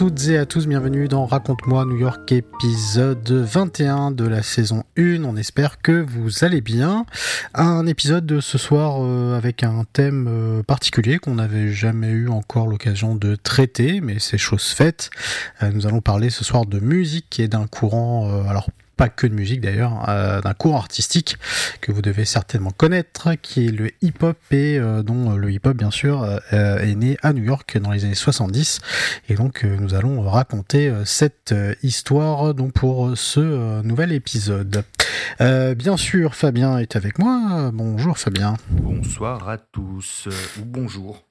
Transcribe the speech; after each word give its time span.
Toutes 0.00 0.28
et 0.28 0.38
à 0.38 0.46
tous, 0.46 0.66
bienvenue 0.66 1.08
dans 1.08 1.26
Raconte-moi 1.26 1.84
New 1.84 1.98
York 1.98 2.32
épisode 2.32 3.30
21 3.30 4.12
de 4.12 4.24
la 4.26 4.42
saison 4.42 4.82
1. 4.96 5.24
On 5.24 5.36
espère 5.36 5.82
que 5.82 5.92
vous 5.92 6.42
allez 6.42 6.62
bien. 6.62 7.04
Un 7.52 7.86
épisode 7.86 8.24
de 8.24 8.40
ce 8.40 8.56
soir 8.56 9.00
euh, 9.00 9.36
avec 9.36 9.62
un 9.62 9.84
thème 9.92 10.26
euh, 10.26 10.62
particulier 10.62 11.18
qu'on 11.18 11.34
n'avait 11.34 11.68
jamais 11.68 12.08
eu 12.08 12.30
encore 12.30 12.66
l'occasion 12.66 13.14
de 13.14 13.36
traiter, 13.36 14.00
mais 14.00 14.18
c'est 14.20 14.38
chose 14.38 14.68
faite. 14.68 15.10
Euh, 15.62 15.70
nous 15.70 15.86
allons 15.86 16.00
parler 16.00 16.30
ce 16.30 16.44
soir 16.44 16.64
de 16.64 16.80
musique 16.80 17.38
et 17.38 17.46
d'un 17.46 17.66
courant, 17.66 18.48
alors 18.48 18.68
pas 19.00 19.08
que 19.08 19.26
de 19.26 19.32
musique 19.32 19.62
d'ailleurs, 19.62 20.04
euh, 20.10 20.42
d'un 20.42 20.52
cours 20.52 20.76
artistique 20.76 21.38
que 21.80 21.90
vous 21.90 22.02
devez 22.02 22.26
certainement 22.26 22.70
connaître, 22.70 23.30
qui 23.40 23.66
est 23.66 23.70
le 23.70 23.92
hip-hop 24.02 24.36
et 24.50 24.78
euh, 24.78 25.02
dont 25.02 25.36
le 25.36 25.50
hip-hop 25.50 25.74
bien 25.74 25.90
sûr 25.90 26.22
euh, 26.22 26.78
est 26.80 26.94
né 26.96 27.16
à 27.22 27.32
New 27.32 27.42
York 27.42 27.78
dans 27.78 27.92
les 27.92 28.04
années 28.04 28.14
70. 28.14 28.80
Et 29.30 29.36
donc 29.36 29.64
nous 29.64 29.94
allons 29.94 30.20
raconter 30.20 30.92
cette 31.06 31.54
histoire 31.82 32.52
donc 32.52 32.74
pour 32.74 33.16
ce 33.16 33.80
nouvel 33.80 34.12
épisode. 34.12 34.84
bien 35.38 35.96
sûr, 35.96 36.34
Fabien 36.34 36.76
est 36.76 36.94
avec 36.94 37.18
moi. 37.18 37.70
Bonjour 37.72 38.18
Fabien. 38.18 38.58
Bonsoir 38.68 39.48
à 39.48 39.56
tous 39.56 40.28
ou 40.60 40.64
bonjour 40.66 41.29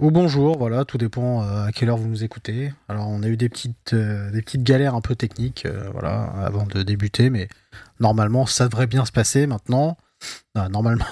ou 0.00 0.10
bonjour, 0.10 0.58
voilà, 0.58 0.84
tout 0.84 0.98
dépend 0.98 1.42
euh, 1.42 1.66
à 1.66 1.72
quelle 1.72 1.88
heure 1.88 1.96
vous 1.96 2.08
nous 2.08 2.24
écoutez. 2.24 2.72
Alors 2.88 3.08
on 3.08 3.22
a 3.22 3.26
eu 3.26 3.36
des 3.36 3.48
petites, 3.48 3.92
euh, 3.94 4.30
des 4.30 4.42
petites 4.42 4.62
galères 4.62 4.94
un 4.94 5.00
peu 5.00 5.16
techniques, 5.16 5.66
euh, 5.66 5.88
voilà, 5.92 6.24
avant 6.44 6.66
de 6.66 6.82
débuter, 6.82 7.30
mais 7.30 7.48
normalement 8.00 8.46
ça 8.46 8.66
devrait 8.66 8.86
bien 8.86 9.04
se 9.04 9.12
passer 9.12 9.46
maintenant. 9.46 9.96
normalement, 10.70 11.04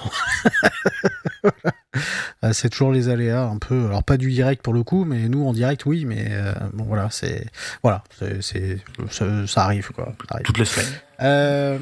c'est 2.51 2.69
toujours 2.69 2.91
les 2.91 3.09
aléas 3.09 3.43
un 3.43 3.57
peu. 3.57 3.85
Alors 3.87 4.03
pas 4.03 4.17
du 4.17 4.29
direct 4.31 4.61
pour 4.61 4.73
le 4.73 4.83
coup, 4.83 5.05
mais 5.05 5.27
nous 5.29 5.45
en 5.45 5.53
direct 5.53 5.85
oui, 5.85 6.05
mais 6.05 6.29
bon 6.73 6.83
voilà, 6.83 7.09
c'est 7.11 7.45
voilà, 7.83 8.03
c'est 8.41 8.79
ça, 9.09 9.63
arrive 9.63 9.91
quoi. 9.91 10.13
Toutes 10.43 10.57
les 10.57 10.65
semaines. 10.65 11.81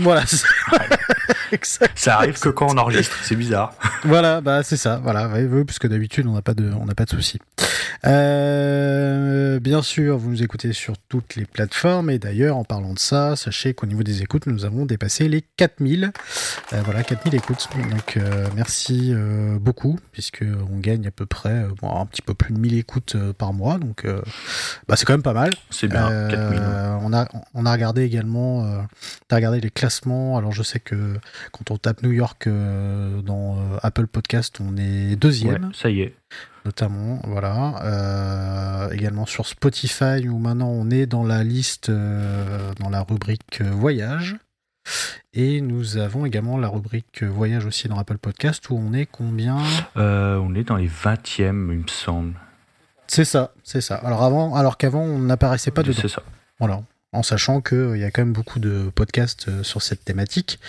Voilà. 0.00 0.24
ça 1.94 2.16
arrive 2.16 2.38
que 2.38 2.48
quand 2.48 2.72
on 2.72 2.78
enregistre, 2.78 3.16
c'est 3.22 3.36
bizarre. 3.36 3.74
voilà, 4.04 4.40
bah 4.40 4.62
c'est 4.62 4.76
ça. 4.76 5.00
Voilà, 5.02 5.28
oui, 5.28 5.64
puisque 5.64 5.86
d'habitude 5.86 6.26
on 6.26 6.32
n'a 6.32 6.42
pas 6.42 6.54
de, 6.54 6.70
on 6.80 6.86
n'a 6.86 6.94
pas 6.94 7.04
de 7.04 7.10
soucis. 7.10 7.38
Euh, 8.06 9.60
bien 9.60 9.82
sûr, 9.82 10.16
vous 10.16 10.30
nous 10.30 10.42
écoutez 10.42 10.72
sur 10.72 10.96
toutes 11.08 11.36
les 11.36 11.44
plateformes 11.44 12.10
et 12.10 12.18
d'ailleurs, 12.18 12.56
en 12.56 12.64
parlant 12.64 12.94
de 12.94 12.98
ça, 12.98 13.36
sachez 13.36 13.74
qu'au 13.74 13.86
niveau 13.86 14.02
des 14.02 14.22
écoutes, 14.22 14.46
nous 14.46 14.64
avons 14.64 14.86
dépassé 14.86 15.28
les 15.28 15.42
4000. 15.56 16.12
Euh, 16.72 16.82
voilà, 16.84 17.02
4000 17.02 17.34
écoutes. 17.34 17.68
Donc 17.90 18.16
euh, 18.16 18.46
merci 18.54 19.12
beaucoup 19.60 19.98
puisque 20.12 20.44
on 20.72 20.78
gagne 20.78 21.06
à 21.06 21.10
peu 21.10 21.26
près 21.26 21.66
un 21.82 22.06
petit 22.06 22.22
peu 22.22 22.34
plus 22.34 22.54
de 22.54 22.58
1000 22.58 22.74
écoutes 22.78 23.16
par 23.34 23.52
mois. 23.52 23.78
Donc 23.78 24.06
bah, 24.88 24.96
c'est 24.96 25.04
quand 25.04 25.14
même 25.14 25.22
pas 25.22 25.34
mal. 25.34 25.52
C'est 25.70 25.88
bien. 25.88 26.08
4000. 26.28 26.60
On 27.02 27.12
a 27.12 27.28
on 27.54 27.66
a 27.66 27.72
regardé 27.72 28.02
également, 28.02 28.58
on 28.60 28.86
a 29.30 29.34
regardé 29.34 29.60
les 29.60 29.70
classements. 29.70 30.38
Alors 30.38 30.52
je 30.52 30.62
sais 30.62 30.80
que 30.80 31.18
quand 31.52 31.70
on 31.70 31.76
tape 31.76 32.02
New 32.02 32.12
York 32.12 32.48
dans 32.48 33.58
Apple 33.82 34.06
Podcast, 34.06 34.58
on 34.60 34.76
est 34.76 35.16
deuxième. 35.16 35.70
ça 35.74 35.90
y 35.90 36.02
est 36.02 36.14
notamment, 36.64 37.20
voilà. 37.24 37.82
Euh, 37.84 38.90
également 38.90 39.26
sur 39.26 39.46
Spotify 39.46 40.28
où 40.28 40.38
maintenant 40.38 40.68
on 40.68 40.90
est 40.90 41.06
dans 41.06 41.24
la 41.24 41.44
liste, 41.44 41.88
euh, 41.88 42.72
dans 42.78 42.90
la 42.90 43.02
rubrique 43.02 43.60
euh, 43.60 43.70
voyage. 43.70 44.36
Et 45.32 45.60
nous 45.60 45.98
avons 45.98 46.26
également 46.26 46.56
la 46.56 46.68
rubrique 46.68 47.22
voyage 47.22 47.66
aussi 47.66 47.86
dans 47.86 47.98
Apple 47.98 48.18
Podcast 48.18 48.68
où 48.70 48.76
on 48.76 48.92
est 48.92 49.06
combien? 49.06 49.58
On 49.94 50.54
est 50.54 50.64
dans 50.64 50.76
les 50.76 50.88
20e, 50.88 51.72
il 51.72 51.78
me 51.80 51.86
semble. 51.86 52.34
C'est 53.06 53.24
ça, 53.24 53.52
c'est 53.62 53.80
ça. 53.80 53.96
Alors 53.96 54.22
avant, 54.22 54.54
alors 54.56 54.78
qu'avant 54.78 55.02
on 55.02 55.18
n'apparaissait 55.18 55.70
pas 55.70 55.82
dedans. 55.82 55.98
C'est 56.00 56.08
ça. 56.08 56.22
Voilà 56.58 56.82
en 57.12 57.24
sachant 57.24 57.60
qu'il 57.60 57.76
euh, 57.76 57.98
y 57.98 58.04
a 58.04 58.10
quand 58.10 58.22
même 58.22 58.32
beaucoup 58.32 58.60
de 58.60 58.90
podcasts 58.94 59.48
euh, 59.48 59.62
sur 59.64 59.82
cette 59.82 60.04
thématique. 60.04 60.60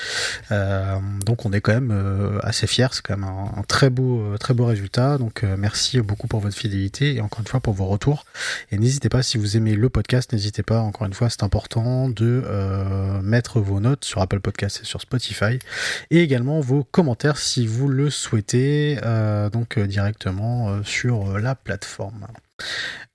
Euh, 0.51 0.97
donc 1.25 1.45
on 1.45 1.53
est 1.53 1.61
quand 1.61 1.73
même 1.73 2.39
assez 2.41 2.65
fiers, 2.65 2.87
c'est 2.91 3.01
quand 3.03 3.15
même 3.15 3.29
un, 3.29 3.61
très 3.67 3.89
beau, 3.89 4.35
très 4.39 4.53
beau 4.53 4.65
résultat. 4.65 5.17
Donc 5.17 5.43
merci 5.43 6.01
beaucoup 6.01 6.27
pour 6.27 6.39
votre 6.39 6.55
fidélité 6.55 7.15
et 7.15 7.21
encore 7.21 7.41
une 7.41 7.47
fois 7.47 7.59
pour 7.59 7.73
vos 7.73 7.85
retours. 7.85 8.25
Et 8.71 8.77
n'hésitez 8.77 9.09
pas 9.09 9.21
si 9.21 9.37
vous 9.37 9.57
aimez 9.57 9.75
le 9.75 9.89
podcast, 9.89 10.33
n'hésitez 10.33 10.63
pas 10.63 10.79
encore 10.79 11.05
une 11.05 11.13
fois, 11.13 11.29
c'est 11.29 11.43
important 11.43 12.09
de 12.09 12.43
mettre 13.21 13.59
vos 13.59 13.79
notes 13.79 14.05
sur 14.05 14.21
Apple 14.21 14.39
Podcasts 14.39 14.81
et 14.81 14.85
sur 14.85 15.01
Spotify 15.01 15.59
et 16.09 16.21
également 16.21 16.59
vos 16.59 16.83
commentaires 16.83 17.37
si 17.37 17.67
vous 17.67 17.87
le 17.87 18.09
souhaitez, 18.09 18.97
donc 19.51 19.79
directement 19.79 20.83
sur 20.83 21.37
la 21.37 21.55
plateforme. 21.55 22.27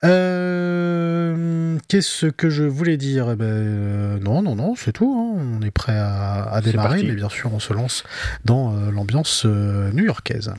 Euh, 0.03 1.77
qu'est-ce 1.87 2.27
que 2.27 2.49
je 2.49 2.63
voulais 2.63 2.97
dire? 2.97 3.31
Eh 3.31 3.35
ben, 3.35 3.45
euh, 3.45 4.19
Non, 4.19 4.41
non, 4.41 4.55
non, 4.55 4.75
c'est 4.75 4.91
tout. 4.91 5.13
Hein. 5.17 5.41
On 5.59 5.61
est 5.65 5.71
prêt 5.71 5.97
à, 5.97 6.59
démarrer, 6.63 7.03
mais 7.03 7.13
bien 7.13 7.29
sûr, 7.29 7.53
on 7.53 7.59
se 7.59 7.73
lance 7.73 8.03
dans 8.45 8.75
euh, 8.75 8.91
l'ambiance 8.91 9.45
new-yorkaise. 9.45 10.53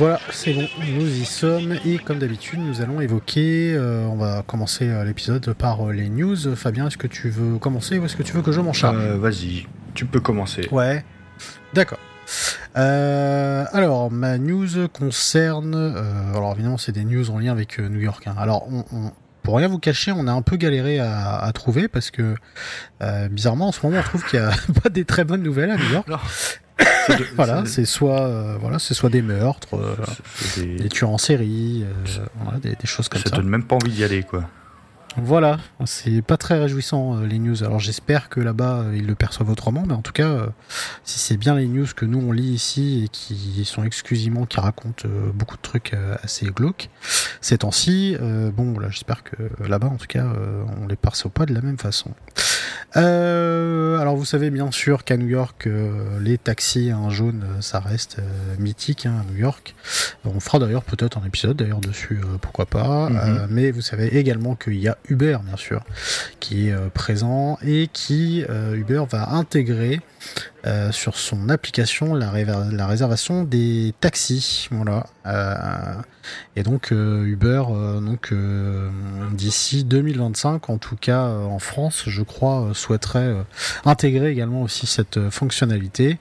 Voilà, 0.00 0.18
c'est 0.30 0.54
bon, 0.54 0.66
nous 0.94 1.06
y 1.06 1.26
sommes 1.26 1.76
et 1.84 1.98
comme 1.98 2.18
d'habitude, 2.18 2.58
nous 2.58 2.80
allons 2.80 3.02
évoquer, 3.02 3.74
euh, 3.74 4.06
on 4.06 4.16
va 4.16 4.42
commencer 4.46 4.88
euh, 4.88 5.04
l'épisode 5.04 5.52
par 5.52 5.86
euh, 5.86 5.92
les 5.92 6.08
news. 6.08 6.56
Fabien, 6.56 6.86
est-ce 6.86 6.96
que 6.96 7.06
tu 7.06 7.28
veux 7.28 7.58
commencer 7.58 7.98
ou 7.98 8.06
est-ce 8.06 8.16
que 8.16 8.22
tu 8.22 8.32
veux 8.32 8.40
que 8.40 8.50
je 8.50 8.62
m'en 8.62 8.72
charge? 8.72 8.96
Vas-y, 8.96 9.66
tu 9.92 10.06
peux 10.06 10.20
commencer. 10.20 10.66
Ouais, 10.72 11.04
d'accord. 11.74 11.98
alors, 12.74 14.10
ma 14.10 14.38
news 14.38 14.88
concerne, 14.90 15.74
alors 16.34 16.54
évidemment, 16.54 16.78
c'est 16.78 16.92
des 16.92 17.04
news 17.04 17.30
en 17.30 17.38
lien 17.38 17.52
avec 17.52 17.78
New 17.78 18.00
York. 18.00 18.26
Hein. 18.26 18.36
Alors, 18.38 18.68
pour 19.42 19.58
rien 19.58 19.68
vous 19.68 19.78
cacher, 19.78 20.12
on 20.12 20.26
a 20.28 20.32
un 20.32 20.40
peu 20.40 20.56
galéré 20.56 20.98
à, 20.98 21.50
trouver 21.52 21.88
parce 21.88 22.10
que 22.10 22.36
bizarrement 23.28 23.68
en 23.68 23.72
ce 23.72 23.84
moment 23.84 23.98
on 24.00 24.02
trouve 24.02 24.24
qu'il 24.24 24.40
n'y 24.40 24.46
a 24.46 24.52
pas 24.82 24.88
des 24.88 25.04
très 25.04 25.24
bonnes 25.24 25.42
nouvelles 25.42 25.72
à 25.72 25.76
New 25.76 25.92
York 25.92 26.08
voilà, 27.36 27.64
c'est 27.66 27.84
soit 27.84 28.22
euh, 28.22 28.56
voilà, 28.60 28.78
c'est 28.78 28.94
soit 28.94 29.10
des 29.10 29.22
meurtres, 29.22 29.76
euh, 29.76 29.96
des... 30.56 30.88
tueurs 30.88 31.10
en 31.10 31.18
série, 31.18 31.84
euh, 31.84 32.58
des, 32.58 32.74
choses 32.84 33.08
comme 33.08 33.20
ça. 33.22 33.30
Ça 33.30 33.36
donne 33.36 33.48
même 33.48 33.64
pas 33.64 33.76
envie 33.76 33.92
d'y 33.92 34.04
aller, 34.04 34.22
quoi. 34.22 34.44
Voilà, 35.16 35.58
c'est 35.86 36.22
pas 36.22 36.36
très 36.36 36.58
réjouissant 36.58 37.20
les 37.20 37.38
news. 37.38 37.64
Alors 37.64 37.80
j'espère 37.80 38.28
que 38.28 38.40
là-bas 38.40 38.84
ils 38.94 39.06
le 39.06 39.14
perçoivent 39.14 39.50
autrement, 39.50 39.82
mais 39.86 39.94
en 39.94 40.02
tout 40.02 40.12
cas, 40.12 40.46
si 41.04 41.18
c'est 41.18 41.36
bien 41.36 41.56
les 41.56 41.66
news 41.66 41.86
que 41.94 42.04
nous 42.04 42.20
on 42.20 42.30
lit 42.30 42.52
ici 42.52 43.02
et 43.04 43.08
qui 43.08 43.64
sont 43.64 43.82
exclusivement 43.82 44.46
qui 44.46 44.60
racontent 44.60 45.08
beaucoup 45.34 45.56
de 45.56 45.62
trucs 45.62 45.94
assez 46.22 46.46
glauques 46.46 46.90
ces 47.40 47.58
temps-ci, 47.58 48.16
bon, 48.54 48.78
là 48.78 48.88
j'espère 48.90 49.24
que 49.24 49.36
là-bas 49.66 49.88
en 49.88 49.96
tout 49.96 50.06
cas 50.06 50.26
on 50.80 50.86
les 50.86 50.96
perçoit 50.96 51.30
pas 51.30 51.44
de 51.44 51.54
la 51.54 51.60
même 51.60 51.78
façon. 51.78 52.14
Euh, 52.96 53.98
alors 53.98 54.16
vous 54.16 54.24
savez 54.24 54.50
bien 54.50 54.70
sûr 54.70 55.04
qu'à 55.04 55.16
New 55.16 55.28
York, 55.28 55.66
euh, 55.66 56.18
les 56.20 56.38
taxis 56.38 56.92
en 56.92 57.10
jaune, 57.10 57.44
euh, 57.44 57.60
ça 57.60 57.78
reste 57.78 58.18
mythique 58.58 59.06
hein, 59.06 59.14
à 59.20 59.32
New 59.32 59.38
York. 59.38 59.74
On 60.24 60.40
fera 60.40 60.58
d'ailleurs 60.58 60.82
peut-être 60.82 61.18
un 61.18 61.24
épisode 61.24 61.56
d'ailleurs 61.56 61.80
dessus, 61.80 62.20
pourquoi 62.40 62.66
pas. 62.66 63.08
Mhm. 63.10 63.46
mais 63.50 63.70
vous 63.70 63.80
savez 63.80 64.18
également 64.18 64.54
qu'il 64.54 64.78
y 64.78 64.88
a 64.88 64.98
Uber 65.10 65.38
bien 65.44 65.56
sûr 65.56 65.82
qui 66.38 66.68
est 66.68 66.90
présent 66.94 67.58
et 67.62 67.88
qui 67.92 68.44
Uber 68.74 69.04
va 69.10 69.30
intégrer 69.30 70.00
euh, 70.66 70.92
sur 70.92 71.16
son 71.16 71.48
application 71.48 72.14
la, 72.14 72.30
réservation 72.86 73.44
des 73.44 73.94
taxis. 74.00 74.68
Voilà. 74.70 75.06
Euh, 75.24 75.94
et 76.54 76.62
donc 76.62 76.92
euh, 76.92 77.24
Uber, 77.24 77.62
donc 78.02 78.34
d'ici 79.32 79.84
2025, 79.84 80.68
en 80.68 80.76
tout 80.76 80.96
cas 80.96 81.24
en 81.24 81.58
France, 81.58 82.04
je 82.06 82.22
crois, 82.22 82.68
souhaiterait 82.74 83.34
intégrer 83.86 84.30
également 84.30 84.60
aussi 84.62 84.86
cette 84.86 85.30
fonctionnalité. 85.30 86.18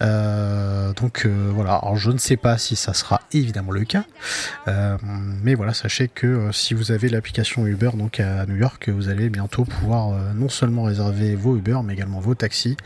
donc 0.00 1.26
voilà, 1.26 1.74
alors 1.74 1.96
je 1.96 2.12
ne 2.12 2.18
sais 2.18 2.36
pas 2.36 2.56
si 2.58 2.76
ça 2.76 2.94
sera 2.94 3.20
évidemment 3.32 3.72
le 3.72 3.84
cas, 3.84 4.04
mais 5.42 5.54
voilà, 5.54 5.74
sachez 5.74 6.08
que 6.08 6.50
si 6.52 6.72
vous 6.72 6.92
avez 6.92 7.08
l'application 7.08 7.66
Uber 7.66 7.90
donc 7.94 8.20
à 8.20 8.46
New 8.46 8.56
York, 8.56 8.88
vous 8.88 9.08
allez 9.08 9.28
bientôt 9.28 9.64
pouvoir 9.64 10.34
non 10.34 10.48
seulement 10.48 10.84
réserver 10.84 11.34
vos 11.34 11.56
Uber, 11.56 11.80
mais 11.84 11.94
également 11.94 12.20
vos 12.20 12.36
taxis, 12.36 12.76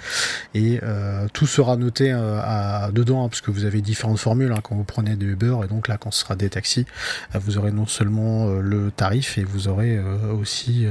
et 0.55 0.81
tout 1.33 1.47
sera 1.47 1.77
noté 1.77 2.13
à, 2.13 2.91
dedans, 2.93 3.25
hein, 3.25 3.29
parce 3.29 3.41
que 3.41 3.51
vous 3.51 3.65
avez 3.65 3.81
différentes 3.81 4.19
formules 4.19 4.53
hein, 4.53 4.61
quand 4.63 4.75
vous 4.75 4.85
prenez 4.85 5.17
des 5.17 5.27
Uber, 5.27 5.57
et 5.65 5.69
donc 5.69 5.89
là 5.89 5.97
quand 5.99 6.11
ce 6.11 6.21
sera 6.21 6.37
des 6.37 6.51
taxis, 6.51 6.87
vous 7.35 7.59
aurez 7.59 7.73
non 7.73 7.87
seulement 7.87 8.51
le 8.53 8.91
tarif, 8.91 9.39
et 9.39 9.45
vous 9.45 9.69
aurez 9.69 9.99
aussi 10.31 10.87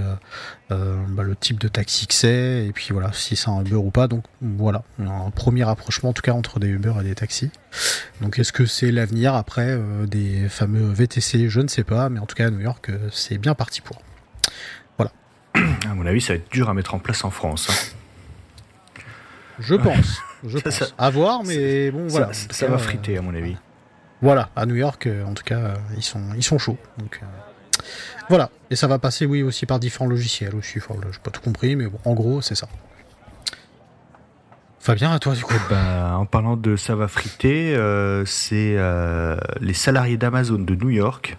bah, 0.69 1.23
le 1.23 1.35
type 1.35 1.59
de 1.59 1.67
taxi 1.67 2.07
que 2.07 2.13
c'est, 2.13 2.65
et 2.65 2.71
puis 2.73 2.89
voilà, 2.91 3.11
si 3.13 3.35
c'est 3.35 3.49
un 3.49 3.61
Uber 3.61 3.75
ou 3.75 3.91
pas. 3.91 4.07
Donc 4.07 4.23
voilà, 4.41 4.83
un 4.99 5.31
premier 5.31 5.63
rapprochement 5.63 6.09
en 6.09 6.13
tout 6.13 6.21
cas 6.21 6.33
entre 6.33 6.59
des 6.59 6.67
Uber 6.67 6.93
et 6.99 7.03
des 7.03 7.15
taxis. 7.15 7.51
Donc 8.21 8.39
est-ce 8.39 8.53
que 8.53 8.65
c'est 8.65 8.91
l'avenir 8.91 9.35
après 9.35 9.67
euh, 9.69 10.05
des 10.05 10.47
fameux 10.49 10.91
VTC 10.91 11.49
Je 11.49 11.61
ne 11.61 11.67
sais 11.67 11.83
pas, 11.83 12.09
mais 12.09 12.19
en 12.19 12.25
tout 12.25 12.35
cas 12.35 12.47
à 12.47 12.49
New 12.49 12.59
York, 12.59 12.89
euh, 12.89 13.09
c'est 13.11 13.37
bien 13.37 13.55
parti 13.55 13.81
pour. 13.81 14.01
Voilà. 14.97 15.11
À 15.89 15.93
mon 15.93 16.05
avis, 16.05 16.21
ça 16.21 16.33
va 16.33 16.37
être 16.37 16.51
dur 16.51 16.69
à 16.69 16.73
mettre 16.73 16.93
en 16.93 16.99
place 16.99 17.23
en 17.23 17.31
France. 17.31 17.67
Hein. 17.69 17.97
Je 19.59 19.75
pense. 19.75 20.21
Je 20.45 20.57
pense. 20.63 20.93
à 20.97 21.09
voir, 21.09 21.43
mais 21.43 21.91
bon, 21.91 22.07
voilà. 22.07 22.31
Ça, 22.33 22.67
va 22.67 22.77
friter, 22.77 23.17
à 23.17 23.21
mon 23.21 23.33
avis. 23.33 23.55
Voilà, 24.21 24.49
à 24.55 24.65
New 24.65 24.75
York, 24.75 25.07
euh, 25.07 25.23
en 25.25 25.33
tout 25.33 25.43
cas, 25.43 25.73
ils 25.95 26.03
sont, 26.03 26.21
ils 26.35 26.43
sont 26.43 26.57
chauds. 26.57 26.77
Donc, 26.97 27.21
voilà. 28.29 28.49
Et 28.69 28.75
ça 28.75 28.87
va 28.87 28.97
passer, 28.97 29.25
oui, 29.25 29.43
aussi 29.43 29.65
par 29.65 29.79
différents 29.79 30.07
logiciels 30.07 30.55
aussi. 30.55 30.79
Enfin, 30.79 30.95
j'ai 31.11 31.19
pas 31.19 31.31
tout 31.31 31.41
compris, 31.41 31.75
mais 31.75 31.87
bon, 31.87 31.99
en 32.05 32.13
gros, 32.13 32.41
c'est 32.41 32.55
ça. 32.55 32.67
Fabien, 34.85 35.11
à 35.11 35.17
toi 35.17 35.33
du 35.33 35.43
coup. 35.43 35.55
Bah, 35.67 36.15
en 36.15 36.27
parlant 36.27 36.55
de 36.55 36.75
ça 36.75 36.93
va 36.93 37.07
friter, 37.07 37.75
euh, 37.75 38.23
c'est 38.25 38.75
euh, 38.77 39.35
les 39.59 39.73
salariés 39.73 40.15
d'Amazon 40.15 40.59
de 40.59 40.75
New 40.75 40.91
York. 40.91 41.37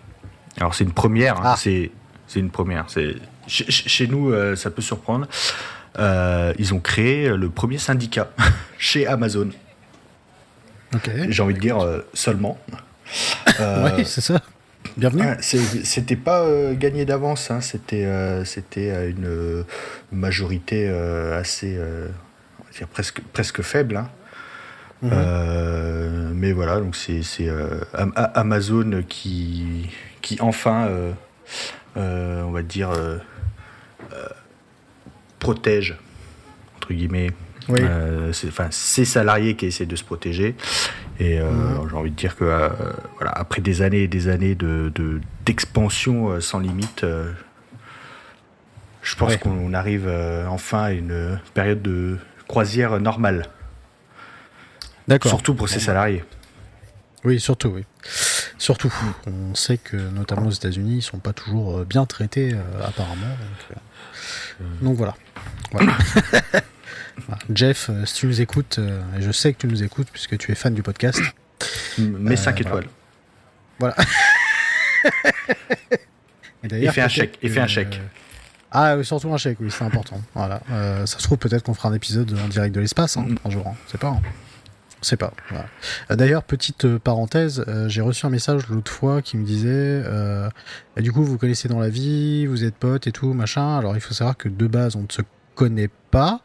Alors 0.57 0.75
c'est 0.75 0.83
une 0.83 0.93
première, 0.93 1.37
hein, 1.37 1.55
ah. 1.55 1.57
c'est 1.57 1.93
une 2.35 2.51
première. 2.51 2.87
C'est 2.89 3.15
chez, 3.47 4.09
nous, 4.09 4.33
euh, 4.33 4.57
ça 4.57 4.73
peut 4.73 4.83
surprendre. 4.83 5.29
Ils 5.99 6.75
ont 6.75 6.81
créé 6.81 7.29
le 7.29 7.49
premier 7.49 7.79
syndicat 7.79 8.31
chez 8.79 9.07
Amazon. 9.07 9.49
J'ai 11.29 11.43
envie 11.43 11.55
de 11.55 11.61
dire 11.61 11.79
seulement. 12.15 12.59
oui, 13.59 14.05
c'est 14.05 14.21
ça. 14.21 14.41
Bienvenue. 14.97 15.25
c'était 15.41 16.17
pas 16.17 16.47
gagné 16.73 17.05
d'avance, 17.05 17.51
hein. 17.51 17.61
c'était 17.61 18.07
c'était 18.45 19.11
une 19.11 19.65
majorité 20.13 20.89
assez 20.89 21.79
presque, 22.85 23.21
presque 23.33 23.63
faible. 23.63 23.97
Hein. 23.97 24.09
Mhm. 25.03 25.11
Euh, 25.13 26.31
mais 26.35 26.53
voilà, 26.53 26.81
donc 26.81 26.97
c'est 26.97 27.23
euh, 27.41 27.81
Amazon 27.95 29.03
qui, 29.09 29.91
qui 30.23 30.39
enfin, 30.41 30.89
euh, 31.97 32.43
on 32.43 32.51
va 32.51 32.63
dire, 32.63 32.91
protège, 35.39 35.97
entre 36.77 36.93
guillemets, 36.93 37.31
enfin, 37.69 38.69
ses 38.71 39.05
salariés 39.05 39.57
qui 39.57 39.67
essaient 39.67 39.87
de 39.87 39.97
se 39.97 40.05
protéger. 40.05 40.55
Et 41.19 41.41
mhm. 41.41 41.89
j'ai 41.89 41.97
envie 41.97 42.11
de 42.11 42.17
dire 42.17 42.37
que 42.37 42.45
voilà, 43.17 43.33
après 43.33 43.61
des 43.61 43.83
années 43.83 44.03
et 44.03 44.09
des 44.09 44.29
années 44.29 44.55
de 44.55 44.93
d'expansion 45.45 46.41
sans 46.41 46.59
limite, 46.59 47.07
je 49.03 49.17
pense 49.17 49.37
qu'on 49.37 49.73
arrive 49.73 50.11
enfin 50.49 50.83
à 50.83 50.91
une 50.93 51.39
période 51.55 51.83
de 51.83 52.19
croisière 52.47 53.01
normale. 53.01 53.49
D'accord. 55.09 55.31
Surtout 55.31 55.55
pour 55.55 55.69
ses 55.69 55.81
salariés. 55.81 56.25
Oui, 57.25 57.41
surtout, 57.41 57.69
oui. 57.69 57.85
Surtout. 58.59 58.93
On 59.27 59.55
sait 59.55 59.79
que, 59.79 59.97
notamment 59.97 60.47
aux 60.47 60.53
États-Unis, 60.53 60.97
ils 60.97 61.03
sont 61.03 61.19
pas 61.19 61.33
toujours 61.33 61.79
euh, 61.79 61.85
bien 61.85 62.07
traités, 62.07 62.55
euh, 62.55 62.87
apparemment. 62.87 63.27
Donc, 64.81 65.01
euh, 65.01 65.05
voilà. 65.73 65.97
Jeff, 67.53 67.91
si 68.05 68.15
tu 68.15 68.27
nous 68.27 68.41
écoutes, 68.41 68.79
et 68.79 69.23
je 69.23 69.31
sais 69.31 69.53
que 69.53 69.59
tu 69.59 69.67
nous 69.67 69.83
écoutes 69.83 70.09
puisque 70.11 70.39
tu 70.39 70.53
es 70.53 70.55
fan 70.55 70.75
du 70.75 70.83
podcast. 70.83 71.21
Mets 71.99 72.37
5 72.37 72.61
étoiles. 72.61 72.89
Voilà. 73.79 73.97
et, 76.71 76.91
fait 76.91 77.03
un 77.03 77.09
chèque. 77.09 77.39
Et 77.43 77.49
fait 77.49 77.61
un 77.61 77.67
chèque. 77.67 78.01
Ah, 78.71 78.97
surtout 79.03 79.33
un 79.33 79.39
chèque, 79.39 79.59
oui, 79.61 79.71
c'est 79.71 79.85
important. 79.85 80.21
Voilà. 80.35 80.61
Ça 81.07 81.19
se 81.19 81.23
trouve, 81.23 81.39
peut-être 81.39 81.63
qu'on 81.63 81.75
fera 81.75 81.89
un 81.89 81.95
épisode 81.95 82.39
en 82.45 82.49
direct 82.49 82.75
de 82.75 82.81
l'espace 82.81 83.17
hein, 83.17 83.27
un 83.45 83.51
jour. 83.51 83.67
Hein. 83.67 83.75
C'est 83.87 84.01
pas. 84.01 84.09
Hein. 84.09 84.23
C'est 85.03 85.17
pas. 85.17 85.33
Euh, 86.11 86.17
d'ailleurs, 86.17 86.43
petite 86.43 86.85
euh, 86.85 86.99
parenthèse, 86.99 87.65
j'ai 87.87 88.01
reçu 88.01 88.27
un 88.27 88.31
message 88.31 88.69
l'autre 88.69 88.91
fois 88.91 89.23
qui 89.23 89.37
me 89.37 89.45
disait 89.45 90.03
du 91.01 91.13
coup, 91.13 91.23
vous 91.23 91.39
connaissez 91.39 91.69
dans 91.69 91.81
la 91.81 91.91
vie, 91.91 92.47
vous 92.47 92.65
êtes 92.65 92.75
potes 92.75 93.07
et 93.07 93.13
tout, 93.13 93.33
machin. 93.33 93.79
Alors, 93.79 93.95
il 93.97 94.01
faut 94.01 94.15
savoir 94.15 94.37
que 94.37 94.49
de 94.49 94.67
base, 94.67 94.97
on 94.97 95.03
ne 95.03 95.13
se 95.13 95.23
connaît 95.55 95.91
pas. 96.11 96.43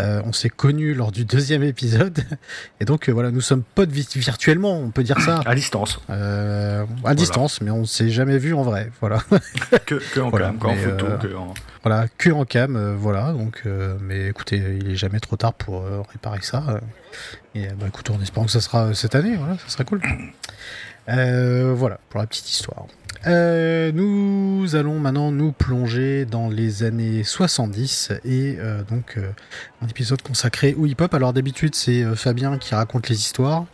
Euh, 0.00 0.20
on 0.24 0.32
s'est 0.32 0.48
connus 0.48 0.94
lors 0.94 1.12
du 1.12 1.24
deuxième 1.24 1.62
épisode. 1.62 2.18
Et 2.80 2.84
donc, 2.84 3.08
euh, 3.08 3.12
voilà, 3.12 3.30
nous 3.30 3.40
sommes 3.40 3.62
potes 3.62 3.90
virtuellement, 3.90 4.78
on 4.78 4.90
peut 4.90 5.04
dire 5.04 5.20
ça. 5.20 5.40
À 5.46 5.54
distance. 5.54 6.00
Euh, 6.10 6.84
à 7.04 7.14
distance, 7.14 7.60
mais 7.60 7.70
on 7.70 7.80
ne 7.80 7.84
s'est 7.84 8.10
jamais 8.10 8.38
vu 8.38 8.54
en 8.54 8.62
vrai. 8.62 8.90
Voilà. 9.00 9.20
que, 9.86 10.20
en 10.20 10.30
cam, 10.30 10.58
en 10.60 10.74
photo. 10.74 11.06
Que 11.20 11.34
en... 11.36 11.54
Voilà, 11.84 12.06
que 12.18 12.30
en 12.30 12.44
cam, 12.44 12.94
voilà. 12.96 13.32
Donc, 13.32 13.62
mais 14.00 14.28
écoutez, 14.28 14.56
il 14.80 14.90
est 14.90 14.96
jamais 14.96 15.20
trop 15.20 15.36
tard 15.36 15.54
pour 15.54 15.84
réparer 16.10 16.40
ça. 16.42 16.80
Et 17.54 17.66
bah, 17.68 17.86
écoute, 17.88 18.10
on 18.10 18.20
espère 18.20 18.44
que 18.44 18.50
ça 18.50 18.60
sera 18.60 18.94
cette 18.94 19.14
année, 19.14 19.36
voilà, 19.36 19.56
ça 19.58 19.68
sera 19.68 19.84
cool. 19.84 20.00
voilà, 21.06 21.98
pour 22.08 22.20
la 22.20 22.26
petite 22.26 22.50
histoire. 22.50 22.86
Euh, 23.26 23.90
nous 23.92 24.76
allons 24.76 24.98
maintenant 24.98 25.32
nous 25.32 25.52
plonger 25.52 26.26
dans 26.26 26.50
les 26.50 26.82
années 26.82 27.24
70 27.24 28.12
et 28.24 28.56
euh, 28.58 28.82
donc 28.82 29.14
euh, 29.16 29.30
un 29.80 29.88
épisode 29.88 30.20
consacré 30.20 30.74
au 30.74 30.86
hip-hop. 30.86 31.14
Alors 31.14 31.32
d'habitude 31.32 31.74
c'est 31.74 32.04
Fabien 32.16 32.58
qui 32.58 32.74
raconte 32.74 33.08
les 33.08 33.16
histoires, 33.16 33.64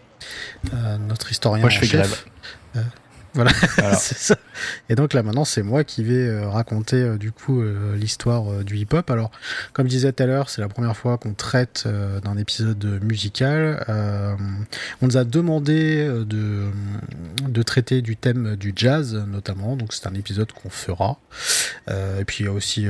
notre 1.08 1.30
historien 1.30 1.62
Moi, 1.62 1.70
je 1.70 1.80
fais 1.80 1.86
chef. 1.86 2.26
Voilà, 3.34 3.52
c'est 3.98 4.18
ça. 4.18 4.36
Et 4.88 4.94
donc 4.94 5.14
là 5.14 5.22
maintenant 5.22 5.44
c'est 5.44 5.62
moi 5.62 5.84
qui 5.84 6.02
vais 6.02 6.26
euh, 6.26 6.48
raconter 6.48 6.96
euh, 6.96 7.16
du 7.16 7.32
coup 7.32 7.62
euh, 7.62 7.96
l'histoire 7.96 8.64
du 8.64 8.76
hip-hop. 8.76 9.08
Alors 9.10 9.30
comme 9.72 9.86
je 9.86 9.90
disais 9.90 10.12
tout 10.12 10.22
à 10.22 10.26
l'heure, 10.26 10.50
c'est 10.50 10.60
la 10.60 10.68
première 10.68 10.96
fois 10.96 11.16
qu'on 11.18 11.34
traite 11.34 11.86
d'un 11.86 12.36
épisode 12.36 13.00
musical. 13.02 13.84
on 13.88 15.06
nous 15.06 15.16
a 15.16 15.24
demandé 15.24 16.06
de, 16.06 16.70
de 17.42 17.62
traiter 17.62 18.02
du 18.02 18.16
thème 18.16 18.56
du 18.56 18.72
jazz 18.74 19.14
notamment, 19.14 19.76
donc 19.76 19.92
c'est 19.92 20.06
un 20.06 20.14
épisode 20.14 20.52
qu'on 20.52 20.70
fera. 20.70 21.18
et 21.88 22.24
puis 22.26 22.38
il 22.40 22.46
y 22.46 22.48
a 22.48 22.52
aussi 22.52 22.86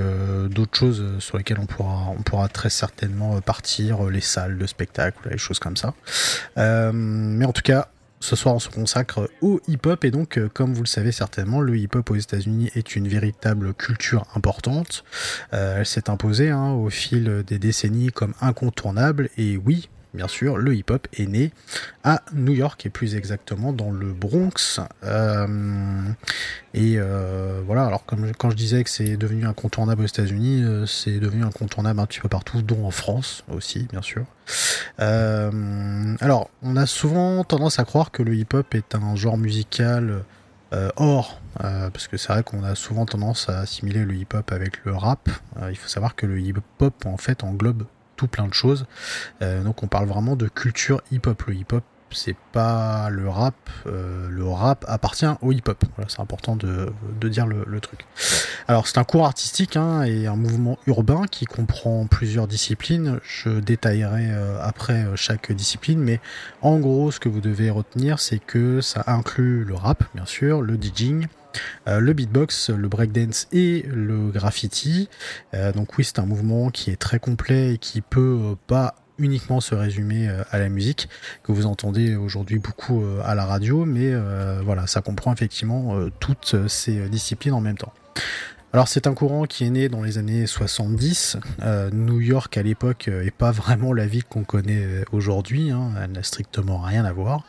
d'autres 0.49 0.77
choses 0.77 1.05
sur 1.19 1.39
lesquelles 1.39 1.61
on 1.61 1.67
pourra, 1.67 2.11
on 2.19 2.23
pourra 2.23 2.49
très 2.49 2.71
certainement 2.71 3.41
partir, 3.41 4.05
les 4.05 4.21
salles 4.21 4.59
de 4.59 4.67
spectacle, 4.67 5.29
les 5.31 5.39
choses 5.39 5.59
comme 5.59 5.77
ça. 5.77 5.95
mais 6.57 7.45
en 7.45 7.53
tout 7.53 7.63
cas, 7.63 7.89
ce 8.21 8.37
soir, 8.37 8.55
on 8.55 8.59
se 8.59 8.69
consacre 8.69 9.31
au 9.41 9.61
hip-hop 9.67 10.05
et 10.05 10.11
donc, 10.11 10.39
euh, 10.39 10.49
comme 10.53 10.75
vous 10.75 10.83
le 10.83 10.87
savez 10.87 11.11
certainement, 11.11 11.61
le 11.61 11.77
hip-hop 11.77 12.11
aux 12.11 12.17
États-Unis 12.17 12.71
est 12.75 12.95
une 12.95 13.09
véritable 13.09 13.73
culture 13.75 14.27
importante. 14.35 15.05
Euh, 15.55 15.79
elle 15.79 15.87
s'est 15.87 16.11
imposée 16.11 16.51
hein, 16.51 16.73
au 16.73 16.91
fil 16.91 17.43
des 17.47 17.59
décennies 17.59 18.13
comme 18.13 18.35
incontournable 18.41 19.31
et 19.39 19.57
oui, 19.57 19.89
bien 20.15 20.29
sûr, 20.29 20.57
le 20.57 20.75
hip-hop 20.75 21.07
est 21.17 21.27
né 21.27 21.53
à 22.05 22.23
New 22.33 22.53
York 22.53 22.85
et 22.87 22.91
plus 22.91 23.15
exactement 23.15 23.73
dans 23.73 23.91
le 23.91 24.13
Bronx. 24.13 24.81
Euh, 25.05 26.03
et 26.75 26.95
euh, 26.97 27.61
voilà, 27.65 27.87
alors 27.87 28.05
comme 28.05 28.33
quand 28.33 28.51
je 28.51 28.57
disais 28.57 28.85
que 28.85 28.91
c'est 28.91 29.17
devenu 29.17 29.47
incontournable 29.47 30.03
aux 30.03 30.07
États-Unis, 30.07 30.63
euh, 30.63 30.87
c'est 30.87 31.19
devenu 31.19 31.45
incontournable 31.45 32.01
un 32.01 32.07
petit 32.07 32.21
peu 32.21 32.29
partout, 32.29 32.63
dont 32.63 32.87
en 32.87 32.91
France 32.91 33.45
aussi, 33.53 33.87
bien 33.91 34.03
sûr. 34.03 34.25
alors, 34.99 36.51
on 36.63 36.77
a 36.77 36.87
souvent 36.87 37.45
tendance 37.45 37.79
à 37.79 37.85
croire 37.85 38.11
que 38.11 38.23
le 38.23 38.35
hip-hop 38.35 38.75
est 38.75 38.95
un 38.95 39.15
genre 39.17 39.39
musical 39.39 40.25
or, 40.97 41.41
parce 41.59 42.07
que 42.09 42.17
c'est 42.17 42.33
vrai 42.33 42.43
qu'on 42.43 42.63
a 42.65 42.75
souvent 42.75 43.07
tendance 43.07 43.49
à 43.49 43.61
assimiler 43.61 44.05
le 44.05 44.15
hip-hop 44.15 44.53
avec 44.53 44.85
le 44.85 44.95
rap. 44.95 45.29
il 45.69 45.77
faut 45.77 45.89
savoir 45.89 46.15
que 46.17 46.27
le 46.27 46.41
hip-hop 46.41 47.07
en 47.07 47.17
fait 47.17 47.45
englobe 47.45 47.85
plein 48.27 48.49
de 48.49 48.55
choses. 48.55 48.87
Euh, 49.43 49.63
donc 49.63 49.83
on 49.83 49.87
parle 49.87 50.07
vraiment 50.07 50.37
de 50.37 50.49
culture 50.49 51.01
hip-hop. 51.11 51.43
Le 51.47 51.55
hip-hop 51.55 51.85
c'est 52.13 52.37
pas 52.51 53.09
le 53.09 53.29
rap, 53.29 53.55
euh, 53.87 54.29
le 54.29 54.45
rap 54.45 54.85
appartient 54.89 55.27
au 55.43 55.53
hip-hop. 55.53 55.85
C'est 56.09 56.19
important 56.19 56.57
de, 56.57 56.93
dire 57.29 57.47
le, 57.47 57.81
truc. 57.81 58.05
Alors 58.67 58.89
c'est 58.89 58.99
un 58.99 59.05
cours 59.05 59.27
artistique 59.27 59.77
hein, 59.77 60.03
et 60.03 60.27
un 60.27 60.35
mouvement 60.35 60.77
urbain 60.89 61.27
qui 61.31 61.45
comprend 61.45 62.07
plusieurs 62.07 62.49
disciplines. 62.49 63.21
Je 63.23 63.61
détaillerai 63.61 64.31
euh, 64.33 64.59
après 64.61 65.07
chaque 65.15 65.53
discipline, 65.53 66.01
mais 66.01 66.21
en 66.63 66.81
gros 66.81 67.13
ce 67.13 67.21
que 67.21 67.29
vous 67.29 67.41
devez 67.41 67.71
retenir 67.71 68.19
c'est 68.19 68.41
que 68.41 68.81
ça 68.81 69.05
inclut 69.07 69.65
le 69.65 69.75
rap 69.75 70.03
bien 70.15 70.27
sûr, 70.27 70.63
le 70.63 70.77
DJing, 70.77 71.29
le 71.87 72.13
beatbox, 72.13 72.71
le 72.71 72.89
breakdance 72.89 73.49
et 73.53 73.85
le 73.89 74.31
graffiti. 74.31 75.09
donc 75.75 75.97
oui, 75.99 76.05
c'est 76.05 76.19
un 76.19 76.27
mouvement 76.27 76.71
qui 76.71 76.91
est 76.91 76.97
très 76.97 77.19
complet 77.19 77.75
et 77.75 77.79
qui 77.79 78.01
peut 78.01 78.57
pas 78.67 78.95
uniquement 79.19 79.61
se 79.61 79.75
résumer 79.75 80.29
à 80.51 80.59
la 80.59 80.69
musique 80.69 81.09
que 81.43 81.53
vous 81.53 81.67
entendez 81.67 82.17
aujourd'hui 82.17 82.59
beaucoup 82.59 83.03
à 83.25 83.35
la 83.35 83.45
radio, 83.45 83.85
mais 83.85 84.13
voilà, 84.65 84.87
ça 84.87 85.01
comprend 85.03 85.33
effectivement 85.33 85.97
toutes 86.21 86.69
ces 86.69 87.09
disciplines 87.09 87.55
en 87.55 87.61
même 87.61 87.79
temps. 87.79 87.93
Alors 88.73 88.87
c'est 88.87 89.09
un 89.09 89.15
courant 89.15 89.47
qui 89.47 89.65
est 89.65 89.71
né 89.71 89.89
dans 89.89 90.01
les 90.01 90.17
années 90.17 90.47
70. 90.47 91.39
Euh, 91.63 91.91
New 91.93 92.21
York 92.21 92.57
à 92.57 92.63
l'époque 92.63 93.09
euh, 93.09 93.25
est 93.25 93.33
pas 93.33 93.51
vraiment 93.51 93.93
la 93.93 94.07
ville 94.07 94.25
qu'on 94.25 94.45
connaît 94.45 94.85
euh, 94.85 95.05
aujourd'hui. 95.11 95.73
Hein. 95.73 95.91
Elle 96.01 96.13
n'a 96.13 96.23
strictement 96.23 96.79
rien 96.79 97.05
à 97.05 97.13
voir. 97.13 97.43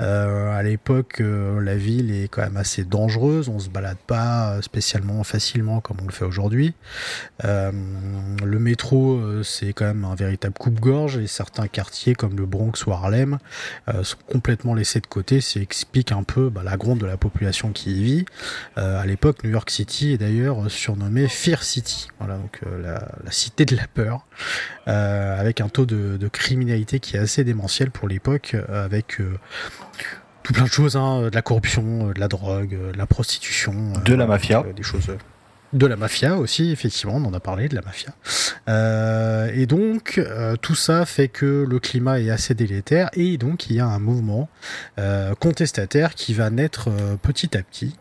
Euh, 0.00 0.52
à 0.52 0.62
l'époque, 0.62 1.20
euh, 1.20 1.60
la 1.60 1.76
ville 1.76 2.10
est 2.10 2.28
quand 2.28 2.42
même 2.42 2.56
assez 2.56 2.84
dangereuse. 2.84 3.48
On 3.48 3.58
se 3.58 3.68
balade 3.68 3.98
pas 4.06 4.60
spécialement 4.62 5.22
facilement 5.24 5.80
comme 5.80 5.98
on 6.02 6.06
le 6.06 6.12
fait 6.12 6.24
aujourd'hui. 6.24 6.74
Euh, 7.44 7.72
le 8.44 8.58
métro, 8.58 9.14
euh, 9.14 9.42
c'est 9.42 9.72
quand 9.72 9.86
même 9.86 10.04
un 10.04 10.14
véritable 10.14 10.54
coupe-gorge 10.58 11.18
et 11.18 11.26
certains 11.26 11.68
quartiers 11.68 12.14
comme 12.14 12.36
le 12.36 12.46
Bronx 12.46 12.72
ou 12.86 12.92
Harlem 12.92 13.38
euh, 13.88 14.02
sont 14.04 14.18
complètement 14.26 14.74
laissés 14.74 15.00
de 15.00 15.06
côté. 15.06 15.40
Ça 15.40 15.60
explique 15.60 16.12
un 16.12 16.22
peu 16.22 16.50
bah, 16.50 16.62
la 16.64 16.76
gronde 16.76 16.98
de 16.98 17.06
la 17.06 17.16
population 17.16 17.72
qui 17.72 17.92
y 17.92 18.02
vit. 18.02 18.24
à 18.76 19.04
l'époque, 19.06 19.44
New 19.44 19.50
York 19.50 19.70
City 19.70 20.12
est 20.12 20.18
d'ailleurs 20.18 20.70
surnommée 20.70 21.28
Fear 21.28 21.62
City. 21.62 22.08
Voilà, 22.18 22.36
donc 22.36 22.60
la, 22.82 23.08
la, 23.24 23.30
cité 23.30 23.64
de 23.64 23.76
la 23.76 23.86
peur, 23.86 24.26
avec 24.86 25.60
un 25.60 25.68
taux 25.68 25.86
de, 25.86 26.16
de, 26.16 26.28
criminalité 26.28 27.00
qui 27.00 27.16
est 27.16 27.18
assez 27.18 27.44
démentiel 27.44 27.90
pour 27.90 28.08
l'époque, 28.08 28.56
avec 28.68 29.18
tout 30.42 30.52
plein 30.52 30.64
de 30.64 30.70
choses, 30.70 30.96
hein, 30.96 31.22
de 31.22 31.34
la 31.34 31.42
corruption, 31.42 32.08
de 32.08 32.18
la 32.18 32.28
drogue, 32.28 32.70
de 32.70 32.96
la 32.96 33.06
prostitution, 33.06 33.92
de 34.04 34.14
la 34.14 34.26
mafia, 34.26 34.64
des 34.74 34.82
choses 34.82 35.10
de 35.72 35.86
la 35.86 35.96
mafia 35.96 36.36
aussi, 36.36 36.70
effectivement, 36.70 37.16
on 37.16 37.24
en 37.24 37.34
a 37.34 37.40
parlé 37.40 37.68
de 37.68 37.74
la 37.74 37.82
mafia. 37.82 38.12
Euh, 38.68 39.50
et 39.54 39.66
donc, 39.66 40.18
euh, 40.18 40.56
tout 40.56 40.74
ça 40.74 41.06
fait 41.06 41.28
que 41.28 41.66
le 41.68 41.78
climat 41.78 42.20
est 42.20 42.30
assez 42.30 42.54
délétère 42.54 43.08
et 43.14 43.36
donc 43.36 43.70
il 43.70 43.76
y 43.76 43.80
a 43.80 43.86
un 43.86 43.98
mouvement 43.98 44.48
euh, 44.98 45.34
contestataire 45.34 46.14
qui 46.14 46.34
va 46.34 46.50
naître 46.50 46.90
petit 47.22 47.56
à 47.56 47.62
petit. 47.62 47.96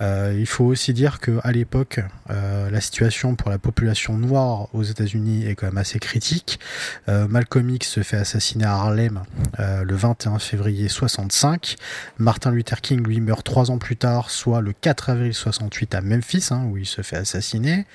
Il 0.00 0.46
faut 0.46 0.64
aussi 0.64 0.92
dire 0.92 1.20
que 1.20 1.38
à 1.44 1.52
l'époque, 1.52 2.00
la 2.28 2.80
situation 2.80 3.36
pour 3.36 3.48
la 3.48 3.58
population 3.58 4.18
noire 4.18 4.68
aux 4.74 4.82
États-Unis 4.82 5.46
est 5.46 5.54
quand 5.54 5.66
même 5.66 5.78
assez 5.78 6.00
critique. 6.00 6.58
Malcolm 7.06 7.70
X 7.70 7.88
se 7.88 8.02
fait 8.02 8.16
assassiner 8.16 8.64
à 8.64 8.72
Harlem 8.72 9.22
le 9.58 9.94
21 9.94 10.40
février 10.40 10.88
65. 10.88 11.76
Martin 12.18 12.50
Luther 12.50 12.80
King 12.80 13.06
lui 13.06 13.20
meurt 13.20 13.44
trois 13.44 13.70
ans 13.70 13.78
plus 13.78 13.96
tard, 13.96 14.30
soit 14.30 14.60
le 14.60 14.72
4 14.72 15.10
avril 15.10 15.32
68 15.32 15.94
à 15.94 16.00
Memphis, 16.00 16.48
hein, 16.50 16.64
où 16.68 16.76
il 16.76 16.86
se 16.86 17.01
fait 17.02 17.16
assassiner 17.16 17.86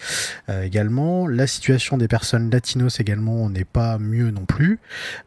euh, 0.50 0.64
également. 0.64 1.28
La 1.28 1.48
situation 1.48 1.98
des 1.98 2.08
personnes 2.08 2.50
latinos 2.50 3.00
également 3.00 3.50
n'est 3.50 3.66
pas 3.66 3.98
mieux 3.98 4.32
non 4.32 4.46
plus. 4.46 4.80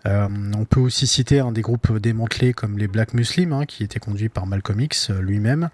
Euh, 0.07 0.29
on 0.57 0.65
peut 0.65 0.81
aussi 0.81 1.07
citer 1.07 1.41
un 1.41 1.53
des 1.53 1.63
groupes 1.63 1.97
démantelés 1.99 2.53
comme 2.53 2.79
les 2.79 2.89
Black 2.89 3.15
Muslims, 3.15 3.53
hein, 3.53 3.67
qui 3.67 3.83
étaient 3.83 4.01
conduits 4.01 4.29
par 4.29 4.47
Malcolm 4.47 4.81
X 4.81 5.11
euh, 5.11 5.21
lui-même, 5.21 5.71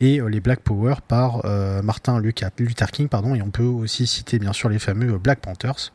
et 0.00 0.20
les 0.28 0.40
Black 0.40 0.60
Power 0.60 0.96
par 1.06 1.44
Martin 1.82 2.20
Luther 2.20 2.90
King, 2.90 3.08
pardon, 3.08 3.34
et 3.34 3.42
on 3.42 3.50
peut 3.50 3.62
aussi 3.62 4.06
citer 4.06 4.38
bien 4.38 4.52
sûr 4.52 4.68
les 4.68 4.78
fameux 4.78 5.18
Black 5.18 5.40
Panthers. 5.40 5.92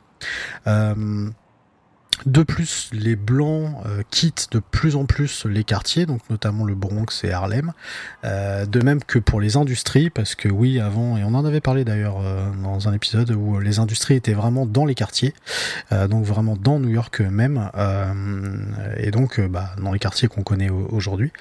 De 2.25 2.43
plus, 2.43 2.89
les 2.93 3.15
blancs 3.15 3.75
euh, 3.86 4.01
quittent 4.10 4.48
de 4.51 4.60
plus 4.60 4.96
en 4.96 5.05
plus 5.05 5.46
les 5.46 5.63
quartiers, 5.63 6.05
donc 6.05 6.22
notamment 6.29 6.63
le 6.63 6.75
Bronx 6.75 7.24
et 7.24 7.32
Harlem. 7.32 7.74
Euh, 8.24 8.65
de 8.65 8.79
même 8.82 9.03
que 9.03 9.20
pour 9.20 9.41
les 9.41 9.58
industries, 9.58 10.10
parce 10.10 10.36
que 10.36 10.48
oui, 10.48 10.79
avant, 10.79 11.17
et 11.17 11.24
on 11.24 11.34
en 11.34 11.46
avait 11.46 11.62
parlé 11.62 11.84
d'ailleurs 11.84 12.17
euh, 12.22 12.50
dans 12.63 12.88
un 12.88 12.93
épisode 12.93 13.32
où 13.32 13.60
les 13.60 13.79
industries 13.79 14.15
étaient 14.15 14.34
vraiment 14.34 14.65
dans 14.65 14.86
les 14.86 14.96
quartiers, 14.96 15.34
donc 16.10 16.25
vraiment 16.25 16.55
dans 16.55 16.79
New 16.79 16.89
York 16.89 17.20
même, 17.22 17.70
et 18.98 19.12
donc 19.12 19.39
bah, 19.39 19.72
dans 19.82 19.91
les 19.91 20.00
quartiers 20.00 20.27
qu'on 20.27 20.43
connaît 20.43 20.70
aujourd'hui. 20.70 21.32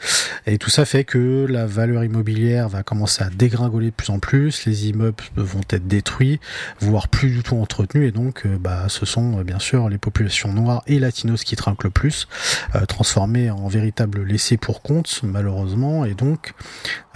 Et 0.47 0.59
tout 0.59 0.71
ça 0.71 0.85
fait 0.85 1.05
que 1.05 1.47
la 1.49 1.67
valeur 1.67 2.05
immobilière 2.05 2.69
va 2.69 2.83
commencer 2.83 3.23
à 3.23 3.31
dégringoler 3.31 3.87
de 3.87 3.95
plus 3.95 4.11
en 4.11 4.19
plus, 4.19 4.64
les 4.67 4.88
immeubles 4.88 5.23
vont 5.37 5.61
être 5.71 5.87
détruits, 5.87 6.41
voire 6.81 7.09
plus 7.09 7.31
du 7.31 7.43
tout 7.43 7.57
entretenus, 7.57 8.09
et 8.09 8.12
donc 8.12 8.47
bah, 8.47 8.87
ce 8.88 9.07
sont 9.07 9.43
bien 9.43 9.59
sûr 9.59 9.88
les 9.88 9.99
populations 9.99 10.52
noires 10.62 10.83
et 10.87 10.99
latinos 10.99 11.45
qui 11.45 11.57
trinquent 11.57 11.85
le 11.85 11.90
plus, 11.90 12.28
euh, 12.75 12.87
transformés 12.87 13.50
en 13.50 13.69
véritables 13.69 14.23
laissés 14.23 14.57
pour 14.57 14.83
compte, 14.83 15.21
malheureusement, 15.23 16.04
et 16.04 16.14
donc 16.14 16.54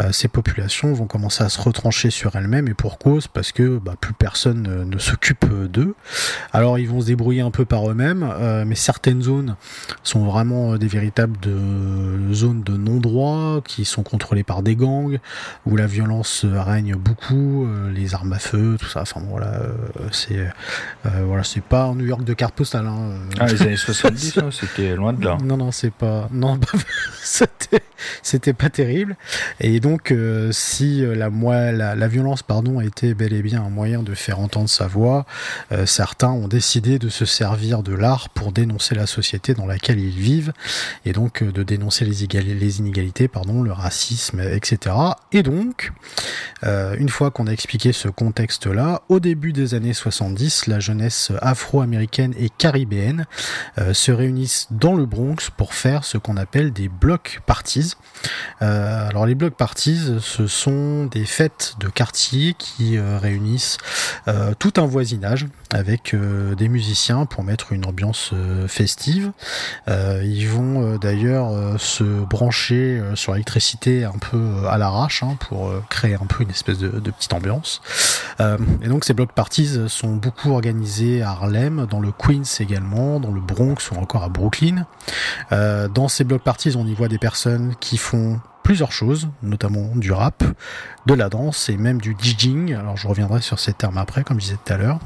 euh, 0.01 0.13
ces 0.13 0.29
populations 0.29 0.93
vont 0.93 1.07
commencer 1.07 1.43
à 1.43 1.49
se 1.49 1.61
retrancher 1.61 2.11
sur 2.11 2.37
elles-mêmes, 2.37 2.69
et 2.69 2.75
pour 2.75 2.99
cause, 2.99 3.29
parce 3.29 3.53
que 3.53 3.79
bah, 3.79 3.95
plus 4.01 4.15
personne 4.15 4.85
ne, 4.85 4.99
s'occupe 4.99 5.47
d'eux. 5.71 5.95
Alors 6.53 6.79
ils 6.79 6.89
vont 6.89 7.01
se 7.01 7.07
débrouiller 7.07 7.41
un 7.41 7.51
peu 7.51 7.65
par 7.65 7.89
eux-mêmes, 7.91 8.29
euh, 8.29 8.65
mais 8.67 8.75
certaines 8.75 9.23
zones 9.23 9.57
sont 10.03 10.25
vraiment 10.25 10.77
des 10.77 10.89
véritables 10.89 11.39
zones 12.33 12.63
de 12.63 12.77
non-droit, 12.77 13.61
qui 13.65 13.85
sont 13.85 14.03
contrôlées 14.03 14.45
par 14.45 14.63
des 14.63 14.77
gangs, 14.77 15.19
où 15.65 15.77
la 15.77 15.87
violence 15.87 16.45
règne 16.45 16.97
beaucoup, 16.97 17.67
les 17.93 18.15
armes 18.15 18.33
à 18.33 18.39
feu, 18.39 18.77
tout 18.79 18.89
ça, 18.89 19.03
enfin 19.03 19.23
voilà, 19.29 19.61
c'est 20.13 20.47
voilà, 21.05 21.45
c'est 21.45 21.63
pas 21.63 21.93
New 21.95 22.05
York 22.07 22.25
de 22.25 22.35
carte 22.35 22.55
postale. 22.55 22.87
Hein, 22.87 23.11
ah, 23.41 23.47
les 23.47 23.63
années 23.63 23.77
70, 23.77 24.39
hein, 24.43 24.49
c'était 24.51 24.95
loin 24.95 25.13
de 25.13 25.25
là. 25.25 25.39
Non, 25.43 25.57
non, 25.57 25.73
c'est 25.73 25.93
pas. 25.93 26.29
Non, 26.33 26.59
c'était, 27.23 27.83
c'était 28.23 28.53
pas 28.53 28.71
terrible. 28.71 29.17
Et 29.61 29.81
donc, 29.81 30.11
euh, 30.11 30.51
si 30.53 31.05
euh, 31.05 31.15
la, 31.15 31.31
la, 31.73 31.95
la, 31.95 32.09
violence, 32.09 32.43
pardon, 32.43 32.81
était 32.81 33.15
bel 33.15 33.33
et 33.33 33.43
bien 33.43 33.63
un 33.63 33.71
moyen 33.71 34.03
de 34.03 34.15
faire 34.15 34.41
entendre 34.41 34.69
sa 34.69 34.87
voix, 34.87 35.27
euh, 35.73 35.87
certains 35.87 36.31
ont 36.31 36.49
décidé 36.49 36.99
de 36.99 37.09
se 37.09 37.25
servir 37.25 37.83
de 37.83 37.95
l'art 37.95 38.29
pour 38.31 38.53
dénoncer 38.53 38.95
la 38.95 39.07
société 39.07 39.55
dans 39.55 39.67
laquelle 39.67 40.01
ils 40.01 40.11
vivent, 40.11 40.53
et 41.05 41.13
donc 41.13 41.43
euh, 41.43 41.53
de 41.53 41.63
dénoncer 41.63 42.05
les, 42.05 42.27
les 42.43 42.79
inégalités, 42.79 43.29
pardon, 43.29 43.63
le 43.63 43.73
racisme, 43.73 44.41
etc. 44.41 44.95
Et 45.33 45.43
donc, 45.43 45.93
euh, 46.65 46.97
une 46.99 47.09
fois 47.09 47.31
qu'on 47.31 47.47
a 47.47 47.53
expliqué 47.53 47.93
ce 47.93 48.09
contexte-là, 48.09 49.03
au 49.09 49.21
début 49.21 49.53
des 49.53 49.75
années 49.75 49.93
70, 49.93 50.67
la 50.67 50.81
jeunesse 50.81 51.33
afro-américaine 51.41 52.35
et 52.39 52.49
caribéenne 52.49 53.26
euh, 53.79 53.95
se 53.95 54.13
réunissent 54.13 54.69
dans 54.71 54.95
le 54.95 55.07
Bronx 55.07 55.51
pour 55.57 55.75
faire 55.75 56.05
ce 56.05 56.19
qu'on 56.19 56.37
appelle 56.37 56.73
des 56.73 56.89
block 56.89 57.41
parties. 57.47 57.95
Euh, 58.63 59.09
alors 59.09 59.27
les 59.27 59.35
block 59.35 59.55
parties, 59.55 60.01
ce 60.21 60.47
sont 60.47 61.07
des 61.07 61.25
fêtes 61.25 61.75
de 61.81 61.89
quartier 61.89 62.55
qui 62.55 62.97
euh, 62.97 63.19
réunissent 63.19 63.79
tout 64.59 64.73
un 64.77 64.87
voisinage 64.87 65.47
avec 65.73 66.15
des 66.57 66.69
musiciens 66.69 67.27
pour 67.27 67.45
mettre 67.45 67.73
une 67.73 67.85
ambiance 67.85 68.33
festive. 68.67 69.33
ils 69.87 70.49
vont 70.49 70.97
d'ailleurs 70.97 71.81
se 71.81 72.03
brancher 72.25 73.01
sur 73.15 73.33
l'électricité 73.33 74.05
un 74.05 74.19
peu 74.19 74.67
à 74.69 74.79
l'arrache 74.79 75.23
hein, 75.23 75.37
pour 75.41 75.71
créer 75.89 76.15
un 76.15 76.27
peu 76.27 76.43
une 76.43 76.51
espèce 76.51 76.79
de, 76.79 76.89
petite 76.89 77.33
ambiance. 77.33 77.81
et 78.41 78.89
donc 78.89 79.05
ces 79.05 79.15
block 79.15 79.33
parties 79.33 79.79
sont 79.89 80.17
beaucoup 80.17 80.51
organisés 80.53 81.23
à 81.23 81.31
Harlem, 81.31 81.87
dans 81.89 82.01
le 82.01 82.13
Queens 82.13 82.43
également, 82.61 83.16
dans 83.21 83.33
le 83.33 83.41
Bronx 83.41 83.91
ou 83.93 83.97
encore 83.97 84.23
à 84.23 84.29
Brooklyn. 84.29 84.87
Euh, 85.53 85.89
dans 85.89 86.09
ces 86.09 86.25
block 86.25 86.43
parties, 86.43 86.75
on 86.77 86.87
y 86.87 86.95
voit 86.95 87.09
des 87.09 87.19
personnes 87.19 87.75
qui 87.81 87.97
font 87.97 88.41
plusieurs 88.67 88.91
choses, 88.91 89.29
notamment 89.45 89.95
du 89.95 90.11
rap, 90.11 90.43
de 91.07 91.15
la 91.15 91.29
danse 91.29 91.69
et 91.69 91.77
même 91.77 92.01
du 92.01 92.17
DJing. 92.21 92.75
Alors 92.75 92.97
je 92.97 93.07
reviendrai 93.07 93.41
sur 93.41 93.61
ces 93.61 93.73
termes 93.73 93.97
après, 93.97 94.25
comme 94.25 94.41
je 94.41 94.47
disais 94.47 94.59
tout 94.65 94.73
à 94.73 94.77
l'heure. 94.77 94.99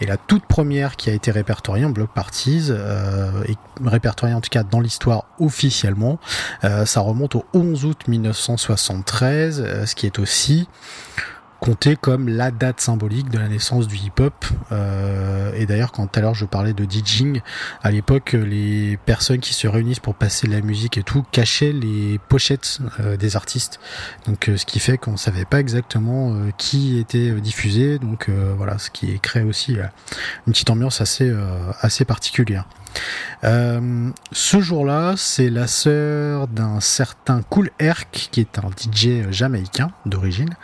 Et 0.00 0.06
la 0.06 0.16
toute 0.16 0.46
première 0.46 0.94
qui 0.94 1.10
a 1.10 1.12
été 1.12 1.32
répertoriée 1.32 1.84
en 1.84 1.90
block 1.90 2.14
parties, 2.14 2.68
euh, 2.70 3.42
et 3.48 3.56
répertoriée 3.84 4.36
en 4.36 4.40
tout 4.40 4.50
cas 4.50 4.62
dans 4.62 4.78
l'histoire 4.78 5.24
officiellement, 5.40 6.20
euh, 6.62 6.86
ça 6.86 7.00
remonte 7.00 7.34
au 7.34 7.44
11 7.54 7.86
août 7.86 8.06
1973, 8.06 9.60
euh, 9.60 9.84
ce 9.84 9.96
qui 9.96 10.06
est 10.06 10.20
aussi 10.20 10.68
compté 11.62 11.94
comme 11.94 12.28
la 12.28 12.50
date 12.50 12.80
symbolique 12.80 13.30
de 13.30 13.38
la 13.38 13.46
naissance 13.46 13.86
du 13.86 13.94
hip-hop. 13.94 14.34
Euh, 14.72 15.52
et 15.54 15.64
d'ailleurs, 15.64 15.92
quand 15.92 16.08
tout 16.08 16.18
à 16.18 16.22
l'heure 16.22 16.34
je 16.34 16.44
parlais 16.44 16.72
de 16.72 16.84
DJing, 16.84 17.40
à 17.84 17.92
l'époque, 17.92 18.32
les 18.32 18.98
personnes 19.06 19.38
qui 19.38 19.54
se 19.54 19.68
réunissent 19.68 20.00
pour 20.00 20.16
passer 20.16 20.48
de 20.48 20.52
la 20.52 20.60
musique 20.60 20.98
et 20.98 21.04
tout 21.04 21.24
cachaient 21.30 21.72
les 21.72 22.18
pochettes 22.28 22.80
euh, 22.98 23.16
des 23.16 23.36
artistes. 23.36 23.78
Donc, 24.26 24.48
euh, 24.48 24.56
ce 24.56 24.66
qui 24.66 24.80
fait 24.80 24.98
qu'on 24.98 25.16
savait 25.16 25.44
pas 25.44 25.60
exactement 25.60 26.36
qui 26.58 26.98
était 26.98 27.30
diffusé. 27.40 28.00
Donc, 28.00 28.28
voilà, 28.56 28.78
ce 28.78 28.90
qui 28.90 29.20
crée 29.20 29.44
aussi 29.44 29.74
une 30.46 30.52
petite 30.52 30.70
ambiance 30.70 31.00
assez 31.00 31.32
assez 31.80 32.04
particulière. 32.04 32.66
Euh, 33.44 34.10
ce 34.30 34.60
jour-là, 34.60 35.14
c'est 35.16 35.50
la 35.50 35.66
sœur 35.66 36.46
d'un 36.46 36.80
certain 36.80 37.42
Cool 37.42 37.70
Herc, 37.78 38.28
qui 38.30 38.40
est 38.40 38.58
un 38.58 38.70
DJ 38.70 39.30
jamaïcain 39.30 39.90
d'origine, 40.06 40.54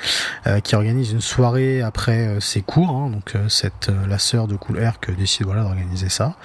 euh, 0.47 0.61
qui 0.61 0.77
organise 0.77 1.13
une 1.13 1.21
soirée 1.21 1.83
après 1.83 2.29
euh, 2.29 2.41
ses 2.41 2.63
cours. 2.63 2.91
Hein. 2.91 3.11
donc 3.11 3.35
cette 3.49 3.91
la 4.09 4.19
sœur 4.19 4.47
de 4.47 4.57
Cool 4.57 4.79
Herc 4.79 5.11
décide 5.17 5.47
d'organiser 5.47 6.09
ça. 6.09 6.37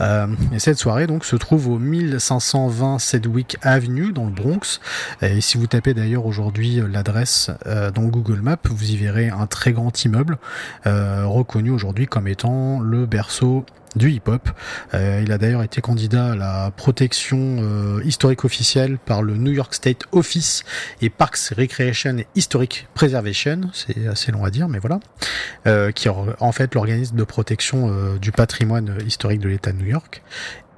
et 0.00 0.58
cette 0.58 0.78
soirée 0.78 1.06
donc 1.06 1.24
se 1.24 1.36
trouve 1.36 1.68
au 1.68 1.78
1520 1.78 2.98
Sedgwick 2.98 3.56
Avenue 3.62 4.12
dans 4.12 4.24
le 4.24 4.30
Bronx. 4.30 4.80
Et 5.22 5.40
si 5.40 5.58
vous 5.58 5.66
tapez 5.66 5.94
d'ailleurs 5.94 6.26
aujourd'hui 6.26 6.80
l'adresse 6.90 7.50
dans 7.94 8.04
Google 8.04 8.40
Maps, 8.40 8.56
vous 8.64 8.90
y 8.90 8.96
verrez 8.96 9.28
un 9.28 9.46
très 9.46 9.72
grand 9.72 10.04
immeuble 10.04 10.38
reconnu 10.84 11.70
aujourd'hui 11.70 12.06
comme 12.06 12.28
étant 12.28 12.80
le 12.80 13.06
berceau 13.06 13.64
du 13.96 14.10
hip-hop. 14.10 14.48
Euh, 14.94 15.20
il 15.24 15.32
a 15.32 15.38
d'ailleurs 15.38 15.62
été 15.62 15.80
candidat 15.80 16.32
à 16.32 16.36
la 16.36 16.70
protection 16.76 17.56
euh, 17.60 18.02
historique 18.04 18.44
officielle 18.44 18.98
par 18.98 19.22
le 19.22 19.36
New 19.36 19.52
York 19.52 19.74
State 19.74 20.04
Office 20.12 20.64
et 21.00 21.10
Parks 21.10 21.52
Recreation 21.56 22.18
Historic 22.34 22.86
Preservation, 22.94 23.62
c'est 23.72 24.06
assez 24.06 24.30
long 24.30 24.44
à 24.44 24.50
dire, 24.50 24.68
mais 24.68 24.78
voilà, 24.78 25.00
euh, 25.66 25.90
qui 25.90 26.08
est 26.08 26.12
en 26.40 26.52
fait 26.52 26.74
l'organisme 26.74 27.16
de 27.16 27.24
protection 27.24 28.16
du 28.16 28.32
patrimoine 28.32 28.98
historique 29.06 29.40
de 29.40 29.48
l'État 29.48 29.72
de 29.72 29.78
New 29.78 29.86
York. 29.86 30.22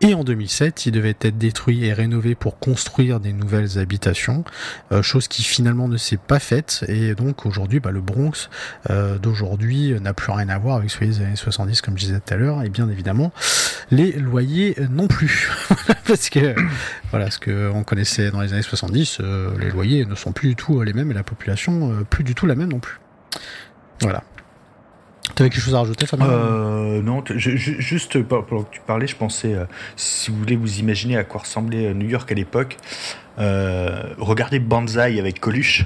Et 0.00 0.14
en 0.14 0.22
2007, 0.22 0.86
il 0.86 0.92
devait 0.92 1.16
être 1.20 1.38
détruit 1.38 1.84
et 1.84 1.92
rénové 1.92 2.36
pour 2.36 2.60
construire 2.60 3.18
des 3.18 3.32
nouvelles 3.32 3.78
habitations, 3.78 4.44
euh, 4.92 5.02
chose 5.02 5.26
qui 5.26 5.42
finalement 5.42 5.88
ne 5.88 5.96
s'est 5.96 6.18
pas 6.18 6.38
faite. 6.38 6.84
Et 6.86 7.16
donc 7.16 7.46
aujourd'hui, 7.46 7.80
bah, 7.80 7.90
le 7.90 8.00
Bronx 8.00 8.48
euh, 8.90 9.18
d'aujourd'hui 9.18 9.94
n'a 10.00 10.14
plus 10.14 10.30
rien 10.30 10.48
à 10.50 10.58
voir 10.58 10.76
avec 10.76 10.90
celui 10.90 11.08
des 11.08 11.20
années 11.20 11.36
70, 11.36 11.82
comme 11.82 11.98
je 11.98 12.04
disais 12.04 12.20
tout 12.20 12.32
à 12.32 12.36
l'heure. 12.36 12.62
Et 12.62 12.68
bien 12.68 12.88
évidemment, 12.88 13.32
les 13.90 14.12
loyers 14.12 14.76
non 14.88 15.08
plus, 15.08 15.50
parce 16.06 16.30
que 16.30 16.54
voilà, 17.10 17.32
ce 17.32 17.40
que 17.40 17.68
on 17.74 17.82
connaissait 17.82 18.30
dans 18.30 18.40
les 18.40 18.52
années 18.52 18.62
70, 18.62 19.18
euh, 19.20 19.50
les 19.58 19.70
loyers 19.70 20.06
ne 20.06 20.14
sont 20.14 20.30
plus 20.30 20.50
du 20.50 20.56
tout 20.56 20.80
les 20.82 20.92
mêmes 20.92 21.10
et 21.10 21.14
la 21.14 21.24
population 21.24 22.04
plus 22.08 22.22
du 22.22 22.36
tout 22.36 22.46
la 22.46 22.54
même 22.54 22.70
non 22.70 22.78
plus. 22.78 23.00
Voilà. 24.00 24.22
T'avais 25.34 25.50
quelque 25.50 25.62
chose 25.62 25.74
à 25.74 25.80
rajouter, 25.80 26.06
Fabien 26.06 26.26
euh, 26.28 27.02
Non, 27.02 27.22
juste 27.36 28.22
pendant 28.22 28.62
que 28.62 28.70
tu 28.70 28.80
parlais, 28.86 29.06
je 29.06 29.16
pensais, 29.16 29.54
euh, 29.54 29.64
si 29.96 30.30
vous 30.30 30.38
voulez 30.38 30.56
vous 30.56 30.78
imaginer 30.78 31.16
à 31.16 31.24
quoi 31.24 31.42
ressemblait 31.42 31.86
euh, 31.86 31.94
New 31.94 32.08
York 32.08 32.30
à 32.30 32.34
l'époque, 32.34 32.76
euh, 33.38 34.02
regardez 34.18 34.58
Banzai 34.58 35.18
avec 35.18 35.40
Coluche. 35.40 35.84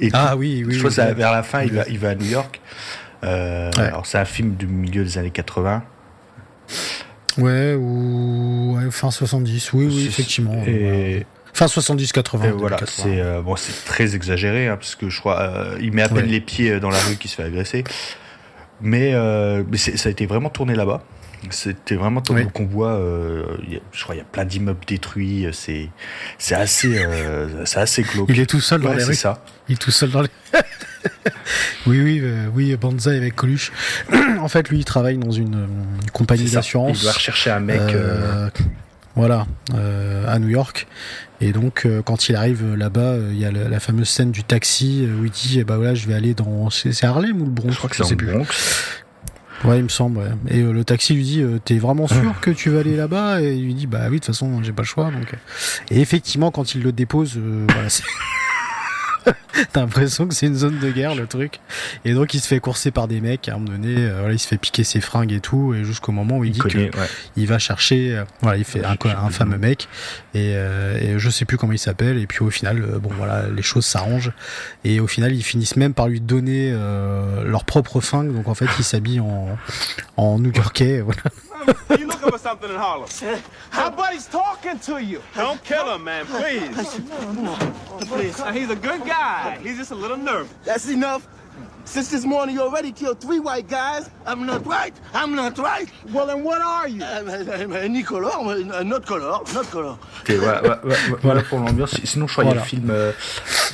Et 0.00 0.10
ah 0.12 0.36
oui, 0.36 0.64
oui. 0.66 0.74
Je 0.74 0.78
crois 0.78 0.90
que 0.90 1.14
vers 1.14 1.32
la 1.32 1.42
fin, 1.42 1.62
il 1.62 1.72
va, 1.72 1.84
il 1.88 1.98
va 1.98 2.10
à 2.10 2.14
New 2.14 2.26
York. 2.26 2.60
Alors 3.22 4.06
c'est 4.06 4.18
un 4.18 4.24
film 4.24 4.54
du 4.54 4.66
milieu 4.66 5.02
des 5.02 5.18
années 5.18 5.30
80. 5.30 5.82
Ouais, 7.38 7.74
ou 7.74 8.78
fin 8.90 9.10
70, 9.10 9.72
oui, 9.72 9.86
oui, 9.90 10.06
effectivement. 10.06 10.62
Et... 10.66 11.26
Fin 11.52 11.66
70-80. 11.66 12.50
Voilà, 12.52 12.78
c'est 12.86 13.20
bon, 13.42 13.56
c'est 13.56 13.84
très 13.84 14.14
exagéré, 14.14 14.68
hein, 14.68 14.76
parce 14.76 14.94
que 14.94 15.10
je 15.10 15.18
crois, 15.18 15.52
il 15.80 15.92
met 15.92 16.02
à 16.02 16.08
peine 16.08 16.26
les 16.26 16.40
pieds 16.40 16.78
dans 16.78 16.90
la 16.90 17.00
rue 17.00 17.16
qui 17.16 17.26
se 17.26 17.34
fait 17.34 17.44
agresser. 17.44 17.84
Mais, 18.80 19.14
euh, 19.14 19.64
ça 19.76 20.08
a 20.08 20.12
été 20.12 20.26
vraiment 20.26 20.50
tourné 20.50 20.74
là-bas. 20.74 21.02
C'était 21.50 21.94
vraiment 21.94 22.20
tourné. 22.20 22.46
qu'on 22.52 22.66
voit, 22.66 22.94
euh, 22.94 23.44
je 23.92 24.02
crois, 24.02 24.16
il 24.16 24.18
y 24.18 24.20
a 24.20 24.24
plein 24.24 24.44
d'immeubles 24.44 24.84
détruits. 24.86 25.46
C'est, 25.52 25.88
c'est 26.36 26.56
assez, 26.56 26.98
euh, 26.98 27.64
c'est 27.64 27.78
assez 27.78 28.02
glauque. 28.02 28.28
Il 28.28 28.40
est 28.40 28.46
tout 28.46 28.60
seul 28.60 28.80
dans 28.80 28.92
les 28.92 29.04
rues. 29.04 29.14
ça. 29.14 29.44
Il 29.68 29.74
est 29.74 29.78
tout 29.78 29.92
seul 29.92 30.10
dans 30.10 30.22
les. 30.22 30.28
oui, 31.86 32.00
oui, 32.00 32.22
oui, 32.54 32.76
Banzai 32.76 33.16
avec 33.16 33.36
Coluche. 33.36 33.70
en 34.40 34.48
fait, 34.48 34.68
lui, 34.68 34.78
il 34.78 34.84
travaille 34.84 35.16
dans 35.16 35.30
une, 35.30 35.68
compagnie 36.12 36.50
d'assurance. 36.50 36.98
Il 36.98 37.02
doit 37.04 37.12
rechercher 37.12 37.50
un 37.50 37.60
mec. 37.60 37.80
Voilà, 39.14 39.46
à 40.26 40.38
New 40.38 40.48
York. 40.48 40.86
Et 41.40 41.52
donc, 41.52 41.86
euh, 41.86 42.02
quand 42.02 42.28
il 42.28 42.36
arrive 42.36 42.74
là-bas, 42.74 43.12
euh, 43.12 43.30
il 43.32 43.38
y 43.38 43.44
a 43.44 43.50
la, 43.50 43.80
fameuse 43.80 44.08
scène 44.08 44.32
du 44.32 44.42
taxi 44.42 45.04
euh, 45.04 45.20
où 45.20 45.24
il 45.24 45.30
dit, 45.30 45.62
bah 45.62 45.76
voilà, 45.76 45.94
je 45.94 46.06
vais 46.06 46.14
aller 46.14 46.34
dans, 46.34 46.68
c'est 46.70 47.04
Harlem 47.04 47.40
ou 47.40 47.44
le 47.44 47.50
Bronx 47.50 47.70
Je 47.72 47.76
crois 47.76 47.90
que 47.90 48.02
c'est 48.02 48.16
Bronx. 48.16 48.46
Ouais, 49.64 49.78
il 49.78 49.84
me 49.84 49.88
semble. 49.88 50.18
Ouais. 50.18 50.30
Et 50.48 50.62
le 50.62 50.84
taxi 50.84 51.14
lui 51.14 51.24
dit, 51.24 51.44
t'es 51.64 51.78
vraiment 51.78 52.06
sûr 52.06 52.40
que 52.40 52.50
tu 52.50 52.70
vas 52.70 52.80
aller 52.80 52.96
là-bas? 52.96 53.42
Et 53.42 53.54
il 53.54 53.64
lui 53.64 53.74
dit, 53.74 53.86
bah 53.88 54.04
oui, 54.04 54.20
de 54.20 54.24
toute 54.24 54.26
façon, 54.26 54.62
j'ai 54.62 54.72
pas 54.72 54.82
le 54.82 54.86
choix. 54.86 55.10
Donc. 55.10 55.34
Et 55.90 56.00
effectivement, 56.00 56.52
quand 56.52 56.74
il 56.74 56.82
le 56.82 56.92
dépose, 56.92 57.38
voilà, 57.68 57.88
c'est 57.88 58.04
T'as 59.72 59.80
l'impression 59.80 60.26
que 60.26 60.34
c'est 60.34 60.46
une 60.46 60.54
zone 60.54 60.78
de 60.78 60.90
guerre 60.90 61.14
le 61.14 61.26
truc. 61.26 61.60
Et 62.04 62.12
donc 62.12 62.34
il 62.34 62.40
se 62.40 62.46
fait 62.46 62.60
courser 62.60 62.90
par 62.90 63.08
des 63.08 63.20
mecs. 63.20 63.48
À 63.48 63.54
un 63.54 63.58
moment 63.58 63.72
donné, 63.72 63.94
euh, 63.96 64.18
voilà, 64.20 64.34
il 64.34 64.38
se 64.38 64.46
fait 64.46 64.58
piquer 64.58 64.84
ses 64.84 65.00
fringues 65.00 65.32
et 65.32 65.40
tout, 65.40 65.74
et 65.74 65.84
jusqu'au 65.84 66.12
moment 66.12 66.38
où 66.38 66.44
il, 66.44 66.52
dit 66.52 66.60
qu'il 66.60 66.90
il 67.36 67.46
va 67.46 67.58
chercher, 67.58 68.16
euh, 68.16 68.24
voilà, 68.42 68.58
il 68.58 68.64
fait 68.64 68.84
un, 68.84 68.96
un 69.04 69.30
fameux 69.30 69.58
mec. 69.58 69.88
Et, 70.34 70.52
euh, 70.54 70.98
et, 71.00 71.18
je 71.18 71.30
sais 71.30 71.44
plus 71.44 71.56
comment 71.56 71.72
il 71.72 71.78
s'appelle. 71.78 72.18
Et 72.18 72.26
puis 72.26 72.44
au 72.44 72.50
final, 72.50 72.80
bon 73.00 73.10
voilà, 73.16 73.48
les 73.48 73.62
choses 73.62 73.84
s'arrangent. 73.84 74.32
Et 74.84 75.00
au 75.00 75.06
final, 75.06 75.34
ils 75.34 75.42
finissent 75.42 75.76
même 75.76 75.94
par 75.94 76.08
lui 76.08 76.20
donner 76.20 76.72
leur 77.44 77.64
propre 77.64 78.00
fringue. 78.00 78.32
Donc 78.32 78.48
en 78.48 78.54
fait, 78.54 78.68
il 78.78 78.84
s'habille 78.84 79.20
en 79.20 79.56
en 80.16 80.38
New-Yorkais. 80.38 81.02
Voilà. 81.08 81.22
You 81.98 82.06
looking 82.06 82.30
for 82.30 82.38
something 82.38 82.70
in 82.70 82.76
Harlem? 82.76 83.08
My 83.72 83.90
buddy's 83.90 84.26
talking 84.26 84.78
to 84.80 85.02
you. 85.02 85.22
Don't 85.34 85.62
kill 85.64 85.94
him, 85.94 86.04
man, 86.04 86.26
please. 86.26 87.00
Please. 88.06 88.40
He's 88.52 88.70
a 88.70 88.76
good 88.76 89.04
guy. 89.04 89.58
He's 89.62 89.76
just 89.76 89.90
a 89.90 89.94
little 89.94 90.16
nervous. 90.16 90.52
That's 90.64 90.88
enough. 90.88 91.26
Since 91.84 92.10
this 92.10 92.26
morning, 92.26 92.54
you 92.54 92.60
already 92.60 92.92
killed 92.92 93.18
three 93.18 93.40
white 93.40 93.66
guys. 93.66 94.10
I'm 94.26 94.44
not 94.44 94.66
right. 94.66 94.94
I'm 95.14 95.34
not 95.34 95.56
right. 95.56 95.88
Well, 96.12 96.26
then 96.26 96.44
what 96.44 96.60
are 96.60 96.86
you? 96.86 97.00
Ni 97.88 98.02
color, 98.02 98.84
not 98.84 99.06
color, 99.06 99.40
not 99.54 99.70
color. 99.70 99.98
voilà, 100.26 100.80
voilà, 101.22 101.42
pour 101.42 101.60
l'ambiance. 101.60 101.98
Sinon, 102.04 102.26
je 102.26 102.32
crois 102.34 102.44
qu'il 102.44 102.54
y 102.54 102.58
a 102.58 102.60
le 102.60 102.66
film 102.66 102.90
euh, 102.90 103.12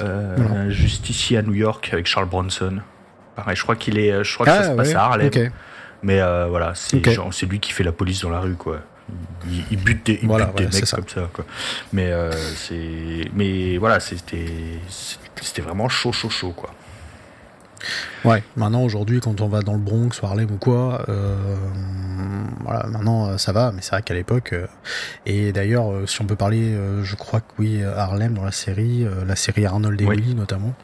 euh, 0.01 0.71
Justicier 0.71 1.39
à 1.39 1.43
New 1.43 1.55
York 1.55 1.91
avec 1.93 2.07
Charles 2.07 2.29
Bronson. 2.29 2.83
Pareil, 3.35 3.57
je 3.57 3.63
crois 3.63 3.75
qu'il 3.75 3.99
est, 3.99 4.23
je 4.23 4.35
crois 4.35 4.47
que 4.47 4.51
ah, 4.53 4.63
ça 4.63 4.71
se 4.71 4.77
passe 4.77 4.89
ouais. 4.89 4.95
à 4.95 5.03
Harlem. 5.03 5.27
Okay. 5.27 5.51
Mais 6.05 6.21
euh, 6.21 6.47
voilà, 6.49 6.75
c'est 6.75 7.03
c'est 7.33 7.47
lui 7.47 7.59
qui 7.59 7.73
fait 7.73 7.83
la 7.83 7.93
police 7.93 8.21
dans 8.21 8.31
la 8.31 8.41
rue, 8.41 8.55
quoi. 8.55 8.81
Il, 9.71 9.79
bute 9.79 10.07
des, 10.07 10.19
il 10.23 10.29
bute 10.29 10.55
des 10.57 10.65
mecs 10.65 10.91
comme 10.91 11.09
ça, 11.09 11.29
quoi. 11.33 11.45
Mais 11.93 12.11
euh, 12.13 12.31
c'est, 12.31 13.31
mais 13.35 13.79
voilà, 13.79 14.01
c'était, 14.01 14.47
c'était 14.89 15.63
vraiment 15.63 15.89
chaud, 15.89 16.13
chaud, 16.13 16.31
chaud, 16.31 16.53
quoi. 16.53 16.71
Ouais, 18.25 18.43
maintenant 18.57 18.83
aujourd'hui, 18.83 19.21
quand 19.21 19.41
on 19.41 19.49
va 19.49 19.61
dans 19.61 19.75
le 19.75 19.79
Bronx, 19.79 20.11
ou 20.23 20.27
Harlem 20.27 20.51
ou 20.51 20.57
quoi, 20.57 21.05
euh, 21.09 21.37
voilà, 22.63 22.87
maintenant 22.87 23.37
ça 23.37 23.53
va, 23.53 23.73
mais 23.73 23.83
c'est 23.83 23.91
vrai 23.91 24.03
qu'à 24.03 24.15
l'époque, 24.15 24.55
euh, 24.55 24.67
et 25.27 25.53
d'ailleurs, 25.53 25.93
euh, 25.93 26.07
si 26.07 26.23
on 26.23 26.25
peut 26.25 26.37
parler, 26.37 26.75
je 27.03 27.17
crois 27.17 27.41
que 27.41 27.53
oui, 27.59 27.83
Harlem 27.83 28.35
dans 28.35 28.45
la 28.45 28.53
série, 28.53 29.07
la 29.27 29.37
série 29.37 29.67
Arnold 29.67 30.01
et 30.01 30.07
Willy 30.07 30.35
notamment, 30.35 30.75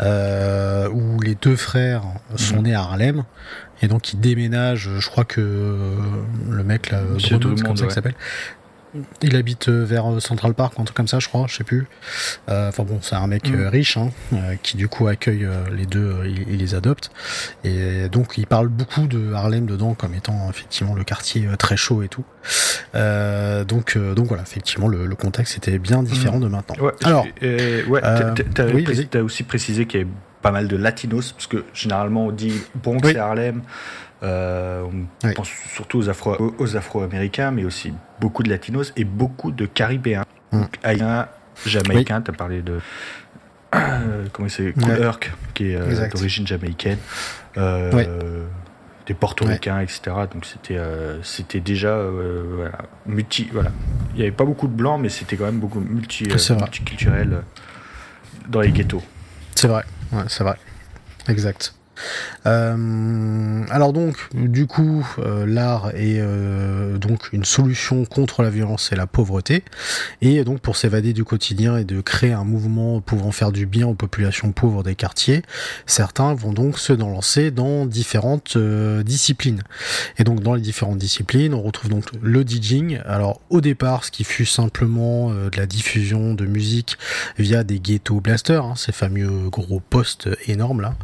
où 0.00 1.20
les 1.20 1.34
deux 1.34 1.56
frères 1.56 2.02
sont 2.36 2.56
mhm. 2.56 2.62
nés 2.62 2.74
à 2.74 2.82
Harlem, 2.82 3.24
et 3.82 3.88
donc 3.88 4.12
ils 4.12 4.20
déménagent, 4.20 4.90
je 4.98 5.08
crois 5.08 5.24
que 5.24 5.96
le 6.50 6.64
mec 6.64 6.90
là, 6.90 7.02
Drummond, 7.18 7.62
comme 7.62 7.76
ça 7.76 7.84
qu'il 7.84 7.94
s'appelle, 7.94 8.14
il 9.22 9.36
habite 9.36 9.68
euh, 9.68 9.84
vers 9.84 10.10
euh, 10.10 10.20
Central 10.20 10.54
Park, 10.54 10.74
un 10.78 10.84
truc 10.84 10.96
comme 10.96 11.08
ça, 11.08 11.18
je 11.18 11.28
crois, 11.28 11.46
je 11.48 11.56
sais 11.56 11.64
plus. 11.64 11.86
Euh, 12.48 12.68
enfin 12.68 12.84
bon, 12.84 12.98
c'est 13.02 13.14
un 13.14 13.26
mec 13.26 13.50
mm. 13.50 13.66
riche 13.66 13.96
hein, 13.96 14.10
qui 14.62 14.76
du 14.76 14.88
coup 14.88 15.06
accueille 15.06 15.48
les 15.72 15.86
deux, 15.86 16.16
il, 16.24 16.58
les 16.58 16.74
adopte. 16.74 17.10
Et 17.64 18.08
donc 18.08 18.34
il 18.38 18.46
parle 18.46 18.68
beaucoup 18.68 19.06
de 19.06 19.32
Harlem 19.32 19.66
dedans 19.66 19.94
comme 19.94 20.14
étant 20.14 20.48
effectivement 20.50 20.94
le 20.94 21.04
quartier 21.04 21.46
très 21.58 21.76
chaud 21.76 22.02
et 22.02 22.08
tout. 22.08 22.24
donc 22.94 23.98
donc 23.98 24.26
voilà, 24.26 24.42
effectivement 24.42 24.88
le, 24.88 25.14
contexte 25.16 25.56
était 25.56 25.78
bien 25.78 26.02
différent 26.02 26.38
de 26.38 26.48
maintenant. 26.48 26.76
Alors, 27.04 27.26
ouais, 27.42 28.00
t'as 29.10 29.22
aussi 29.22 29.42
précisé 29.42 29.86
qu'il 29.86 30.00
y 30.00 30.02
avait 30.02 30.10
pas 30.46 30.52
mal 30.52 30.68
de 30.68 30.76
latinos 30.76 31.32
parce 31.32 31.48
que 31.48 31.64
généralement 31.74 32.26
on 32.26 32.30
dit 32.30 32.62
Bronx 32.76 33.08
et 33.08 33.18
Harlem 33.18 33.62
euh, 34.22 34.84
on 35.24 35.32
pense 35.32 35.50
surtout 35.74 35.98
aux, 35.98 36.08
Afro, 36.08 36.54
aux 36.58 36.76
Afro-Américains, 36.76 37.50
mais 37.50 37.64
aussi 37.64 37.92
beaucoup 38.20 38.42
de 38.42 38.48
Latinos 38.48 38.92
et 38.96 39.04
beaucoup 39.04 39.50
de 39.50 39.66
Caribéens. 39.66 40.24
Mm. 40.52 40.62
Haïtiens, 40.82 41.28
Jamaïcains, 41.66 42.22
tu 42.22 42.30
as 42.30 42.34
parlé 42.34 42.62
de. 42.62 42.78
comment 44.32 44.48
c'est 44.48 44.72
Cool 44.72 45.10
qui 45.52 45.72
est 45.72 45.76
euh, 45.76 46.08
d'origine 46.08 46.46
jamaïcaine. 46.46 46.98
Euh, 47.58 48.46
des 49.06 49.14
portoricains, 49.14 49.80
etc. 49.80 50.00
Donc 50.32 50.46
c'était 50.46 50.80
c'était 51.22 51.60
déjà 51.60 52.00
multi. 53.04 53.48
Voilà. 53.52 53.70
Il 54.14 54.16
n'y 54.16 54.22
avait 54.22 54.32
pas 54.32 54.44
beaucoup 54.46 54.66
de 54.66 54.72
blancs, 54.72 55.00
mais 55.00 55.10
c'était 55.10 55.36
quand 55.36 55.44
même 55.44 55.60
beaucoup 55.60 55.80
multi, 55.80 56.24
multiculturel 56.24 57.42
dans 58.48 58.60
les 58.60 58.70
ghettos. 58.70 59.02
C'est 59.54 59.68
vrai, 59.68 59.84
ouais, 60.12 60.24
c'est 60.28 60.44
vrai. 60.44 60.56
Exact. 61.28 61.74
Euh, 62.46 63.64
alors 63.70 63.92
donc, 63.92 64.16
du 64.34 64.66
coup, 64.66 65.06
euh, 65.18 65.46
l'art 65.46 65.90
est 65.90 66.18
euh, 66.20 66.98
donc 66.98 67.32
une 67.32 67.44
solution 67.44 68.04
contre 68.04 68.42
la 68.42 68.50
violence 68.50 68.92
et 68.92 68.96
la 68.96 69.06
pauvreté, 69.06 69.64
et 70.20 70.44
donc 70.44 70.60
pour 70.60 70.76
s'évader 70.76 71.12
du 71.12 71.24
quotidien 71.24 71.76
et 71.76 71.84
de 71.84 72.00
créer 72.00 72.32
un 72.32 72.44
mouvement 72.44 73.00
pouvant 73.00 73.32
faire 73.32 73.52
du 73.52 73.66
bien 73.66 73.86
aux 73.86 73.94
populations 73.94 74.52
pauvres 74.52 74.82
des 74.82 74.94
quartiers, 74.94 75.42
certains 75.86 76.34
vont 76.34 76.52
donc 76.52 76.78
se 76.78 76.92
lancer 76.92 77.50
dans 77.50 77.86
différentes 77.86 78.56
disciplines. 78.56 79.62
Et 80.18 80.24
donc 80.24 80.40
dans 80.40 80.54
les 80.54 80.60
différentes 80.60 80.98
disciplines, 80.98 81.54
on 81.54 81.62
retrouve 81.62 81.90
donc 81.90 82.04
le 82.20 82.44
DJing. 82.44 83.00
Alors 83.06 83.40
au 83.50 83.60
départ, 83.60 84.04
ce 84.04 84.10
qui 84.10 84.24
fut 84.24 84.46
simplement 84.46 85.30
de 85.30 85.56
la 85.56 85.66
diffusion 85.66 86.34
de 86.34 86.46
musique 86.46 86.96
via 87.38 87.64
des 87.64 87.78
ghetto 87.80 88.20
blasters, 88.20 88.64
hein, 88.64 88.74
ces 88.76 88.92
fameux 88.92 89.48
gros 89.50 89.80
postes 89.80 90.28
énormes 90.46 90.80
là, 90.80 90.94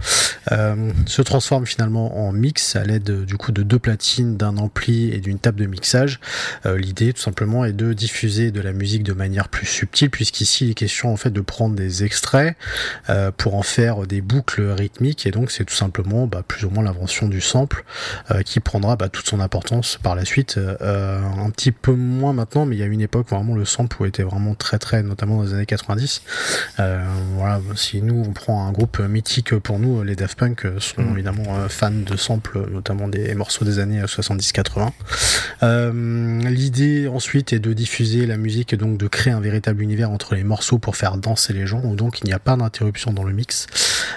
se 1.06 1.22
transforme 1.22 1.66
finalement 1.66 2.26
en 2.26 2.32
mix 2.32 2.76
à 2.76 2.84
l'aide 2.84 3.24
du 3.24 3.36
coup 3.36 3.52
de 3.52 3.62
deux 3.62 3.78
platines, 3.78 4.36
d'un 4.36 4.56
ampli 4.56 5.10
et 5.12 5.18
d'une 5.18 5.38
table 5.38 5.60
de 5.60 5.66
mixage. 5.66 6.20
Euh, 6.66 6.78
l'idée 6.78 7.12
tout 7.12 7.20
simplement 7.20 7.64
est 7.64 7.72
de 7.72 7.92
diffuser 7.92 8.50
de 8.50 8.60
la 8.60 8.72
musique 8.72 9.02
de 9.02 9.12
manière 9.12 9.48
plus 9.48 9.66
subtile 9.66 10.10
puisqu'ici 10.10 10.66
il 10.66 10.70
est 10.70 10.74
question 10.74 11.12
en 11.12 11.16
fait 11.16 11.30
de 11.30 11.40
prendre 11.40 11.74
des 11.74 12.04
extraits 12.04 12.56
euh, 13.10 13.30
pour 13.30 13.54
en 13.54 13.62
faire 13.62 14.06
des 14.06 14.20
boucles 14.20 14.62
rythmiques 14.62 15.26
et 15.26 15.30
donc 15.30 15.50
c'est 15.50 15.64
tout 15.64 15.74
simplement 15.74 16.26
bah, 16.26 16.42
plus 16.46 16.64
ou 16.64 16.70
moins 16.70 16.84
l'invention 16.84 17.28
du 17.28 17.40
sample 17.40 17.84
euh, 18.30 18.42
qui 18.42 18.60
prendra 18.60 18.96
bah, 18.96 19.08
toute 19.08 19.28
son 19.28 19.40
importance 19.40 19.98
par 20.02 20.14
la 20.14 20.24
suite. 20.24 20.58
un 20.58 21.50
petit 21.50 21.72
peu 21.72 21.92
moins 21.92 22.32
maintenant 22.32 22.66
mais 22.66 22.76
il 22.76 22.78
y 22.78 22.82
a 22.82 22.86
une 22.86 23.00
époque 23.00 23.28
vraiment 23.28 23.54
le 23.54 23.64
sample 23.64 24.06
était 24.06 24.22
vraiment 24.22 24.54
très 24.54 24.78
très 24.78 25.02
notamment 25.02 25.38
dans 25.38 25.44
les 25.44 25.54
années 25.54 25.66
90. 25.66 26.22
voilà, 26.78 27.60
si 27.76 28.02
nous 28.02 28.24
on 28.26 28.32
prend 28.32 28.66
un 28.66 28.72
groupe 28.72 28.98
mythique 29.00 29.54
pour 29.58 29.78
nous, 29.78 30.02
les 30.02 30.16
Daft 30.16 30.38
Punk 30.38 30.66
sont 30.78 31.02
mm. 31.02 31.12
évidemment 31.12 31.56
euh, 31.56 31.68
fan 31.68 32.04
de 32.04 32.16
samples, 32.16 32.70
notamment 32.70 33.08
des 33.08 33.34
morceaux 33.34 33.64
des 33.64 33.78
années 33.78 34.02
70-80. 34.02 34.90
Euh, 35.62 36.40
l'idée 36.48 37.08
ensuite 37.08 37.52
est 37.52 37.58
de 37.58 37.72
diffuser 37.72 38.26
la 38.26 38.36
musique 38.36 38.72
et 38.72 38.76
donc 38.76 38.98
de 38.98 39.06
créer 39.06 39.32
un 39.32 39.40
véritable 39.40 39.82
univers 39.82 40.10
entre 40.10 40.34
les 40.34 40.44
morceaux 40.44 40.78
pour 40.78 40.96
faire 40.96 41.16
danser 41.16 41.52
les 41.52 41.66
gens, 41.66 41.80
donc 41.94 42.20
il 42.20 42.26
n'y 42.26 42.32
a 42.32 42.38
pas 42.38 42.56
d'interruption 42.56 43.12
dans 43.12 43.24
le 43.24 43.32
mix. 43.32 43.66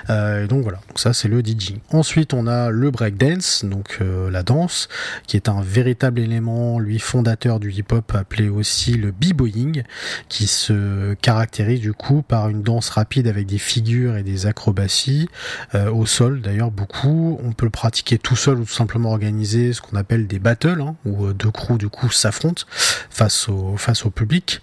Euh, 0.10 0.48
donc 0.48 0.63
voilà, 0.63 0.80
donc 0.88 1.00
ça 1.00 1.13
c'est 1.13 1.28
le 1.28 1.41
DJing. 1.41 1.80
Ensuite 1.91 2.34
on 2.34 2.48
a 2.48 2.70
le 2.70 2.91
breakdance, 2.91 3.65
donc 3.65 4.00
la 4.02 4.44
danse, 4.44 4.88
qui 5.28 5.36
est 5.38 5.50
un 5.50 5.62
véritable 5.62 6.20
élément, 6.20 6.80
lui 6.80 7.00
fondateur 7.00 7.60
du 7.60 7.72
hip-hop 7.72 8.13
appelé 8.15 8.50
aussi 8.50 8.94
le 8.94 9.12
b-boying, 9.12 9.84
qui 10.30 10.48
se 10.48 11.13
caractérise 11.15 11.80
du 11.80 11.94
coup 11.94 12.22
par 12.22 12.50
une 12.50 12.62
danse 12.62 12.89
rapide 12.89 13.28
avec 13.28 13.46
des 13.46 13.58
figures 13.58 14.18
et 14.18 14.24
des 14.24 14.46
acrobaties 14.46 15.28
au 15.74 16.06
sol 16.06 16.41
d'ailleurs 16.45 16.71
beaucoup. 16.71 17.39
On 17.43 17.51
peut 17.51 17.65
le 17.65 17.71
pratiquer 17.71 18.17
tout 18.17 18.36
seul 18.36 18.60
ou 18.60 18.65
tout 18.65 18.73
simplement 18.73 19.10
organiser 19.12 19.73
ce 19.73 19.81
qu'on 19.81 19.97
appelle 19.97 20.27
des 20.27 20.39
battles, 20.39 20.81
hein, 20.81 20.95
où 21.05 21.25
euh, 21.25 21.34
deux 21.34 21.51
crews 21.51 21.77
du 21.77 21.89
coup 21.89 22.10
s'affrontent 22.10 22.63
face 23.10 23.49
au, 23.49 23.75
face 23.77 24.05
au 24.05 24.12
public. 24.12 24.62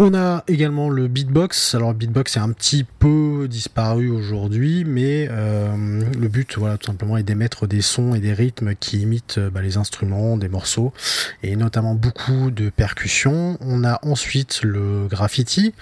On 0.00 0.14
a 0.14 0.44
également 0.46 0.90
le 0.90 1.08
beatbox. 1.08 1.74
Alors 1.74 1.92
beatbox 1.92 2.36
est 2.36 2.40
un 2.40 2.52
petit 2.52 2.84
peu 2.84 3.48
disparu 3.50 4.10
aujourd'hui, 4.10 4.84
mais 4.84 5.26
euh, 5.28 6.04
le 6.16 6.28
but, 6.28 6.56
voilà, 6.56 6.78
tout 6.78 6.86
simplement, 6.86 7.16
est 7.16 7.24
d'émettre 7.24 7.66
des 7.66 7.80
sons 7.80 8.14
et 8.14 8.20
des 8.20 8.32
rythmes 8.32 8.76
qui 8.76 9.00
imitent 9.00 9.38
euh, 9.38 9.50
bah, 9.50 9.60
les 9.60 9.76
instruments, 9.76 10.36
des 10.36 10.48
morceaux, 10.48 10.92
et 11.42 11.56
notamment 11.56 11.96
beaucoup 11.96 12.52
de 12.52 12.70
percussions. 12.70 13.58
On 13.60 13.82
a 13.82 13.98
ensuite 14.02 14.60
le 14.62 15.08
graffiti, 15.08 15.74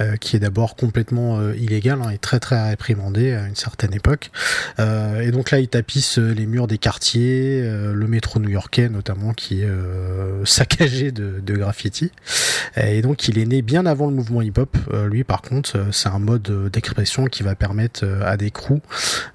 euh, 0.00 0.16
qui 0.16 0.34
est 0.36 0.40
d'abord 0.40 0.74
complètement 0.74 1.52
illégal 1.52 2.00
hein, 2.02 2.08
et 2.08 2.16
très 2.16 2.40
très 2.40 2.70
réprimandé 2.70 3.34
à 3.34 3.46
une 3.46 3.56
certaine 3.56 3.92
époque. 3.92 4.30
et 4.78 5.30
donc 5.30 5.50
là, 5.50 5.60
il 5.60 5.68
tapisse 5.68 6.16
les 6.16 6.46
murs 6.46 6.68
des 6.68 6.78
quartiers, 6.78 7.60
le 7.62 8.06
métro 8.06 8.40
new-yorkais 8.40 8.88
notamment, 8.88 9.34
qui 9.34 9.60
est 9.60 9.68
saccagé 10.44 11.12
de, 11.12 11.40
de 11.44 11.54
graffiti. 11.54 12.10
Et 12.76 13.02
donc 13.02 13.28
il 13.28 13.38
est 13.38 13.41
né 13.44 13.62
bien 13.62 13.86
avant 13.86 14.06
le 14.06 14.14
mouvement 14.14 14.42
hip-hop. 14.42 14.76
Euh, 14.92 15.08
lui, 15.08 15.24
par 15.24 15.42
contre, 15.42 15.76
euh, 15.76 15.92
c'est 15.92 16.08
un 16.08 16.18
mode 16.18 16.48
euh, 16.50 16.68
d'expression 16.68 17.26
qui 17.26 17.42
va 17.42 17.54
permettre 17.54 18.04
à 18.24 18.36
des 18.36 18.50
crews 18.50 18.80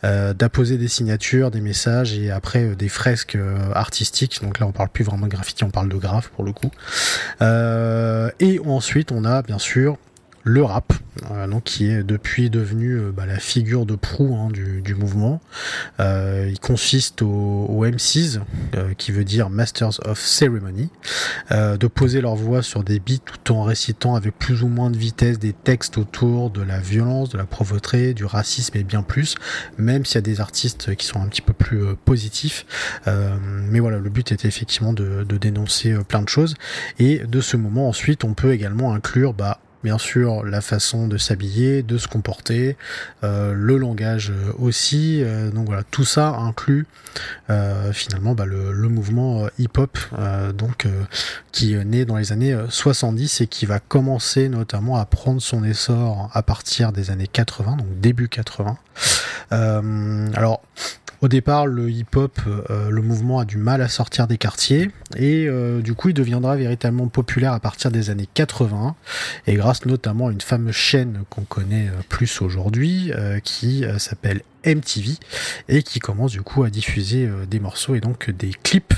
d'apposer 0.04 0.78
des 0.78 0.88
signatures, 0.88 1.52
des 1.52 1.62
messages 1.62 2.18
et 2.18 2.32
après 2.32 2.76
des 2.76 2.90
fresques 2.90 3.38
artistiques. 3.74 4.40
Donc 4.42 4.60
là, 4.60 4.68
on 4.68 4.72
parle 4.72 4.90
plus 4.90 5.04
vraiment 5.04 5.26
de 5.26 5.32
graffiti, 5.32 5.64
on 5.64 5.70
parle 5.70 5.90
de 5.90 5.96
graphe 5.96 6.30
pour 6.30 6.44
le 6.44 6.54
coup. 6.54 6.72
et 7.42 8.60
ensuite, 8.66 9.12
on 9.12 9.26
a 9.26 9.42
bien 9.42 9.60
sûr 9.60 9.98
le 10.44 10.64
rap, 10.64 10.94
euh, 11.32 11.48
donc 11.48 11.64
qui 11.64 11.90
est 11.90 12.04
depuis 12.04 12.50
devenu 12.50 12.94
euh, 12.94 13.12
bah, 13.12 13.26
la 13.26 13.40
figure 13.40 13.86
de 13.86 13.96
proue 13.96 14.36
hein, 14.36 14.50
du, 14.50 14.96
mouvement. 14.96 15.42
Euh, 16.00 16.48
il 16.50 16.60
consiste 16.60 17.22
au, 17.22 17.86
MCs, 17.86 18.40
qui 18.98 19.12
veut 19.12 19.24
dire 19.24 19.50
Masters 19.50 20.00
of 20.06 20.20
Ceremony, 20.20 20.90
de 21.52 21.88
poser 21.88 22.22
leur 22.22 22.36
voix 22.36 22.62
sur 22.62 22.84
des 22.84 23.00
beats 23.00 23.20
tout 23.24 23.54
en 23.54 23.64
récitant 23.64 24.16
avec 24.16 24.38
plus 24.38 24.64
ou 24.64 24.68
moins 24.68 24.90
de 24.90 24.98
vitesse 24.98 25.40
des 25.40 25.54
textes 25.54 25.98
autour 25.98 26.50
de 26.50 26.62
la 26.62 26.80
violence, 26.80 27.30
de 27.30 27.38
la 27.38 27.46
pauvreté, 27.46 28.14
du 28.14 28.26
racisme 28.26 28.78
et 28.78 28.84
bien 28.84 29.04
plus, 29.04 29.36
même 29.78 30.06
s'il 30.06 30.16
y 30.16 30.18
a 30.18 30.22
des 30.22 30.42
artistes 30.42 30.96
qui 30.96 31.06
sont 31.06 31.22
un 31.22 31.28
petit 31.28 31.42
peu 31.42 31.54
plus 31.54 31.96
positifs. 32.06 32.66
mais 33.06 33.80
voilà, 33.80 34.00
le 34.00 34.10
but 34.10 34.32
était 34.32 34.48
effectivement 34.48 34.94
de, 34.94 35.24
de 35.24 35.38
dénoncer 35.38 35.96
plein 36.08 36.22
de 36.22 36.30
choses. 36.30 36.56
Et 37.00 37.20
de 37.20 37.42
ce 37.42 37.58
moment 37.58 37.88
ensuite, 37.88 38.24
on 38.24 38.34
peut 38.34 38.54
également 38.54 38.94
inclure 38.94 39.34
bah, 39.34 39.60
bien 39.88 39.98
sûr 39.98 40.44
la 40.44 40.60
façon 40.60 41.08
de 41.08 41.18
s'habiller, 41.18 41.82
de 41.82 41.98
se 41.98 42.10
comporter, 42.10 42.76
euh, 43.24 43.54
le 43.54 43.78
langage 43.78 44.32
euh, 44.32 44.52
aussi. 44.60 45.24
Euh, 45.24 45.50
donc 45.50 45.68
voilà, 45.68 45.84
tout 45.92 46.04
ça 46.04 46.28
inclut 46.36 46.86
finalement 47.94 48.36
bah, 48.36 48.46
le, 48.46 48.90
mouvement 48.90 49.48
hip-hop, 49.58 49.98
donc 50.56 50.86
qui 51.52 51.76
né 51.76 52.06
dans 52.06 52.18
les 52.18 52.32
années 52.32 52.56
70 52.70 53.42
et 53.42 53.48
qui 53.48 53.66
va 53.66 53.80
commencer 53.80 54.50
notamment 54.50 54.98
à 54.98 55.06
prendre 55.06 55.42
son 55.42 55.64
essor 55.64 56.30
à 56.34 56.44
partir 56.44 56.92
des 56.92 57.10
années 57.10 57.26
80, 57.26 57.78
donc 57.78 58.00
début 58.00 58.30
80. 58.30 58.78
Alors 59.52 60.62
au 61.22 61.28
départ, 61.28 61.66
le 61.66 61.90
hip-hop, 61.90 62.40
euh, 62.48 62.92
le 62.92 63.02
mouvement 63.02 63.40
a 63.40 63.46
du 63.46 63.58
mal 63.58 63.82
à 63.82 63.88
sortir 63.88 64.28
des 64.28 64.38
quartiers 64.38 64.92
et 65.16 65.48
euh, 65.48 65.82
du 65.82 65.96
coup, 65.96 66.10
il 66.10 66.14
deviendra 66.14 66.56
véritablement 66.56 67.08
populaire 67.08 67.54
à 67.54 67.60
partir 67.60 67.90
des 67.90 68.12
années 68.12 68.30
80 68.32 68.96
et 69.48 69.56
grâce 69.56 69.86
notamment 69.88 70.28
à 70.28 70.32
une 70.32 70.42
fameuse 70.42 70.76
chaîne 70.76 71.24
qu'on 71.32 71.42
connaît 71.42 71.88
euh, 71.88 72.02
plus 72.08 72.42
aujourd'hui 72.42 73.12
qui 73.44 73.84
s'appelle 73.98 74.42
MTV 74.66 75.18
et 75.70 75.82
qui 75.82 76.00
commence 76.00 76.32
du 76.32 76.42
coup 76.42 76.64
à 76.64 76.70
diffuser 76.70 77.30
des 77.50 77.60
morceaux 77.60 77.96
et 77.96 78.00
donc 78.00 78.30
des 78.30 78.52
clips. 78.64 78.94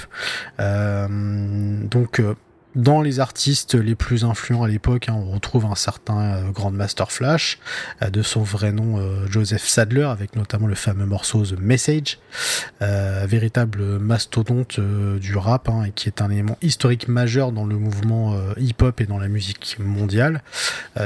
donc 0.57 2.21
dans 2.75 3.01
les 3.01 3.19
artistes 3.19 3.73
les 3.73 3.95
plus 3.95 4.23
influents 4.23 4.63
à 4.63 4.67
l'époque, 4.67 5.09
hein, 5.09 5.15
on 5.15 5.31
retrouve 5.31 5.65
un 5.65 5.75
certain 5.75 6.19
euh, 6.19 6.51
Grandmaster 6.51 7.11
Flash, 7.11 7.59
euh, 8.01 8.09
de 8.09 8.21
son 8.21 8.43
vrai 8.43 8.71
nom 8.71 8.99
euh, 8.99 9.25
Joseph 9.27 9.65
Sadler, 9.65 10.03
avec 10.03 10.35
notamment 10.35 10.67
le 10.67 10.75
fameux 10.75 11.05
morceau 11.05 11.45
The 11.45 11.59
Message, 11.59 12.19
véritable 12.79 13.99
mastodonte 13.99 14.79
du 14.79 15.35
rap, 15.35 15.69
hein, 15.69 15.83
et 15.85 15.91
qui 15.91 16.07
est 16.07 16.21
un 16.21 16.29
élément 16.29 16.57
historique 16.61 17.07
majeur 17.07 17.51
dans 17.51 17.65
le 17.65 17.77
mouvement 17.77 18.35
hip-hop 18.57 19.01
et 19.01 19.05
dans 19.05 19.17
la 19.17 19.27
musique 19.27 19.77
mondiale. 19.79 20.41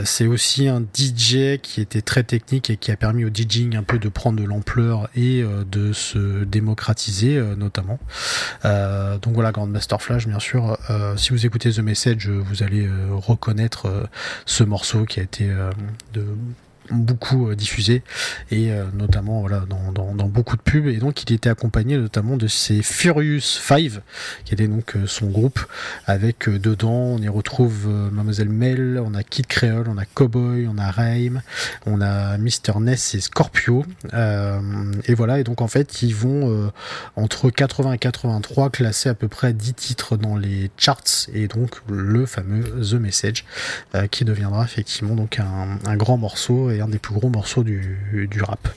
C'est 0.03 0.27
aussi 0.27 0.67
un 0.67 0.81
DJ 0.81 1.59
qui 1.61 1.81
était 1.81 2.01
très 2.01 2.23
technique 2.23 2.69
et 2.69 2.77
qui 2.77 2.91
a 2.91 2.95
permis 2.95 3.25
au 3.25 3.29
DJing 3.29 3.75
un 3.75 3.83
peu 3.83 3.99
de 3.99 4.09
prendre 4.09 4.39
de 4.39 4.45
l'ampleur 4.45 5.09
et 5.15 5.43
de 5.43 5.93
se 5.93 6.43
démocratiser, 6.43 7.41
notamment. 7.57 7.99
donc 8.63 9.33
voilà, 9.33 9.51
Grandmaster 9.51 10.01
Flash, 10.01 10.27
bien 10.27 10.39
sûr. 10.39 10.77
si 11.17 11.31
vous 11.31 11.45
The 11.59 11.79
Message, 11.79 12.27
vous 12.27 12.63
allez 12.63 12.85
euh, 12.87 13.09
reconnaître 13.11 13.85
euh, 13.85 14.03
ce 14.45 14.63
morceau 14.63 15.05
qui 15.05 15.19
a 15.19 15.23
été 15.23 15.49
euh, 15.49 15.71
de 16.13 16.25
beaucoup 16.89 17.49
euh, 17.49 17.55
diffusé 17.55 18.03
et 18.51 18.71
euh, 18.71 18.85
notamment 18.93 19.41
voilà 19.41 19.63
dans, 19.67 20.13
dans, 20.13 20.27
beaucoup 20.27 20.55
de 20.55 20.61
pubs. 20.61 20.87
Et 20.87 20.97
donc 20.97 21.23
il 21.23 21.33
était 21.33 21.49
accompagné 21.49 21.97
notamment 21.97 22.37
de 22.37 22.47
ces 22.47 22.81
Furious 22.81 23.41
Five 23.41 24.01
qui 24.45 24.53
était 24.53 24.67
donc 24.67 24.95
euh, 24.95 25.07
son 25.07 25.27
groupe 25.27 25.59
avec 26.05 26.49
dedans 26.49 26.91
on 26.91 27.17
y 27.19 27.29
retrouve 27.29 27.87
Mademoiselle 28.11 28.49
Mel 28.49 29.01
on 29.03 29.13
a 29.13 29.23
Kid 29.23 29.47
Creole 29.47 29.87
on 29.87 29.97
a 29.97 30.05
Cowboy 30.05 30.67
on 30.67 30.77
a 30.77 30.91
Raim 30.91 31.41
on 31.85 32.01
a 32.01 32.37
Mr 32.37 32.79
Ness 32.79 33.15
et 33.15 33.21
Scorpio. 33.21 33.85
Et 34.11 35.13
voilà 35.13 35.39
et 35.39 35.43
donc 35.43 35.61
en 35.61 35.67
fait 35.67 36.01
ils 36.01 36.15
vont 36.15 36.71
entre 37.15 37.49
80 37.49 37.93
et 37.93 37.97
83 37.97 38.69
classer 38.69 39.09
à 39.09 39.13
peu 39.13 39.27
près 39.27 39.53
10 39.53 39.73
titres 39.73 40.17
dans 40.17 40.35
les 40.35 40.71
charts 40.77 41.27
et 41.33 41.47
donc 41.47 41.81
le 41.89 42.25
fameux 42.25 42.63
The 42.81 42.93
Message 42.93 43.45
qui 44.11 44.25
deviendra 44.25 44.63
effectivement 44.63 45.15
donc 45.15 45.39
un, 45.39 45.79
un 45.85 45.95
grand 45.95 46.17
morceau 46.17 46.69
et 46.73 46.81
un 46.81 46.87
des 46.87 46.99
plus 46.99 47.13
gros 47.13 47.29
morceaux 47.29 47.63
du, 47.63 48.27
du 48.29 48.41
rap. 48.41 48.67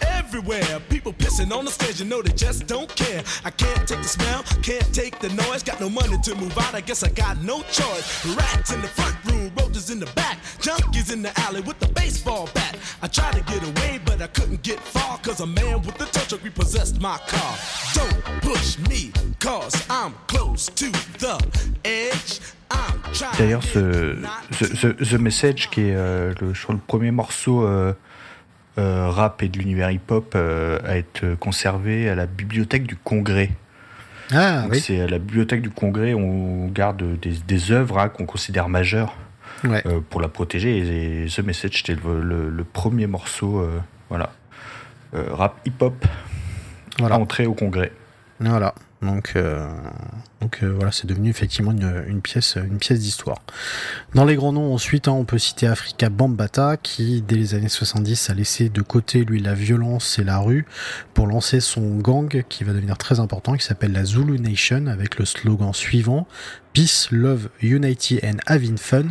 Everywhere. 0.00 0.80
People 0.88 1.12
pissing 1.12 1.52
on 1.52 1.64
the 1.64 1.70
stage, 1.70 2.00
you 2.00 2.06
know 2.06 2.20
they 2.20 2.32
just 2.32 2.66
don't 2.66 2.92
care. 2.94 3.22
I 3.44 3.50
can't 3.50 3.86
take 3.86 4.02
the 4.02 4.08
smell, 4.08 4.42
can't 4.62 4.92
take 4.92 5.18
the 5.20 5.28
noise. 5.28 5.62
Got 5.62 5.80
no 5.80 5.88
money 5.88 6.18
to 6.22 6.34
move 6.34 6.56
out, 6.58 6.74
I 6.74 6.80
guess 6.80 7.02
I 7.02 7.10
got 7.10 7.42
no 7.42 7.62
choice. 7.62 8.26
Rats 8.36 8.72
in 8.72 8.80
the 8.82 8.88
front 8.88 9.16
room, 9.24 9.52
soldiers 9.76 9.90
in 9.90 10.00
the 10.00 10.12
back, 10.14 10.38
junkies 10.60 11.12
in 11.12 11.22
the 11.22 11.32
alley 11.40 11.60
with 11.60 11.78
the 11.80 11.88
baseball 11.88 12.48
bat. 12.54 12.76
I 13.02 13.08
tried 13.08 13.34
to 13.34 13.42
get 13.42 13.62
away, 13.62 14.00
but 14.04 14.22
I 14.22 14.26
couldn't 14.28 14.62
get 14.62 14.80
far, 14.80 15.18
cause 15.18 15.40
a 15.40 15.46
man 15.46 15.82
with 15.82 15.98
the 15.98 16.06
tow 16.06 16.22
truck 16.22 16.44
repossessed 16.44 17.00
my 17.00 17.18
car. 17.26 17.58
Don't 17.94 18.22
push 18.42 18.78
me, 18.88 19.12
cause 19.38 19.74
I'm 19.90 20.14
close 20.26 20.68
to 20.68 20.90
the 21.18 21.36
edge. 21.84 22.40
D'ailleurs, 23.38 23.62
ce, 23.62 24.16
ce, 24.52 24.86
The 24.88 25.18
Message, 25.18 25.70
qui 25.70 25.82
est 25.82 25.94
euh, 25.94 26.32
le, 26.40 26.48
le 26.48 26.78
premier 26.78 27.10
morceau 27.10 27.64
euh, 27.64 27.92
euh, 28.78 29.08
rap 29.08 29.42
et 29.42 29.48
de 29.48 29.58
l'univers 29.58 29.90
hip-hop 29.90 30.34
à 30.34 30.96
être 30.96 31.34
conservé 31.36 32.08
à 32.08 32.14
la 32.14 32.26
bibliothèque 32.26 32.86
du 32.86 32.96
Congrès. 32.96 33.50
Ah, 34.32 34.64
oui. 34.70 34.80
C'est 34.80 35.00
à 35.00 35.06
la 35.06 35.18
bibliothèque 35.18 35.62
du 35.62 35.70
Congrès, 35.70 36.12
on 36.12 36.66
garde 36.66 37.18
des, 37.20 37.30
des 37.46 37.70
œuvres 37.70 37.98
hein, 37.98 38.08
qu'on 38.08 38.26
considère 38.26 38.68
majeures 38.68 39.16
ouais. 39.64 39.82
pour 40.10 40.20
la 40.20 40.28
protéger. 40.28 41.24
Et, 41.24 41.26
The 41.28 41.40
Message, 41.40 41.78
c'était 41.78 41.94
le, 41.94 42.20
le, 42.20 42.50
le, 42.50 42.64
premier 42.64 43.06
morceau, 43.06 43.64
voilà, 44.08 44.32
rap 45.12 45.60
hip-hop, 45.64 46.04
voilà. 46.98 47.18
entré 47.18 47.46
au 47.46 47.54
Congrès. 47.54 47.92
Voilà. 48.40 48.74
Donc, 49.06 49.32
euh, 49.36 49.66
donc 50.40 50.58
euh, 50.62 50.72
voilà, 50.74 50.92
c'est 50.92 51.06
devenu 51.06 51.30
effectivement 51.30 51.72
une, 51.72 52.04
une, 52.08 52.20
pièce, 52.20 52.56
une 52.56 52.78
pièce 52.78 53.00
d'histoire. 53.00 53.38
Dans 54.14 54.24
les 54.24 54.36
grands 54.36 54.52
noms, 54.52 54.74
ensuite, 54.74 55.08
hein, 55.08 55.12
on 55.12 55.24
peut 55.24 55.38
citer 55.38 55.66
Afrika 55.66 56.10
Bambata, 56.10 56.76
qui 56.76 57.22
dès 57.22 57.36
les 57.36 57.54
années 57.54 57.68
70 57.68 58.30
a 58.30 58.34
laissé 58.34 58.68
de 58.68 58.82
côté 58.82 59.24
lui 59.24 59.40
la 59.40 59.54
violence 59.54 60.18
et 60.18 60.24
la 60.24 60.38
rue 60.38 60.66
pour 61.14 61.26
lancer 61.26 61.60
son 61.60 61.96
gang 61.96 62.42
qui 62.48 62.64
va 62.64 62.72
devenir 62.72 62.98
très 62.98 63.20
important, 63.20 63.54
qui 63.54 63.64
s'appelle 63.64 63.92
la 63.92 64.04
Zulu 64.04 64.38
Nation, 64.38 64.86
avec 64.88 65.18
le 65.18 65.24
slogan 65.24 65.72
suivant 65.72 66.26
Peace, 66.76 67.08
Love, 67.10 67.48
Unity 67.62 68.20
and 68.22 68.36
Having 68.46 68.76
Fun. 68.76 69.04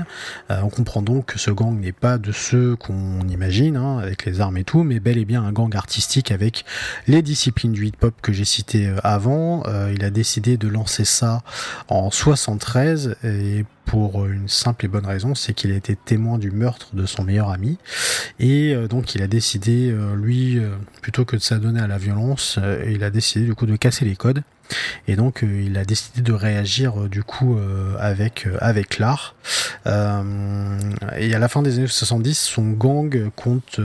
Euh, 0.51 0.59
on 0.61 0.69
comprend 0.69 1.01
donc 1.01 1.33
que 1.33 1.39
ce 1.39 1.49
gang 1.49 1.75
n'est 1.75 1.93
pas 1.93 2.19
de 2.19 2.31
ceux 2.31 2.75
qu'on 2.75 3.27
imagine, 3.27 3.75
hein, 3.75 3.97
avec 3.97 4.23
les 4.25 4.39
armes 4.39 4.57
et 4.57 4.63
tout, 4.63 4.83
mais 4.83 4.99
bel 4.99 5.17
et 5.17 5.25
bien 5.25 5.43
un 5.43 5.51
gang 5.51 5.75
artistique 5.75 6.29
avec 6.31 6.63
les 7.07 7.23
disciplines 7.23 7.71
du 7.71 7.87
hip-hop 7.87 8.13
que 8.21 8.33
j'ai 8.33 8.45
cité 8.45 8.85
euh, 8.85 8.97
avant. 9.03 9.63
Euh, 9.65 9.84
il 9.93 10.03
a 10.03 10.09
décidé 10.09 10.57
de 10.57 10.67
lancer 10.67 11.05
ça 11.05 11.41
en 11.87 12.11
73 12.11 13.15
et 13.23 13.65
pour 13.85 14.25
une 14.25 14.49
simple 14.49 14.85
et 14.85 14.87
bonne 14.87 15.05
raison, 15.05 15.35
c'est 15.35 15.53
qu'il 15.53 15.71
a 15.71 15.75
été 15.75 15.95
témoin 15.95 16.37
du 16.37 16.51
meurtre 16.51 16.89
de 16.93 17.05
son 17.05 17.23
meilleur 17.23 17.49
ami. 17.49 17.77
Et 18.39 18.73
euh, 18.73 18.87
donc 18.87 19.15
il 19.15 19.21
a 19.21 19.27
décidé, 19.27 19.91
euh, 19.91 20.15
lui, 20.15 20.57
euh, 20.57 20.75
plutôt 21.01 21.23
que 21.23 21.35
de 21.35 21.41
s'adonner 21.41 21.79
à 21.79 21.87
la 21.87 21.97
violence, 21.97 22.59
il 22.87 23.03
a 23.03 23.09
décidé 23.09 23.45
du 23.45 23.55
coup 23.55 23.65
de 23.65 23.75
casser 23.75 24.05
les 24.05 24.15
codes 24.15 24.41
et 25.07 25.15
donc 25.15 25.43
euh, 25.43 25.61
il 25.65 25.77
a 25.77 25.85
décidé 25.85 26.21
de 26.21 26.33
réagir 26.33 26.99
euh, 26.99 27.09
du 27.09 27.23
coup 27.23 27.57
euh, 27.57 27.95
avec 27.99 28.47
avec 28.59 28.99
l'art. 28.99 29.35
et 29.85 29.89
à 31.35 31.39
la 31.39 31.47
fin 31.47 31.61
des 31.61 31.77
années 31.77 31.87
70, 31.87 32.37
son 32.37 32.71
gang 32.71 33.29
compte 33.35 33.79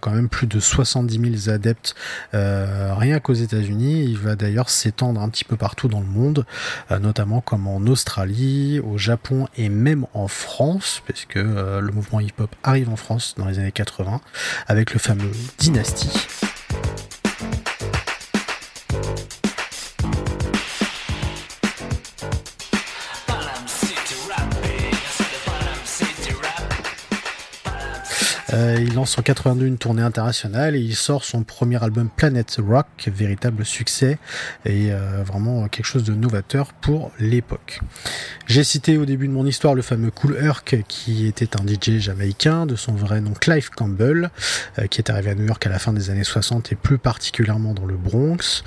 quand 0.00 0.10
même 0.10 0.28
plus 0.28 0.46
de 0.46 0.60
70 0.60 1.40
000 1.44 1.54
adeptes 1.54 1.94
rien 2.32 3.20
qu'aux 3.20 3.34
États-Unis. 3.34 4.04
Il 4.04 4.18
va 4.18 4.36
d'ailleurs 4.36 4.68
s'étendre 4.68 5.20
un 5.20 5.28
petit 5.28 5.44
peu 5.44 5.56
partout 5.56 5.88
dans 5.88 6.00
le 6.00 6.06
monde, 6.06 6.44
notamment 6.90 7.40
comme 7.40 7.66
en 7.66 7.78
Australie, 7.86 8.80
au 8.80 8.98
Japon 8.98 9.48
et 9.56 9.68
même 9.68 10.06
en 10.12 10.28
France, 10.28 11.02
parce 11.06 11.24
que 11.24 11.38
le 11.38 11.92
mouvement 11.92 12.20
hip-hop 12.20 12.54
arrive 12.62 12.90
en 12.90 12.96
France 12.96 13.34
dans 13.38 13.46
les 13.46 13.58
années 13.58 13.72
80 13.72 14.20
avec 14.68 14.92
le 14.92 14.98
fameux 14.98 15.30
Dynasty. 15.58 16.08
Euh, 28.56 28.76
il 28.80 28.94
lance 28.94 29.18
en 29.18 29.22
82 29.22 29.66
une 29.66 29.76
tournée 29.76 30.02
internationale 30.02 30.76
et 30.76 30.80
il 30.80 30.96
sort 30.96 31.24
son 31.24 31.42
premier 31.42 31.82
album 31.82 32.08
Planet 32.08 32.58
Rock, 32.66 32.86
véritable 33.06 33.66
succès 33.66 34.18
et 34.64 34.92
euh, 34.92 35.22
vraiment 35.24 35.68
quelque 35.68 35.84
chose 35.84 36.04
de 36.04 36.14
novateur 36.14 36.72
pour 36.72 37.10
l'époque. 37.18 37.80
J'ai 38.46 38.64
cité 38.64 38.96
au 38.96 39.04
début 39.04 39.28
de 39.28 39.32
mon 39.32 39.44
histoire 39.44 39.74
le 39.74 39.82
fameux 39.82 40.10
Cool 40.10 40.38
Herc 40.40 40.76
qui 40.88 41.26
était 41.26 41.50
un 41.60 41.66
DJ 41.66 41.98
jamaïcain 41.98 42.64
de 42.64 42.76
son 42.76 42.92
vrai 42.92 43.20
nom 43.20 43.32
Clive 43.32 43.68
Campbell, 43.70 44.30
euh, 44.78 44.86
qui 44.86 45.02
est 45.02 45.10
arrivé 45.10 45.30
à 45.30 45.34
New 45.34 45.44
York 45.44 45.66
à 45.66 45.70
la 45.70 45.78
fin 45.78 45.92
des 45.92 46.08
années 46.08 46.24
60 46.24 46.72
et 46.72 46.76
plus 46.76 46.98
particulièrement 46.98 47.74
dans 47.74 47.84
le 47.84 47.96
Bronx. 47.96 48.64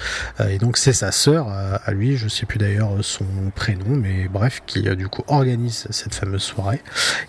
Et 0.47 0.59
donc 0.59 0.77
c'est 0.77 0.93
sa 0.93 1.11
sœur 1.11 1.49
à 1.49 1.91
lui, 1.91 2.17
je 2.17 2.27
sais 2.27 2.45
plus 2.45 2.59
d'ailleurs 2.59 2.91
son 3.01 3.25
prénom, 3.55 3.95
mais 3.95 4.27
bref, 4.27 4.61
qui 4.67 4.83
du 4.95 5.07
coup 5.07 5.23
organise 5.27 5.87
cette 5.89 6.13
fameuse 6.13 6.43
soirée. 6.43 6.81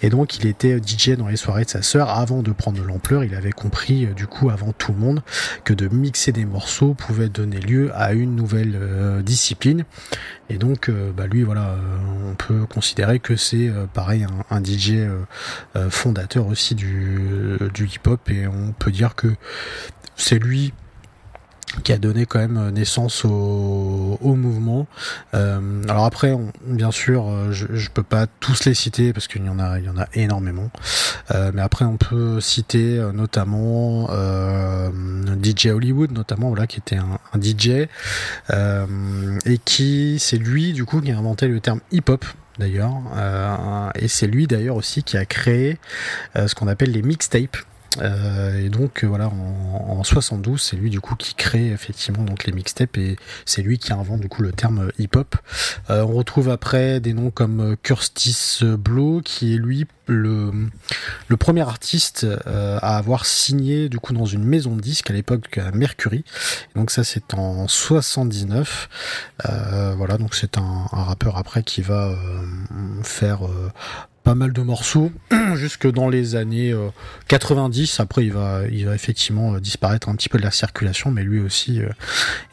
Et 0.02 0.10
donc 0.10 0.36
il 0.38 0.46
était 0.46 0.78
DJ 0.78 1.10
dans 1.16 1.28
les 1.28 1.36
soirées 1.36 1.64
de 1.64 1.70
sa 1.70 1.82
sœur 1.82 2.10
avant 2.10 2.42
de 2.42 2.49
prendre 2.54 2.82
l'ampleur, 2.82 3.24
il 3.24 3.34
avait 3.34 3.52
compris 3.52 4.06
euh, 4.06 4.12
du 4.12 4.26
coup 4.26 4.50
avant 4.50 4.72
tout 4.72 4.92
le 4.92 4.98
monde 4.98 5.22
que 5.64 5.74
de 5.74 5.88
mixer 5.88 6.32
des 6.32 6.44
morceaux 6.44 6.94
pouvait 6.94 7.28
donner 7.28 7.60
lieu 7.60 7.90
à 7.94 8.12
une 8.12 8.36
nouvelle 8.36 8.76
euh, 8.80 9.22
discipline. 9.22 9.84
Et 10.48 10.58
donc, 10.58 10.88
euh, 10.88 11.12
bah 11.16 11.26
lui, 11.26 11.42
voilà, 11.42 11.76
on 12.28 12.34
peut 12.34 12.66
considérer 12.66 13.20
que 13.20 13.36
c'est 13.36 13.70
pareil 13.94 14.26
un, 14.50 14.62
DJ 14.62 15.08
fondateur 15.90 16.46
aussi 16.48 16.74
du, 16.74 17.56
du 17.72 17.86
hip-hop 17.86 18.28
et 18.30 18.46
on 18.46 18.72
peut 18.72 18.90
dire 18.90 19.14
que 19.14 19.28
c'est 20.16 20.38
lui 20.38 20.72
qui 21.84 21.92
a 21.92 21.98
donné 21.98 22.26
quand 22.26 22.38
même 22.38 22.56
euh, 22.56 22.70
naissance 22.70 23.24
au, 23.24 24.18
mouvement. 24.22 24.86
Euh, 25.34 25.82
alors 25.88 26.04
après, 26.04 26.36
bien 26.66 26.90
sûr, 26.90 27.28
euh, 27.28 27.52
je, 27.52 27.66
je 27.72 27.90
peux 27.90 28.02
pas 28.02 28.26
tous 28.26 28.64
les 28.64 28.74
citer 28.74 29.12
parce 29.12 29.28
qu'il 29.28 29.44
y 29.44 29.48
en 29.48 29.58
a, 29.58 29.78
énormément. 30.14 30.70
Mais 31.54 31.62
après, 31.62 31.84
on 31.84 31.96
peut 31.96 32.40
citer 32.40 33.00
notamment 33.14 34.08
DJ 35.42 35.66
Hollywood, 35.66 36.10
notamment 36.12 36.54
qui 36.66 36.78
était 36.78 36.96
un, 36.96 37.18
un 37.32 37.40
DJ 37.40 37.86
et 38.50 39.58
qui, 39.64 40.18
c'est 40.18 40.38
lui 40.38 40.72
du 40.72 40.84
coup 40.84 41.00
qui 41.00 41.12
a 41.12 41.18
inventé 41.18 41.48
le 41.48 41.60
terme 41.60 41.80
hip-hop 41.92 42.24
d'ailleurs, 42.58 42.94
et 43.94 44.08
c'est 44.08 44.26
lui 44.26 44.46
d'ailleurs 44.46 44.76
aussi 44.76 45.02
qui 45.02 45.16
a 45.16 45.24
créé 45.24 45.78
ce 46.34 46.54
qu'on 46.54 46.68
appelle 46.68 46.92
les 46.92 47.02
mixtapes. 47.02 47.56
Euh, 47.98 48.64
et 48.64 48.68
donc 48.68 49.02
euh, 49.02 49.08
voilà, 49.08 49.28
en, 49.28 49.98
en 49.98 50.04
72, 50.04 50.60
c'est 50.60 50.76
lui 50.76 50.90
du 50.90 51.00
coup 51.00 51.16
qui 51.16 51.34
crée 51.34 51.70
effectivement 51.70 52.22
donc 52.22 52.44
les 52.44 52.52
mixtapes 52.52 52.96
et 52.96 53.16
c'est 53.44 53.62
lui 53.62 53.78
qui 53.78 53.92
invente 53.92 54.20
du 54.20 54.28
coup 54.28 54.42
le 54.42 54.52
terme 54.52 54.90
hip-hop. 54.98 55.36
Euh, 55.90 56.02
on 56.02 56.12
retrouve 56.12 56.48
après 56.50 57.00
des 57.00 57.12
noms 57.12 57.30
comme 57.30 57.76
Curtis 57.82 58.60
Blow 58.62 59.22
qui 59.24 59.54
est 59.54 59.58
lui 59.58 59.86
le, 60.06 60.50
premier 61.38 61.62
artiste 61.62 62.26
à 62.46 62.96
avoir 62.96 63.24
signé 63.24 63.88
du 63.88 63.98
coup 64.00 64.12
dans 64.12 64.24
une 64.26 64.42
maison 64.44 64.74
de 64.74 64.80
disques 64.80 65.08
à 65.10 65.12
l'époque 65.12 65.58
à 65.58 65.70
Mercury. 65.70 66.24
Donc 66.74 66.90
ça 66.90 67.04
c'est 67.04 67.34
en 67.34 67.68
79. 67.68 68.88
Euh, 69.48 69.94
voilà 69.96 70.18
donc 70.18 70.34
c'est 70.34 70.58
un, 70.58 70.86
rappeur 70.90 71.38
après 71.38 71.62
qui 71.62 71.80
va 71.82 72.12
faire 73.02 73.40
pas 74.22 74.34
mal 74.34 74.52
de 74.52 74.62
morceaux 74.62 75.10
jusque 75.54 75.90
dans 75.90 76.08
les 76.08 76.36
années 76.36 76.74
90. 77.28 78.00
Après, 78.00 78.24
il 78.24 78.32
va, 78.32 78.62
il 78.70 78.86
va 78.86 78.94
effectivement 78.94 79.58
disparaître 79.58 80.08
un 80.08 80.14
petit 80.14 80.28
peu 80.28 80.38
de 80.38 80.44
la 80.44 80.50
circulation, 80.50 81.10
mais 81.10 81.22
lui 81.22 81.40
aussi 81.40 81.80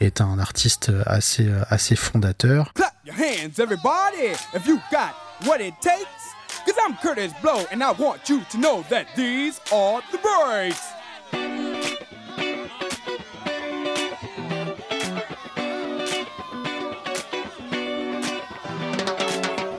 est 0.00 0.20
un 0.20 0.38
artiste 0.38 0.92
assez, 1.06 1.48
assez 1.68 1.96
fondateur. 1.96 2.72
Clap 2.74 2.94
your 3.04 3.16
hands, 3.16 3.58
everybody, 3.58 4.32
if 4.54 4.66
you 4.66 4.78
got 4.90 5.14
what 5.46 5.60
it 5.60 5.74
takes. 5.80 6.34
Cause 6.68 6.76
I'm 6.86 6.96
Curtis 6.96 7.32
Blow, 7.40 7.64
and 7.70 7.82
I 7.82 7.92
want 7.92 8.28
you 8.28 8.42
to 8.50 8.58
know 8.58 8.84
that 8.90 9.06
these 9.16 9.58
are 9.72 10.02
the 10.12 10.18
breaks. 10.18 10.82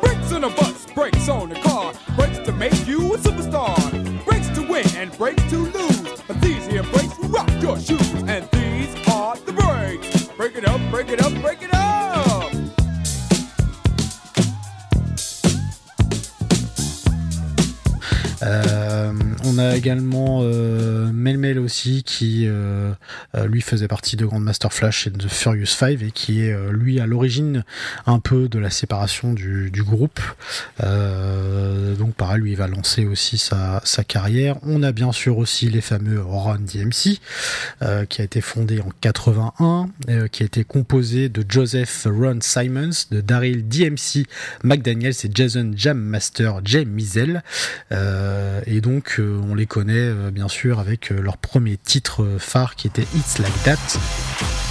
Brakes 0.01 0.33
on 0.33 0.43
a 0.43 0.49
bus, 0.49 0.85
brakes 0.95 1.29
on 1.29 1.51
a 1.51 1.61
car, 1.61 1.68
make 2.59 2.85
you 2.85 3.13
a 3.13 3.17
superstar, 3.17 3.77
Breaks 4.25 4.49
to 4.49 4.61
win 4.61 4.85
and 4.97 5.17
breaks 5.17 5.41
to 5.49 5.57
lose. 5.57 6.21
But 6.27 6.41
these 6.41 6.65
here 6.67 6.83
brakes 6.83 7.17
rock 7.19 7.49
your 7.61 7.79
shoes, 7.79 8.13
and 8.27 8.47
these 8.51 8.93
are 9.07 9.37
the 9.37 9.53
breaks. 9.53 10.27
Break 10.35 10.55
it 10.57 10.67
up, 10.67 10.81
break 10.91 11.09
it 11.09 11.21
up, 11.21 11.33
break 11.41 11.61
it 11.63 11.73
up. 11.73 11.78
A 19.59 19.75
également 19.75 20.41
euh, 20.43 21.11
Melmel 21.13 21.59
aussi 21.59 22.03
qui 22.03 22.45
euh, 22.47 22.91
euh, 23.35 23.45
lui 23.45 23.61
faisait 23.61 23.87
partie 23.87 24.15
de 24.15 24.25
Grandmaster 24.25 24.73
Flash 24.73 25.07
et 25.07 25.09
de 25.09 25.27
Furious 25.27 25.65
5 25.65 26.01
et 26.01 26.11
qui 26.11 26.41
est 26.41 26.55
lui 26.71 26.99
à 26.99 27.05
l'origine 27.05 27.63
un 28.05 28.19
peu 28.19 28.47
de 28.47 28.59
la 28.59 28.69
séparation 28.69 29.33
du, 29.33 29.71
groupe. 29.83 30.19
donc 30.79 32.13
pareil, 32.15 32.41
lui 32.41 32.51
il 32.51 32.57
va 32.57 32.67
lancer 32.67 33.05
aussi 33.05 33.37
sa, 33.37 33.81
carrière. 34.07 34.57
On 34.63 34.83
a 34.83 34.91
bien 34.91 35.11
sûr 35.11 35.37
aussi 35.37 35.69
les 35.69 35.81
fameux 35.81 36.21
Run 36.21 36.59
DMC 36.59 37.19
qui 38.09 38.21
a 38.21 38.23
été 38.23 38.41
fondé 38.41 38.81
en 38.81 38.89
81, 39.01 39.89
qui 40.31 40.43
a 40.43 40.45
été 40.45 40.63
composé 40.63 41.29
de 41.29 41.43
Joseph 41.47 42.07
Ron 42.09 42.39
Simons, 42.41 42.89
de 43.11 43.21
Daryl 43.21 43.67
DMC 43.67 44.25
McDaniels 44.63 45.13
et 45.23 45.29
Jason 45.33 45.71
Jam 45.75 45.99
Master 45.99 46.61
Jay 46.63 46.85
Mizel. 46.85 47.43
et 47.91 48.81
donc 48.81 49.19
on 49.49 49.55
les 49.55 49.65
connaît 49.65 49.93
euh, 49.93 50.31
bien 50.31 50.47
sûr 50.47 50.79
avec 50.79 51.11
euh, 51.11 51.19
leur 51.19 51.37
premier 51.37 51.77
titre 51.77 52.37
phare 52.37 52.75
qui 52.75 52.87
était 52.87 53.07
It's 53.15 53.39
Like 53.39 53.63
That. 53.63 54.68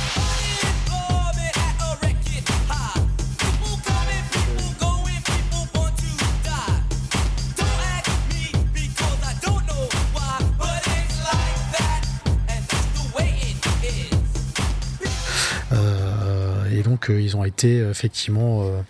Ils 17.09 17.37
ont 17.37 17.45
été 17.45 17.79
effectivement, 17.79 18.63
euh, 18.63 18.81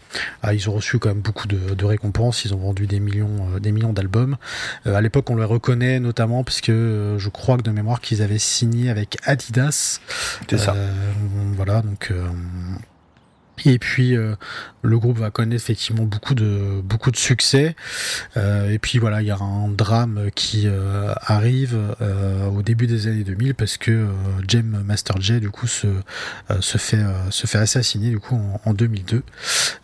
ah, 0.42 0.54
ils 0.54 0.68
ont 0.68 0.74
reçu 0.74 0.98
quand 0.98 1.08
même 1.08 1.20
beaucoup 1.20 1.48
de, 1.48 1.84
récompenses. 1.84 2.44
Ils 2.44 2.54
ont 2.54 2.58
vendu 2.58 2.86
des 2.86 3.00
millions, 3.00 3.48
euh, 3.54 3.60
des 3.60 3.72
millions 3.72 3.92
d'albums. 3.92 4.36
Euh, 4.86 4.94
à 4.94 5.00
l'époque, 5.00 5.30
on 5.30 5.36
les 5.36 5.44
reconnaît 5.44 6.00
notamment 6.00 6.44
parce 6.44 6.60
que 6.60 7.16
je 7.18 7.28
crois 7.28 7.56
que 7.56 7.62
de 7.62 7.70
mémoire 7.70 8.00
qu'ils 8.00 8.22
avaient 8.22 8.38
signé 8.38 8.90
avec 8.90 9.16
Adidas. 9.24 10.00
C'est 10.48 10.58
ça. 10.58 10.76
Voilà, 11.56 11.82
donc 11.82 12.12
et 13.66 13.78
puis 13.78 14.16
euh, 14.16 14.34
le 14.82 14.98
groupe 14.98 15.18
va 15.18 15.30
connaître 15.30 15.62
effectivement 15.62 16.04
beaucoup 16.04 16.34
de 16.34 16.80
beaucoup 16.82 17.10
de 17.10 17.16
succès. 17.16 17.74
Euh, 18.36 18.70
et 18.70 18.78
puis 18.78 18.98
voilà, 18.98 19.22
il 19.22 19.28
y 19.28 19.30
a 19.30 19.38
un 19.38 19.68
drame 19.68 20.30
qui 20.34 20.64
euh, 20.66 21.12
arrive 21.20 21.76
au 22.52 22.62
début 22.62 22.86
des 22.86 23.06
années 23.06 23.24
2000 23.24 23.54
parce 23.54 23.76
que 23.76 24.06
Jem 24.46 24.82
Master 24.84 25.20
J 25.20 25.40
du 25.40 25.50
coup 25.50 25.66
se 25.66 25.88
se 26.60 26.78
fait 26.78 27.02
se 27.30 27.46
fait 27.46 27.58
assassiner 27.58 28.10
du 28.10 28.18
coup 28.18 28.34
en, 28.34 28.60
en, 28.64 28.74
2002. 28.74 29.22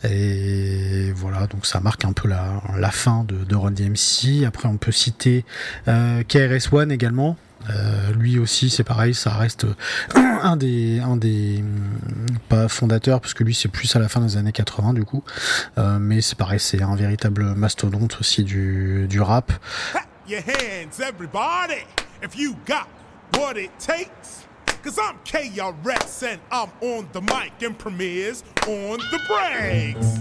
Et 0.04 1.12
voilà, 1.14 1.46
donc 1.46 1.66
ça 1.66 1.80
marque 1.80 2.04
un 2.04 2.12
peu 2.12 2.28
la 2.28 2.62
la 2.78 2.90
fin 2.90 3.24
de, 3.24 3.44
de 3.44 3.56
Run 3.56 3.72
DMC. 3.72 4.44
Après, 4.46 4.68
on 4.68 4.76
peut 4.76 4.92
citer 4.92 5.44
KRS 5.86 6.72
One 6.72 6.92
également. 6.92 7.36
Euh, 7.70 8.12
lui 8.12 8.38
aussi, 8.38 8.70
c'est 8.70 8.84
pareil, 8.84 9.14
ça 9.14 9.30
reste 9.30 9.66
un 10.14 10.56
des, 10.56 11.00
un 11.00 11.16
des 11.16 11.62
mm, 11.62 12.38
pas 12.48 12.68
fondateurs, 12.68 13.20
parce 13.20 13.34
que 13.34 13.44
lui 13.44 13.54
c'est 13.54 13.68
plus 13.68 13.94
à 13.96 13.98
la 13.98 14.08
fin 14.08 14.20
des 14.20 14.36
années 14.36 14.52
80 14.52 14.94
du 14.94 15.04
coup, 15.04 15.24
euh, 15.78 15.98
mais 15.98 16.20
c'est 16.20 16.36
pareil, 16.36 16.60
c'est 16.60 16.82
un 16.82 16.96
véritable 16.96 17.54
mastodonte 17.54 18.18
aussi 18.20 18.44
du, 18.44 19.06
du 19.08 19.20
rap. 19.20 19.52
Cause 24.84 24.98
I'm 24.98 25.16
and 26.22 26.40
I'm 26.52 26.70
on 26.82 27.06
the 27.12 27.22
mic 27.22 27.62
and 27.62 27.78
premieres 27.78 28.44
on 28.68 28.98
the 28.98 29.18
breaks. 29.26 30.20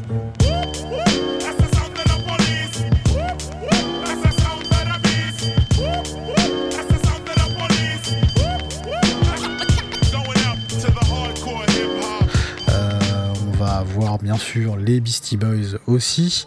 Voir 13.85 14.17
bien 14.19 14.37
sûr 14.37 14.77
les 14.77 14.99
Beastie 14.99 15.37
Boys 15.37 15.77
aussi. 15.87 16.45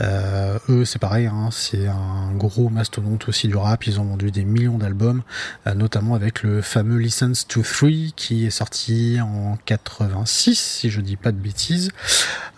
Euh, 0.00 0.58
eux, 0.68 0.84
c'est 0.84 0.98
pareil, 0.98 1.26
hein, 1.26 1.48
c'est 1.50 1.86
un 1.86 2.32
gros 2.34 2.68
mastodonte 2.68 3.28
aussi 3.28 3.48
du 3.48 3.56
rap. 3.56 3.86
Ils 3.86 4.00
ont 4.00 4.04
vendu 4.04 4.30
des 4.30 4.44
millions 4.44 4.78
d'albums, 4.78 5.22
euh, 5.66 5.74
notamment 5.74 6.14
avec 6.14 6.42
le 6.42 6.62
fameux 6.62 6.98
License 6.98 7.46
to 7.46 7.62
Three 7.62 8.12
qui 8.16 8.46
est 8.46 8.50
sorti 8.50 9.18
en 9.20 9.58
86, 9.64 10.58
si 10.58 10.90
je 10.90 11.00
dis 11.00 11.16
pas 11.16 11.32
de 11.32 11.38
bêtises. 11.38 11.90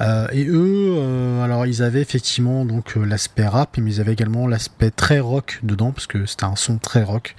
Euh, 0.01 0.29
et 0.33 0.47
eux, 0.47 1.41
alors 1.43 1.67
ils 1.67 1.83
avaient 1.83 2.03
effectivement 2.03 2.65
donc 2.65 2.97
l'aspect 2.97 3.47
rap, 3.47 3.77
mais 3.79 3.93
ils 3.95 4.01
avaient 4.01 4.13
également 4.13 4.47
l'aspect 4.47 4.91
très 4.91 5.21
rock 5.21 5.61
dedans 5.63 5.93
parce 5.93 6.07
que 6.07 6.27
c'était 6.27 6.45
un 6.45 6.57
son 6.57 6.79
très 6.79 7.03
rock. 7.03 7.35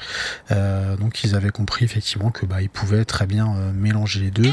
donc 0.49 1.23
ils 1.23 1.35
avaient 1.35 1.51
compris 1.51 1.85
effectivement 1.85 2.31
que 2.31 2.45
bah 2.45 2.61
ils 2.61 2.69
pouvaient 2.69 3.05
très 3.05 3.25
bien 3.25 3.53
mélanger 3.73 4.19
les 4.21 4.31
deux. 4.31 4.51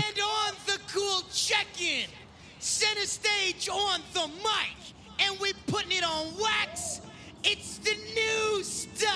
Center 2.67 3.07
stage 3.07 3.69
on 3.69 4.01
the 4.13 4.27
mic, 4.43 4.77
and 5.21 5.39
we 5.41 5.53
putting 5.67 5.93
it 5.93 6.05
on 6.05 6.27
wax. 6.41 7.01
It's 7.45 7.79
the 7.79 7.95
new 8.15 8.65
style. 8.65 9.13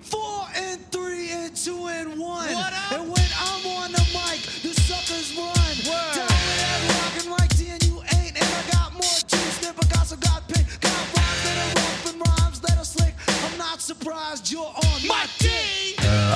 Four 0.00 0.46
and 0.56 0.80
three 0.90 1.30
and 1.30 1.54
two 1.54 1.86
and 1.88 2.18
one. 2.18 2.48
And 2.48 3.10
when 3.10 3.28
I'm 3.38 3.66
on 3.66 3.92
the 3.92 4.04
mic, 4.16 4.40
the 4.62 4.72
suckers 4.80 5.36
run. 5.36 5.52
Word. 5.86 6.14
Down 6.16 6.28
with 6.48 6.58
that 6.62 7.14
rockin' 7.14 7.30
like 7.30 7.50
T 7.56 7.68
and 7.68 7.84
you 7.84 8.00
ain't. 8.16 8.34
And 8.34 8.48
I 8.48 8.72
got 8.72 8.92
more 8.94 9.20
juice 9.26 9.58
than 9.58 9.74
Picasso 9.74 10.16
got 10.16 10.48
pink. 10.48 10.66
Got 10.80 10.92
rhymes 11.14 11.42
that 11.44 11.56
are 11.58 11.74
rough 11.82 12.14
and 12.14 12.22
rhymes 12.26 12.60
that 12.60 12.78
are 12.78 12.84
slick. 12.84 13.14
I'm 13.44 13.58
not 13.58 13.82
surprised 13.82 14.50
you're 14.50 14.64
on 14.64 15.06
my 15.06 15.26
team. 15.38 15.48
Euh, 15.50 15.87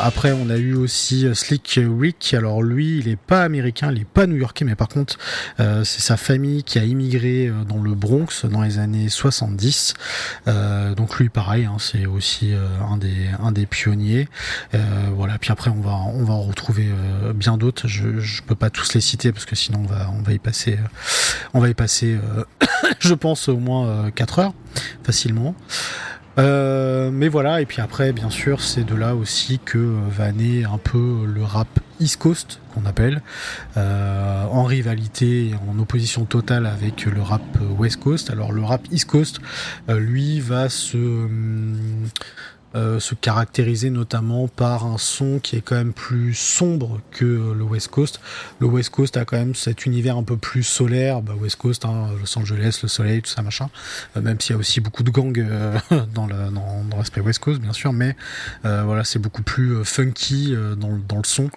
après, 0.02 0.32
on 0.32 0.50
a 0.50 0.56
eu 0.56 0.74
aussi 0.74 1.26
euh, 1.26 1.34
Slick 1.34 1.78
Rick. 1.80 2.34
Alors 2.34 2.62
lui, 2.62 2.98
il 2.98 3.08
est 3.08 3.16
pas 3.16 3.42
américain, 3.42 3.92
il 3.92 4.00
est 4.00 4.04
pas 4.04 4.26
new-yorkais, 4.26 4.64
mais 4.64 4.74
par 4.74 4.88
contre, 4.88 5.16
euh, 5.60 5.84
c'est 5.84 6.00
sa 6.00 6.16
famille 6.16 6.64
qui 6.64 6.80
a 6.80 6.84
immigré 6.84 7.52
dans 7.68 7.80
le 7.80 7.94
Bronx 7.94 8.44
dans 8.44 8.62
les 8.62 8.78
années 8.78 9.08
70. 9.08 9.94
donc 10.96 11.18
lui, 11.18 11.28
pareil, 11.28 11.66
hein, 11.66 11.76
c'est 11.78 12.06
aussi 12.06 12.52
un 12.90 12.96
des 12.96 13.28
un 13.40 13.52
des 13.52 13.66
pionniers. 13.66 14.28
voilà. 15.14 15.38
Puis 15.38 15.52
après, 15.52 15.70
on 15.70 15.80
va 15.80 15.92
on 15.92 16.24
va 16.24 16.34
en 16.34 16.42
retrouver 16.42 16.88
bien 17.34 17.56
d'autres. 17.56 17.86
Je 17.86 18.18
je 18.18 18.42
peux 18.42 18.54
pas 18.54 18.70
tous 18.70 18.94
les 18.94 19.00
citer 19.00 19.32
parce 19.32 19.44
que 19.44 19.54
sinon 19.56 19.80
on 19.84 19.86
va 19.86 20.10
on 20.18 20.22
va 20.22 20.32
y 20.32 20.38
passer 20.38 20.78
on 21.54 21.60
va 21.60 21.68
y 21.68 21.74
passer, 21.74 22.18
je 22.98 23.14
pense 23.14 23.48
au 23.48 23.58
moins 23.58 24.10
4 24.10 24.38
heures 24.40 24.54
facilement. 25.04 25.54
Euh, 26.38 27.10
mais 27.12 27.28
voilà, 27.28 27.60
et 27.60 27.66
puis 27.66 27.80
après, 27.80 28.12
bien 28.12 28.30
sûr, 28.30 28.60
c'est 28.62 28.84
de 28.84 28.94
là 28.94 29.14
aussi 29.14 29.58
que 29.58 29.78
euh, 29.78 29.98
va 30.10 30.32
naître 30.32 30.72
un 30.72 30.78
peu 30.78 31.24
le 31.26 31.42
rap 31.42 31.68
East 32.00 32.16
Coast, 32.16 32.60
qu'on 32.74 32.86
appelle, 32.86 33.22
euh, 33.76 34.44
en 34.44 34.64
rivalité, 34.64 35.54
en 35.68 35.78
opposition 35.78 36.24
totale 36.24 36.66
avec 36.66 37.04
le 37.04 37.20
rap 37.20 37.42
West 37.78 38.00
Coast. 38.00 38.30
Alors 38.30 38.52
le 38.52 38.62
rap 38.62 38.82
East 38.90 39.08
Coast, 39.08 39.40
lui, 39.88 40.40
va 40.40 40.68
se... 40.68 41.28
Euh, 42.74 43.00
se 43.00 43.14
caractériser 43.14 43.90
notamment 43.90 44.48
par 44.48 44.86
un 44.86 44.96
son 44.96 45.40
qui 45.40 45.56
est 45.56 45.60
quand 45.60 45.74
même 45.74 45.92
plus 45.92 46.32
sombre 46.32 47.00
que 47.10 47.24
le 47.24 47.62
West 47.62 47.88
Coast. 47.88 48.18
Le 48.60 48.66
West 48.66 48.90
Coast 48.90 49.16
a 49.18 49.26
quand 49.26 49.36
même 49.36 49.54
cet 49.54 49.84
univers 49.84 50.16
un 50.16 50.22
peu 50.22 50.38
plus 50.38 50.62
solaire, 50.62 51.20
bah 51.20 51.34
West 51.38 51.56
Coast, 51.56 51.84
hein, 51.84 52.08
Los 52.18 52.38
Angeles, 52.38 52.80
le 52.82 52.88
soleil, 52.88 53.20
tout 53.20 53.30
ça 53.30 53.42
machin. 53.42 53.68
Euh, 54.16 54.22
même 54.22 54.40
s'il 54.40 54.54
y 54.54 54.56
a 54.56 54.58
aussi 54.58 54.80
beaucoup 54.80 55.02
de 55.02 55.10
gangs 55.10 55.38
euh, 55.38 55.78
dans 56.14 56.26
le 56.26 56.50
dans, 56.50 56.84
dans 56.84 56.96
l'aspect 56.96 57.20
West 57.20 57.40
Coast 57.40 57.60
bien 57.60 57.72
sûr, 57.74 57.92
mais 57.92 58.16
voilà 58.62 59.04
c'est 59.04 59.18
beaucoup 59.18 59.42
plus 59.42 59.84
funky 59.84 60.54
dans, 60.78 60.98
dans 61.08 61.18
le 61.18 61.24
son. 61.24 61.50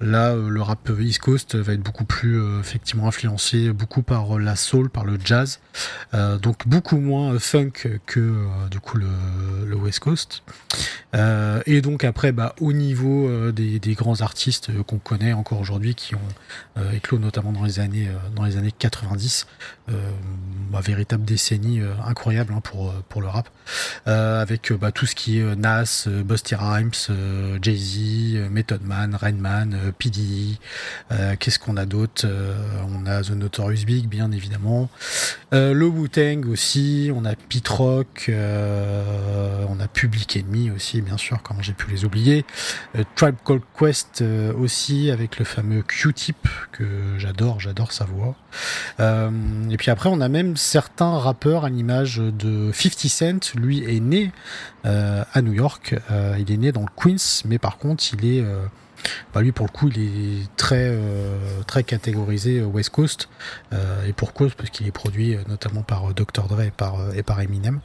Là 0.00 0.34
le 0.34 0.62
rap 0.62 0.90
East 0.98 1.18
Coast 1.18 1.54
va 1.54 1.74
être 1.74 1.82
beaucoup 1.82 2.04
plus 2.04 2.40
effectivement 2.60 3.08
influencé 3.08 3.72
beaucoup 3.72 4.02
par 4.02 4.38
la 4.38 4.56
soul, 4.56 4.88
par 4.88 5.04
le 5.04 5.18
jazz, 5.22 5.60
donc 6.12 6.66
beaucoup 6.66 6.98
moins 6.98 7.38
funk 7.38 8.00
que 8.06 8.46
du 8.70 8.80
coup 8.80 8.96
le, 8.96 9.06
le 9.66 9.76
West 9.76 10.00
Coast. 10.00 10.42
Euh, 11.14 11.60
et 11.66 11.82
donc 11.82 12.04
après, 12.04 12.32
bah, 12.32 12.54
au 12.60 12.72
niveau 12.72 13.28
euh, 13.28 13.52
des, 13.52 13.94
grands 13.94 14.20
artistes 14.22 14.70
euh, 14.70 14.82
qu'on 14.82 14.98
connaît 14.98 15.32
encore 15.32 15.60
aujourd'hui, 15.60 15.94
qui 15.94 16.14
ont 16.14 16.20
éclos 16.94 17.18
notamment 17.18 17.52
dans 17.52 17.64
les 17.64 17.80
années 17.80 18.08
dans 18.34 18.44
les 18.44 18.56
années 18.56 18.72
90, 18.72 19.46
bah, 19.88 20.80
véritable 20.80 21.24
décennie 21.24 21.80
incroyable 22.06 22.54
hein, 22.56 22.60
pour 22.62 22.92
pour 23.08 23.20
le 23.20 23.28
rap, 23.28 23.50
avec 24.06 24.72
bah, 24.72 24.90
tout 24.90 25.06
ce 25.06 25.14
qui 25.14 25.38
est 25.38 25.56
Nas, 25.56 26.08
Busty 26.24 26.54
Rhymes, 26.54 26.92
Jay 27.60 27.76
Z, 27.76 28.50
Method 28.50 28.82
Man, 28.82 29.14
Rainman, 29.14 29.92
P 29.98 30.10
Qu'est-ce 31.38 31.58
qu'on 31.58 31.76
a 31.76 31.84
d'autre 31.84 32.26
On 32.88 33.06
a 33.06 33.22
The 33.22 33.30
Notorious 33.30 33.84
Big, 33.84 34.08
bien 34.08 34.32
évidemment. 34.32 34.88
le 35.52 35.86
Wu 35.86 36.08
Tang 36.08 36.46
aussi. 36.50 37.10
On 37.14 37.24
a 37.24 37.34
Pete 37.34 37.68
Rock. 37.68 38.30
on 38.30 39.80
a 39.80 39.88
Public 39.88 40.36
Enemy 40.36 40.61
aussi, 40.70 41.00
bien 41.00 41.16
sûr, 41.16 41.40
comment 41.42 41.62
j'ai 41.62 41.72
pu 41.72 41.90
les 41.90 42.04
oublier. 42.04 42.44
Euh, 42.96 43.04
Tribe 43.16 43.36
Called 43.44 43.62
Quest 43.78 44.22
euh, 44.22 44.52
aussi, 44.54 45.10
avec 45.10 45.38
le 45.38 45.44
fameux 45.44 45.82
Q-Tip, 45.82 46.48
que 46.72 47.18
j'adore, 47.18 47.60
j'adore 47.60 47.92
sa 47.92 48.04
voix. 48.04 48.34
Euh, 49.00 49.30
et 49.70 49.76
puis 49.76 49.90
après, 49.90 50.08
on 50.08 50.20
a 50.20 50.28
même 50.28 50.56
certains 50.56 51.18
rappeurs 51.18 51.64
à 51.64 51.70
l'image 51.70 52.18
de 52.18 52.70
50 52.72 52.98
Cent. 53.08 53.54
Lui 53.54 53.84
est 53.84 54.00
né 54.00 54.32
à 54.84 55.42
New 55.42 55.52
York. 55.52 55.94
il 56.38 56.50
est 56.50 56.56
né 56.56 56.72
dans 56.72 56.80
le 56.80 56.88
Queens, 56.96 57.42
mais 57.44 57.58
par 57.58 57.78
contre, 57.78 58.02
il 58.12 58.24
est 58.24 58.44
bah 59.34 59.40
lui 59.40 59.52
pour 59.52 59.66
le 59.66 59.72
coup 59.72 59.88
il 59.88 60.00
est 60.00 60.56
très 60.56 60.88
euh, 60.90 61.62
très 61.66 61.82
catégorisé 61.84 62.60
euh, 62.60 62.64
West 62.66 62.90
Coast. 62.90 63.28
Euh, 63.72 64.06
et 64.06 64.12
pour 64.12 64.32
cause 64.32 64.54
parce 64.54 64.70
qu'il 64.70 64.86
est 64.86 64.92
produit 64.92 65.36
notamment 65.48 65.82
par 65.82 66.14
Dr 66.14 66.48
Dre 66.48 66.62
et 66.62 66.70
par 66.70 67.14
et 67.14 67.22
par 67.22 67.40
Eminem. 67.40 67.80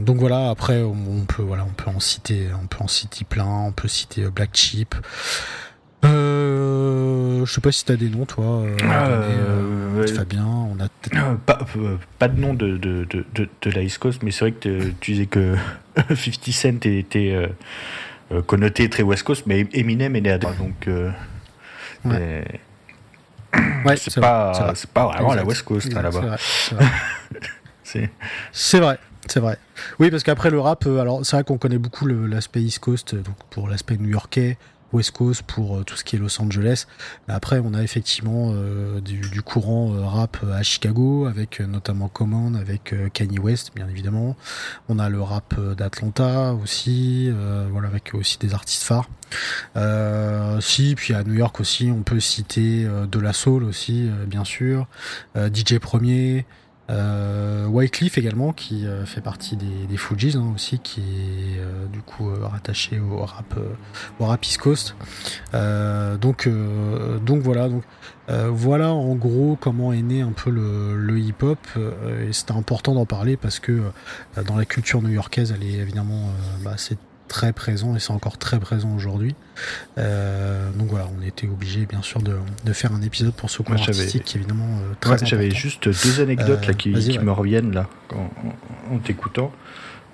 Donc 0.00 0.18
voilà 0.18 0.50
après 0.50 0.82
on 0.82 1.24
peut 1.26 1.42
voilà 1.42 1.64
on 1.64 1.72
peut 1.72 1.90
en 1.90 2.00
citer 2.00 2.48
on 2.62 2.66
peut 2.66 2.82
en 2.82 2.88
citer 2.88 3.24
plein 3.24 3.46
on 3.46 3.72
peut 3.72 3.88
citer 3.88 4.28
Black 4.30 4.50
Sheep. 4.54 4.94
Euh, 6.04 7.44
je 7.44 7.52
sais 7.52 7.60
pas 7.60 7.72
si 7.72 7.84
t'as 7.84 7.96
des 7.96 8.08
noms, 8.08 8.26
toi. 8.26 8.62
Euh, 8.62 10.06
Fabien, 10.14 10.46
on 10.46 10.76
a 10.80 10.88
pas, 11.46 11.58
pas 12.18 12.28
de 12.28 12.40
nom 12.40 12.54
de, 12.54 12.76
de, 12.76 13.04
de, 13.04 13.48
de, 13.62 13.70
la 13.70 13.82
East 13.82 13.98
Coast, 13.98 14.22
mais 14.22 14.30
c'est 14.30 14.40
vrai 14.40 14.52
que 14.52 14.90
tu 15.00 15.12
disais 15.12 15.26
que 15.26 15.56
50 15.96 16.52
Cent 16.52 16.86
était 16.86 17.48
connoté 18.46 18.88
très 18.88 19.02
West 19.02 19.22
Coast, 19.22 19.44
mais 19.46 19.66
Eminem 19.72 20.16
est 20.16 20.20
né 20.20 20.30
à 20.30 20.38
donc 20.38 20.88
euh, 20.88 21.10
ouais. 22.04 22.44
c'est 23.96 24.20
pas, 24.20 24.74
pas 24.92 25.06
vraiment 25.06 25.34
la 25.34 25.44
West 25.44 25.62
Coast 25.62 25.92
là-bas. 25.92 26.36
C'est 28.52 28.80
vrai. 28.80 28.98
C'est 29.28 29.40
vrai. 29.40 29.58
Oui, 29.98 30.10
parce 30.10 30.22
qu'après 30.22 30.50
le 30.50 30.60
rap, 30.60 30.86
euh, 30.86 31.00
alors 31.00 31.24
c'est 31.24 31.36
vrai 31.36 31.44
qu'on 31.44 31.58
connaît 31.58 31.78
beaucoup 31.78 32.06
l'aspect 32.06 32.62
East 32.62 32.78
Coast, 32.78 33.14
donc 33.14 33.34
pour 33.50 33.68
l'aspect 33.68 33.96
new-yorkais, 33.96 34.56
West 34.96 35.10
Coast 35.10 35.42
pour 35.42 35.76
euh, 35.76 35.84
tout 35.84 35.96
ce 35.96 36.04
qui 36.04 36.16
est 36.16 36.18
Los 36.18 36.40
Angeles. 36.40 36.86
Après, 37.28 37.60
on 37.62 37.74
a 37.74 37.82
effectivement 37.82 38.52
euh, 38.54 39.00
du, 39.00 39.42
courant 39.42 39.94
euh, 39.94 40.06
rap 40.06 40.38
à 40.50 40.62
Chicago, 40.62 41.26
avec 41.26 41.60
notamment 41.60 42.08
Common, 42.08 42.54
avec 42.54 42.94
Kanye 43.12 43.38
West, 43.38 43.72
bien 43.74 43.88
évidemment. 43.88 44.36
On 44.88 44.98
a 44.98 45.10
le 45.10 45.20
rap 45.20 45.54
d'Atlanta 45.76 46.54
aussi, 46.54 47.30
voilà, 47.70 47.88
avec 47.88 48.14
aussi 48.14 48.38
des 48.38 48.54
artistes 48.54 48.82
phares. 48.82 49.08
si, 50.60 50.94
puis 50.94 51.14
à 51.14 51.22
New 51.22 51.34
York 51.34 51.60
aussi, 51.60 51.90
on 51.90 52.02
peut 52.02 52.20
citer 52.20 52.84
de 52.86 53.18
la 53.18 53.32
soul 53.32 53.64
aussi, 53.64 54.08
bien 54.26 54.44
sûr, 54.44 54.86
DJ 55.36 55.78
Premier. 55.78 56.46
Euh, 56.88 57.66
Wycliffe 57.66 58.16
également, 58.18 58.52
qui 58.52 58.86
euh, 58.86 59.04
fait 59.06 59.20
partie 59.20 59.56
des, 59.56 59.86
des 59.88 59.96
Fujis 59.96 60.36
hein, 60.36 60.52
aussi, 60.54 60.78
qui 60.78 61.00
est 61.00 61.58
euh, 61.58 61.86
du 61.92 62.00
coup 62.00 62.30
euh, 62.30 62.46
rattaché 62.46 63.00
au 63.00 63.24
rap, 63.24 63.58
au 64.20 64.26
rap 64.26 64.44
East 64.44 64.58
Coast. 64.58 64.94
donc, 65.52 66.48
donc 67.24 67.42
voilà, 67.42 67.68
donc 67.68 67.82
voilà 68.28 68.92
en 68.92 69.14
gros 69.14 69.56
comment 69.60 69.92
est 69.92 70.02
né 70.02 70.20
un 70.20 70.32
peu 70.32 70.50
le, 70.50 70.96
le 70.96 71.18
hip-hop. 71.18 71.58
et 71.76 72.32
c'était 72.32 72.52
important 72.52 72.94
d'en 72.94 73.06
parler 73.06 73.36
parce 73.36 73.58
que 73.58 73.82
dans 74.46 74.56
la 74.56 74.64
culture 74.64 75.02
new-yorkaise, 75.02 75.54
elle 75.56 75.66
est 75.66 75.74
évidemment, 75.74 76.30
bah, 76.62 76.74
c'est 76.76 76.98
très 77.26 77.52
présent 77.52 77.96
et 77.96 78.00
c'est 78.00 78.12
encore 78.12 78.38
très 78.38 78.58
présent 78.58 78.94
aujourd'hui. 78.94 79.34
Euh, 79.98 80.70
donc 80.72 80.88
voilà, 80.88 81.08
on 81.18 81.22
était 81.22 81.46
obligé 81.46 81.86
bien 81.86 82.02
sûr 82.02 82.20
de, 82.22 82.36
de, 82.64 82.72
faire 82.72 82.92
un 82.92 83.02
épisode 83.02 83.32
pour 83.34 83.50
ce 83.50 83.62
cours 83.62 83.74
artistique 83.74 84.36
évidemment 84.36 84.68
euh, 84.82 84.94
très 85.00 85.24
J'avais 85.24 85.50
juste 85.50 85.88
deux 85.88 86.20
anecdotes 86.20 86.66
là, 86.66 86.74
qui, 86.74 86.94
euh, 86.94 86.98
qui 86.98 87.18
me 87.18 87.32
reviennent 87.32 87.72
là 87.72 87.88
en, 88.90 88.98
t'écoutant. 88.98 89.52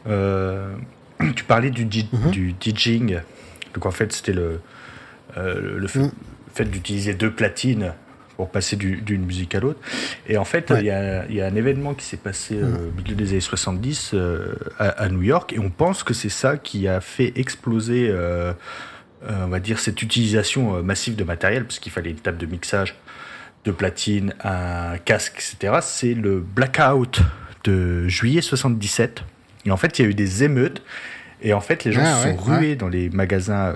tu 0.06 1.44
parlais 1.44 1.70
du, 1.70 1.84
mhm. 1.84 2.30
du 2.30 2.54
DJing, 2.60 3.20
donc 3.74 3.86
en 3.86 3.90
fait 3.90 4.12
c'était 4.12 4.32
le, 4.32 4.60
le 5.36 5.86
fait, 5.86 6.00
mhm. 6.00 6.12
fait 6.54 6.64
d'utiliser 6.64 7.14
deux 7.14 7.30
platines 7.30 7.92
pour 8.36 8.50
passer 8.50 8.76
d'une 8.76 9.24
musique 9.24 9.54
à 9.54 9.60
l'autre. 9.60 9.80
Et 10.26 10.36
en 10.36 10.44
fait, 10.44 10.72
il 10.78 10.84
y, 10.84 10.90
a, 10.90 11.26
y, 11.30 11.40
a, 11.40 11.46
un 11.46 11.54
événement 11.54 11.94
qui 11.94 12.04
s'est 12.04 12.16
passé 12.16 12.56
mm. 12.56 12.74
au 12.74 12.96
milieu 12.96 13.14
des 13.14 13.30
années 13.30 13.40
70 13.40 14.12
euh, 14.14 14.54
à, 14.78 15.08
New 15.08 15.22
York, 15.22 15.52
et 15.52 15.58
on 15.58 15.70
pense 15.70 16.02
que 16.02 16.14
c'est 16.14 16.28
ça 16.28 16.56
qui 16.56 16.88
a 16.88 17.00
fait 17.00 17.32
exploser, 17.36 18.08
euh, 18.10 18.52
euh, 19.24 19.44
on 19.44 19.48
va 19.48 19.60
dire, 19.60 19.78
cette 19.78 20.02
utilisation 20.02 20.82
massive 20.82 21.16
de 21.16 21.24
matériel, 21.24 21.64
parce 21.64 21.78
qu'il 21.78 21.92
fallait 21.92 22.10
une 22.10 22.16
table 22.16 22.38
de 22.38 22.46
mixage, 22.46 22.96
de 23.64 23.70
platine, 23.70 24.34
un 24.42 24.98
casque, 24.98 25.34
etc. 25.36 25.78
C'est 25.82 26.14
le 26.14 26.40
blackout 26.40 27.20
de 27.64 28.08
juillet 28.08 28.40
77. 28.40 29.22
Et 29.64 29.70
en 29.70 29.76
fait, 29.76 29.98
il 29.98 30.02
y 30.02 30.04
a 30.06 30.08
eu 30.08 30.14
des 30.14 30.42
émeutes, 30.42 30.82
et 31.42 31.52
en 31.52 31.60
fait, 31.60 31.84
les 31.84 31.92
gens 31.92 32.02
ah 32.04 32.16
se 32.16 32.28
sont 32.30 32.36
rués 32.36 32.76
dans 32.76 32.88
les 32.88 33.10
magasins 33.10 33.74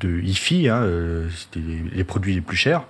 de 0.00 0.20
hi-fi, 0.20 0.68
hein, 0.68 0.86
les 1.54 2.04
produits 2.04 2.34
les 2.34 2.40
plus 2.40 2.56
chers. 2.56 2.84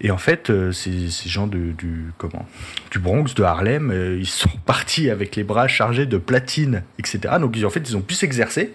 Et 0.00 0.10
en 0.10 0.18
fait, 0.18 0.50
euh, 0.50 0.70
ces, 0.70 1.10
ces 1.10 1.28
gens 1.28 1.46
du, 1.46 1.74
comment, 2.18 2.46
du 2.90 2.98
Bronx, 2.98 3.34
de 3.34 3.42
Harlem, 3.42 3.90
euh, 3.90 4.18
ils 4.18 4.28
sont 4.28 4.50
partis 4.66 5.10
avec 5.10 5.34
les 5.36 5.44
bras 5.44 5.66
chargés 5.68 6.06
de 6.06 6.18
platine, 6.18 6.82
etc. 6.98 7.34
Donc 7.40 7.56
en 7.64 7.70
fait, 7.70 7.88
ils 7.88 7.96
ont 7.96 8.02
pu 8.02 8.14
s'exercer 8.14 8.74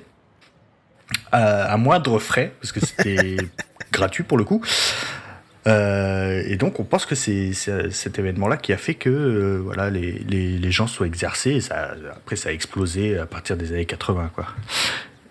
à, 1.32 1.78
moindre 1.78 2.20
frais, 2.20 2.54
parce 2.60 2.72
que 2.72 2.80
c'était 2.80 3.38
gratuit 3.92 4.24
pour 4.24 4.38
le 4.38 4.44
coup. 4.44 4.62
Euh, 5.66 6.44
et 6.46 6.58
donc 6.58 6.82
on 6.82 6.84
pense 6.84 7.06
que 7.06 7.16
c'est 7.16 7.54
cet 7.54 8.20
événement-là 8.20 8.58
qui 8.58 8.74
a 8.74 8.78
fait 8.78 8.96
que 8.96 9.62
voilà 9.64 9.90
les, 9.90 10.12
les, 10.28 10.58
les, 10.58 10.72
gens 10.72 10.88
soient 10.88 11.08
exercés. 11.08 11.52
Et 11.52 11.62
ça, 11.62 11.94
après, 12.12 12.36
ça 12.36 12.50
a 12.50 12.52
explosé 12.52 13.18
à 13.18 13.26
partir 13.26 13.56
des 13.56 13.72
années 13.72 13.86
80, 13.86 14.32
quoi. 14.34 14.48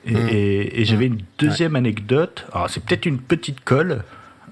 Et, 0.05 0.15
mmh. 0.15 0.29
et, 0.33 0.85
j'avais 0.85 1.07
une 1.07 1.21
deuxième 1.39 1.77
anecdote. 1.77 2.47
Alors 2.53 2.71
c'est 2.71 2.83
peut-être 2.83 3.07
une 3.07 3.19
petite 3.19 3.63
colle, 3.63 4.03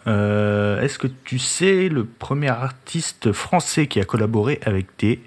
euh, 0.06 0.80
est-ce 0.80 0.98
que 0.98 1.06
tu 1.06 1.38
sais 1.38 1.88
le 1.88 2.04
premier 2.04 2.48
artiste 2.48 3.32
français 3.32 3.86
qui 3.86 4.00
a 4.00 4.04
collaboré 4.04 4.60
avec 4.64 4.86
des 4.98 5.20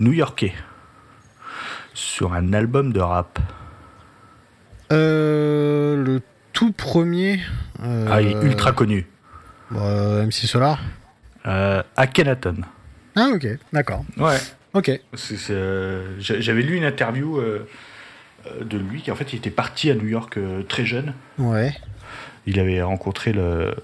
New-Yorkais 0.00 0.54
sur 1.92 2.32
un 2.32 2.52
album 2.52 2.92
de 2.92 3.00
rap? 3.00 3.38
Euh, 4.92 5.96
Le 6.02 6.20
tout 6.52 6.72
premier. 6.72 7.40
Euh, 7.82 8.06
ah, 8.10 8.22
il 8.22 8.28
est 8.28 8.42
ultra 8.42 8.72
connu. 8.72 9.06
MC 9.70 10.32
Solar 10.32 10.80
Akhenaton. 11.44 12.56
Ah, 13.16 13.30
ok, 13.34 13.46
d'accord. 13.72 14.04
Ouais. 14.16 14.38
Ok. 14.72 14.90
J'avais 16.18 16.62
lu 16.62 16.76
une 16.76 16.84
interview 16.84 17.40
de 18.60 18.78
lui 18.78 19.02
qui 19.02 19.10
en 19.10 19.14
fait 19.14 19.32
il 19.32 19.36
était 19.36 19.50
parti 19.50 19.90
à 19.90 19.94
New 19.94 20.06
York 20.06 20.38
très 20.68 20.84
jeune. 20.86 21.12
Ouais 21.38 21.74
il 22.46 22.60
avait 22.60 22.82
rencontré 22.82 23.32
le. 23.32 23.74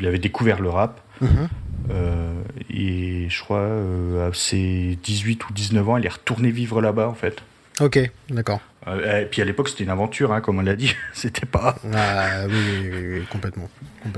Il 0.00 0.06
avait 0.06 0.18
découvert 0.18 0.60
le 0.60 0.70
rap. 0.70 1.00
Mhm. 1.20 1.48
Euh, 1.90 2.42
et 2.70 3.26
je 3.28 3.42
crois, 3.42 3.58
euh, 3.58 4.28
à 4.28 4.34
ses 4.34 4.98
18 5.02 5.48
ou 5.48 5.52
19 5.52 5.88
ans, 5.88 5.96
il 5.96 6.06
est 6.06 6.12
retourné 6.12 6.50
vivre 6.50 6.80
là-bas, 6.80 7.08
en 7.08 7.14
fait. 7.14 7.42
Ok, 7.80 7.98
d'accord. 8.28 8.60
Euh, 8.86 9.22
et 9.22 9.26
puis 9.26 9.40
à 9.40 9.44
l'époque, 9.44 9.68
c'était 9.68 9.84
une 9.84 9.90
aventure, 9.90 10.32
hein, 10.32 10.40
comme 10.40 10.58
on 10.58 10.62
l'a 10.62 10.76
dit. 10.76 10.94
c'était 11.12 11.46
pas. 11.46 11.76
Ah, 11.94 12.44
oui, 12.48 12.90
oui, 12.92 13.22
complètement, 13.30 13.68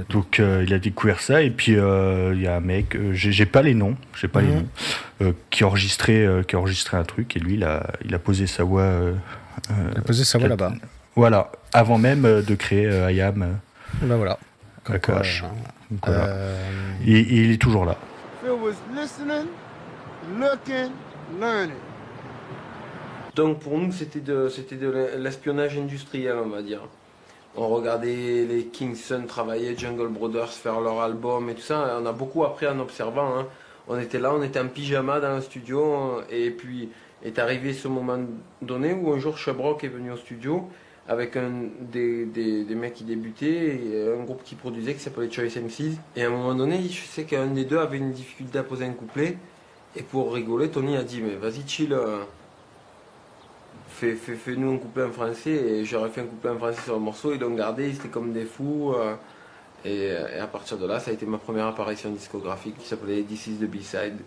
Donc 0.09 0.39
il 0.41 0.73
a 0.73 0.79
découvert 0.79 1.21
ça. 1.21 1.43
Et 1.43 1.51
puis 1.51 1.73
il 1.73 2.41
y 2.41 2.47
a 2.47 2.57
un 2.57 2.61
mec, 2.61 2.97
j'ai 3.13 3.47
pas 3.47 3.63
les 3.63 3.75
noms, 3.75 3.97
j'ai 4.19 4.29
pas 4.29 4.41
les 4.41 4.49
mhm. 4.49 4.67
noms, 5.21 5.35
qui 5.51 5.65
enregistrait, 5.65 6.27
qui 6.49 6.57
enregistrait 6.57 6.97
un 6.97 7.05
truc. 7.05 7.37
Et 7.37 7.41
lui, 7.41 7.55
il 7.55 7.65
a, 7.65 7.87
il 8.05 8.15
a 8.15 8.19
posé 8.19 8.47
sa 8.47 8.65
voix. 8.65 8.91
il 9.71 9.99
a 9.99 10.03
posé 10.03 10.25
sa 10.25 10.39
voix 10.39 10.49
là-bas. 10.49 10.73
Voilà, 11.17 11.53
avant 11.73 11.99
même 11.99 12.23
de 12.23 12.55
créer 12.57 12.89
IAM. 13.13 13.59
Ben 14.03 14.17
voilà. 14.17 14.39
Euh, 16.09 16.71
il, 17.07 17.53
est 17.53 17.61
toujours 17.61 17.85
là. 17.85 17.97
Donc 23.35 23.61
pour 23.61 23.79
nous, 23.79 23.93
c'était 23.93 24.21
de, 24.21 24.49
c'était 24.49 24.77
de 24.77 25.09
l'espionnage 25.17 25.77
industriel, 25.77 26.37
on 26.45 26.49
va 26.49 26.63
dire. 26.63 26.81
On 27.57 27.69
regardait 27.69 28.45
les 28.47 28.67
Kingston 28.67 29.25
travailler, 29.27 29.77
Jungle 29.77 30.09
Brothers 30.09 30.53
faire 30.53 30.81
leur 30.81 31.01
album 31.01 31.49
et 31.51 31.55
tout 31.55 31.63
ça. 31.63 31.99
On 32.01 32.07
a 32.07 32.13
beaucoup 32.13 32.45
appris 32.45 32.67
en 32.67 32.79
observant. 32.81 33.39
Hein. 33.39 33.47
On 33.87 33.99
était 33.99 34.19
là, 34.19 34.33
on 34.35 34.43
était 34.43 34.61
en 34.61 34.69
pyjama 34.69 35.21
dans 35.21 35.37
le 35.37 35.41
studio. 35.41 36.21
Et 36.31 36.51
puis 36.51 36.91
est 37.25 37.39
arrivé 37.39 37.73
ce 37.73 37.89
moment 37.89 38.19
donné 38.61 38.93
où 38.93 39.13
un 39.13 39.19
jour 39.19 39.39
Shabrock 39.39 39.83
est 39.85 39.89
venu 39.89 40.11
au 40.11 40.17
studio 40.17 40.69
avec 41.09 41.37
un, 41.37 41.53
des, 41.81 42.25
des, 42.25 42.75
mecs 42.75 42.95
qui 42.95 43.05
débutaient 43.05 43.77
et 43.77 44.13
un 44.19 44.25
groupe 44.25 44.43
qui 44.43 44.55
produisait 44.55 44.95
qui 44.95 45.01
s'appelait 45.01 45.31
Choice 45.31 45.61
MCs. 45.61 45.99
Et 46.17 46.25
à 46.25 46.29
un 46.29 46.31
moment 46.31 46.55
donné, 46.55 46.83
je 46.89 47.05
sais 47.05 47.25
qu'un 47.25 47.47
des 47.47 47.65
deux 47.65 47.79
avait 47.79 47.99
une 47.99 48.13
difficulté 48.13 48.59
à 48.59 48.63
poser 48.63 48.87
un 48.87 48.93
couplet. 48.93 49.37
Et 49.97 50.03
pour 50.03 50.33
rigoler, 50.33 50.71
Tony 50.71 50.97
a 50.97 51.03
dit 51.03 51.21
Mais 51.21 51.37
vas-y, 51.37 51.69
chill, 51.69 51.93
euh, 51.93 52.25
fais, 53.89 54.15
fais, 54.15 54.57
un 54.57 54.77
couplet 54.79 55.05
en 55.05 55.13
français. 55.13 55.51
Et 55.51 55.85
j'aurais 55.85 56.09
fait 56.09 56.23
un 56.23 56.27
couplet 56.27 56.51
en 56.51 56.57
français 56.57 56.81
sur 56.83 56.95
le 56.95 57.01
morceau. 57.01 57.35
Ils 57.35 57.41
l'ont 57.41 57.55
gardé, 57.55 57.91
ils 57.91 57.97
étaient 57.97 58.09
comme 58.09 58.33
des 58.33 58.47
fous. 58.47 58.95
Euh, 58.95 59.15
et, 59.85 60.07
et, 60.07 60.41
à 60.41 60.47
partir 60.47 60.79
de 60.79 60.87
là, 60.87 61.01
ça 61.01 61.11
a 61.11 61.15
été 61.15 61.27
ma 61.27 61.37
première 61.37 61.67
apparition 61.67 62.11
discographique 62.11 62.79
qui 62.79 62.89
s'appelait 62.89 63.23
This 63.23 63.47
is 63.47 63.57
the 63.59 63.69
B-side. 63.69 64.21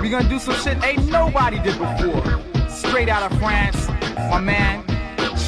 We 0.00 0.10
gonna 0.10 0.24
do 0.28 0.38
some 0.38 0.54
shit 0.54 0.78
ain't 0.82 1.10
nobody 1.10 1.58
did 1.58 1.78
before. 1.78 2.22
Straight 2.68 3.10
out 3.10 3.30
of 3.30 3.38
France, 3.38 3.88
my 4.30 4.40
man. 4.40 4.83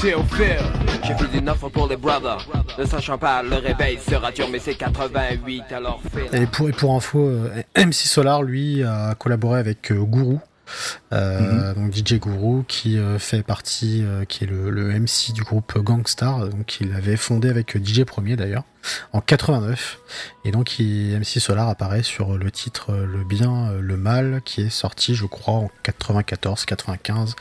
J'ai 0.07 1.15
fait 1.15 1.39
une 1.39 1.49
offre 1.49 1.69
pour 1.69 1.89
les 1.89 1.97
brothers. 1.97 2.47
Ne 2.79 2.85
sachant 2.85 3.19
pas, 3.19 3.43
le 3.43 3.57
réveil 3.57 3.99
sera 3.99 4.31
dur, 4.31 4.47
mais 4.53 4.61
c'est 4.61 4.77
88 4.77 5.65
alors 5.73 6.01
fait. 6.13 6.43
Et 6.43 6.47
pour, 6.47 6.69
et 6.69 6.73
pour 6.73 6.95
info, 6.95 7.27
euh, 7.27 7.63
MC 7.77 7.93
Solar, 7.93 8.45
lui, 8.45 8.85
a 8.85 9.17
collaboré 9.17 9.59
avec 9.59 9.91
euh, 9.91 10.05
Guru. 10.05 10.37
Euh, 11.13 11.75
donc 11.75 11.95
DJ 11.95 12.15
Guru 12.15 12.65
qui 12.67 12.99
euh, 12.99 13.19
fait 13.19 13.43
partie, 13.43 14.03
euh, 14.05 14.25
qui 14.25 14.45
est 14.45 14.47
le, 14.47 14.71
le, 14.71 14.99
MC 14.99 15.33
du 15.33 15.43
groupe 15.43 15.79
Gangstar, 15.79 16.49
donc 16.49 16.81
il 16.81 16.93
avait 16.93 17.17
fondé 17.17 17.49
avec 17.49 17.77
DJ 17.77 18.05
Premier 18.05 18.37
d'ailleurs 18.37 18.65
en 19.13 19.21
89 19.21 19.99
et 20.45 20.51
donc 20.51 20.79
MC 20.79 21.41
Solar 21.41 21.69
apparaît 21.69 22.03
sur 22.03 22.37
le 22.37 22.51
titre 22.51 22.95
Le 22.95 23.25
bien, 23.25 23.73
le 23.81 23.97
mal 23.97 24.43
qui 24.45 24.63
est 24.63 24.71
sorti 24.71 25.15
je 25.15 25.27
crois 25.27 25.55
en 25.55 25.71
94, 25.83 26.65
95, 26.65 27.35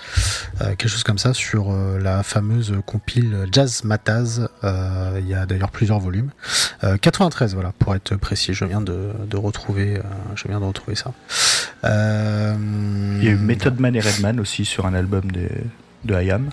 quelque 0.59 0.87
chose 0.87 1.03
comme 1.03 1.17
ça 1.17 1.33
sur 1.33 1.71
la 1.71 2.23
fameuse 2.23 2.73
compile 2.85 3.47
Jazz 3.51 3.83
Mataz. 3.83 4.47
il 4.63 5.27
y 5.27 5.33
a 5.33 5.45
d'ailleurs 5.45 5.71
plusieurs 5.71 5.99
volumes. 5.99 6.31
93 7.01 7.53
voilà 7.53 7.73
pour 7.77 7.95
être 7.95 8.15
précis. 8.15 8.53
Je 8.53 8.65
viens 8.65 8.81
de, 8.81 9.11
de 9.27 9.37
retrouver, 9.37 10.01
je 10.35 10.47
viens 10.47 10.59
de 10.59 10.65
retrouver 10.65 10.95
ça. 10.95 11.13
Il 11.83 13.23
y 13.23 13.27
a 13.27 13.31
eu 13.31 13.37
Method 13.37 13.79
Man 13.79 13.95
et 13.95 13.99
Redman 13.99 14.39
aussi 14.39 14.65
sur 14.65 14.85
un 14.85 14.93
album 14.93 15.31
de, 15.31 15.49
de 16.05 16.21
IAM. 16.21 16.49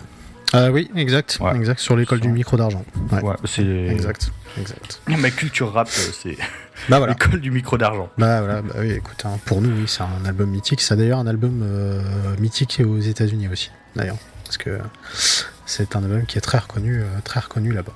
Ah 0.55 0.71
oui, 0.71 0.91
exact, 0.97 1.39
exact 1.55 1.81
sur 1.81 1.97
l'école 1.97 2.21
du 2.21 2.29
micro 2.29 2.57
d'argent. 2.59 2.85
Ouais, 3.11 3.35
c'est 3.45 3.65
exact, 3.65 4.31
exact. 4.59 5.01
Ma 5.09 5.31
culture 5.31 5.73
rap, 5.73 5.89
euh, 5.89 6.11
c'est 6.13 6.37
bah 6.91 6.99
voilà. 6.99 7.15
l'école 7.15 7.41
du 7.41 7.51
micro 7.51 7.79
d'argent. 7.79 8.11
Bah 8.19 8.41
voilà, 8.43 8.61
bah 8.61 8.75
oui, 8.79 8.91
écoute, 8.91 9.23
hein, 9.25 9.39
pour 9.47 9.63
nous, 9.63 9.71
oui, 9.71 9.85
c'est 9.87 10.03
un 10.03 10.25
album 10.27 10.51
mythique. 10.51 10.83
C'est 10.83 10.95
d'ailleurs 10.97 11.21
un 11.21 11.27
album 11.27 11.63
euh, 11.63 12.03
mythique 12.39 12.83
aux 12.85 13.01
États-Unis 13.01 13.49
aussi, 13.49 13.71
d'ailleurs, 13.97 14.19
parce 14.45 14.59
que 14.59 14.79
c'est 15.65 15.97
un 15.97 16.03
album 16.05 16.27
qui 16.27 16.37
est 16.37 16.43
très 16.43 16.59
reconnu, 16.59 17.01
euh, 17.01 17.07
très 17.25 17.41
reconnu 17.41 17.73
là-bas. 17.73 17.93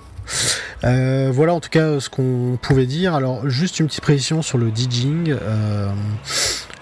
voilà 1.33 1.53
en 1.53 1.61
tout 1.61 1.71
cas 1.71 2.01
ce 2.01 2.09
qu'on 2.09 2.59
pouvait 2.63 2.87
dire. 2.87 3.15
Alors 3.15 3.49
juste 3.51 3.81
une 3.81 3.87
petite 3.87 4.01
précision 4.01 4.41
sur 4.41 4.57
le 4.57 4.71
DJing. 4.75 5.37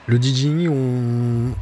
le 0.06 0.22
DJing, 0.22 0.68
on, 0.68 1.52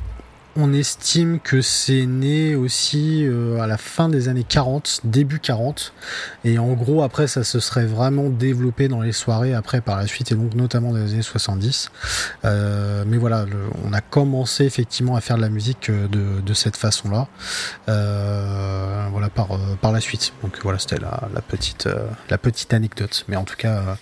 on 0.57 0.73
estime 0.73 1.41
que 1.41 1.63
c'est 1.63 2.05
né 2.05 2.55
aussi 2.55 3.25
euh, 3.25 3.61
à 3.61 3.67
la 3.67 3.79
fin 3.79 4.09
des 4.09 4.29
années 4.29 4.45
40, 4.45 5.01
début 5.05 5.39
40, 5.39 5.95
et 6.45 6.59
en 6.59 6.73
gros 6.73 7.03
après 7.03 7.27
ça 7.27 7.43
se 7.43 7.59
serait 7.59 7.87
vraiment 7.87 8.29
développé 8.29 8.89
dans 8.89 9.01
les 9.01 9.13
soirées 9.13 9.55
après 9.55 9.81
par 9.81 9.97
la 9.97 10.07
suite 10.07 10.31
et 10.33 10.35
donc 10.35 10.55
notamment 10.55 10.93
dans 10.93 10.99
les 10.99 11.15
années 11.15 11.23
70. 11.23 11.91
Euh, 12.45 13.05
mais 13.07 13.17
voilà, 13.17 13.47
on 13.85 13.93
a 13.93 14.01
commencé 14.01 14.65
effectivement 14.65 15.17
à 15.17 15.21
faire 15.21 15.37
de 15.37 15.43
la 15.43 15.49
musique 15.49 15.89
euh, 15.91 16.09
de, 16.09 16.55
cette 16.55 16.77
façon-là, 16.77 17.29
voilà 17.87 19.31
par 19.31 19.59
par 19.81 19.91
la 19.91 20.01
suite. 20.01 20.35
Donc 20.43 20.59
voilà, 20.63 20.79
c'était 20.79 20.99
la, 20.99 21.41
petite 21.41 21.89
la 22.29 22.37
petite 22.37 22.75
anecdote. 22.75 23.25
Mais 23.29 23.37
en 23.37 23.45
tout 23.45 23.57
cas, 23.57 23.97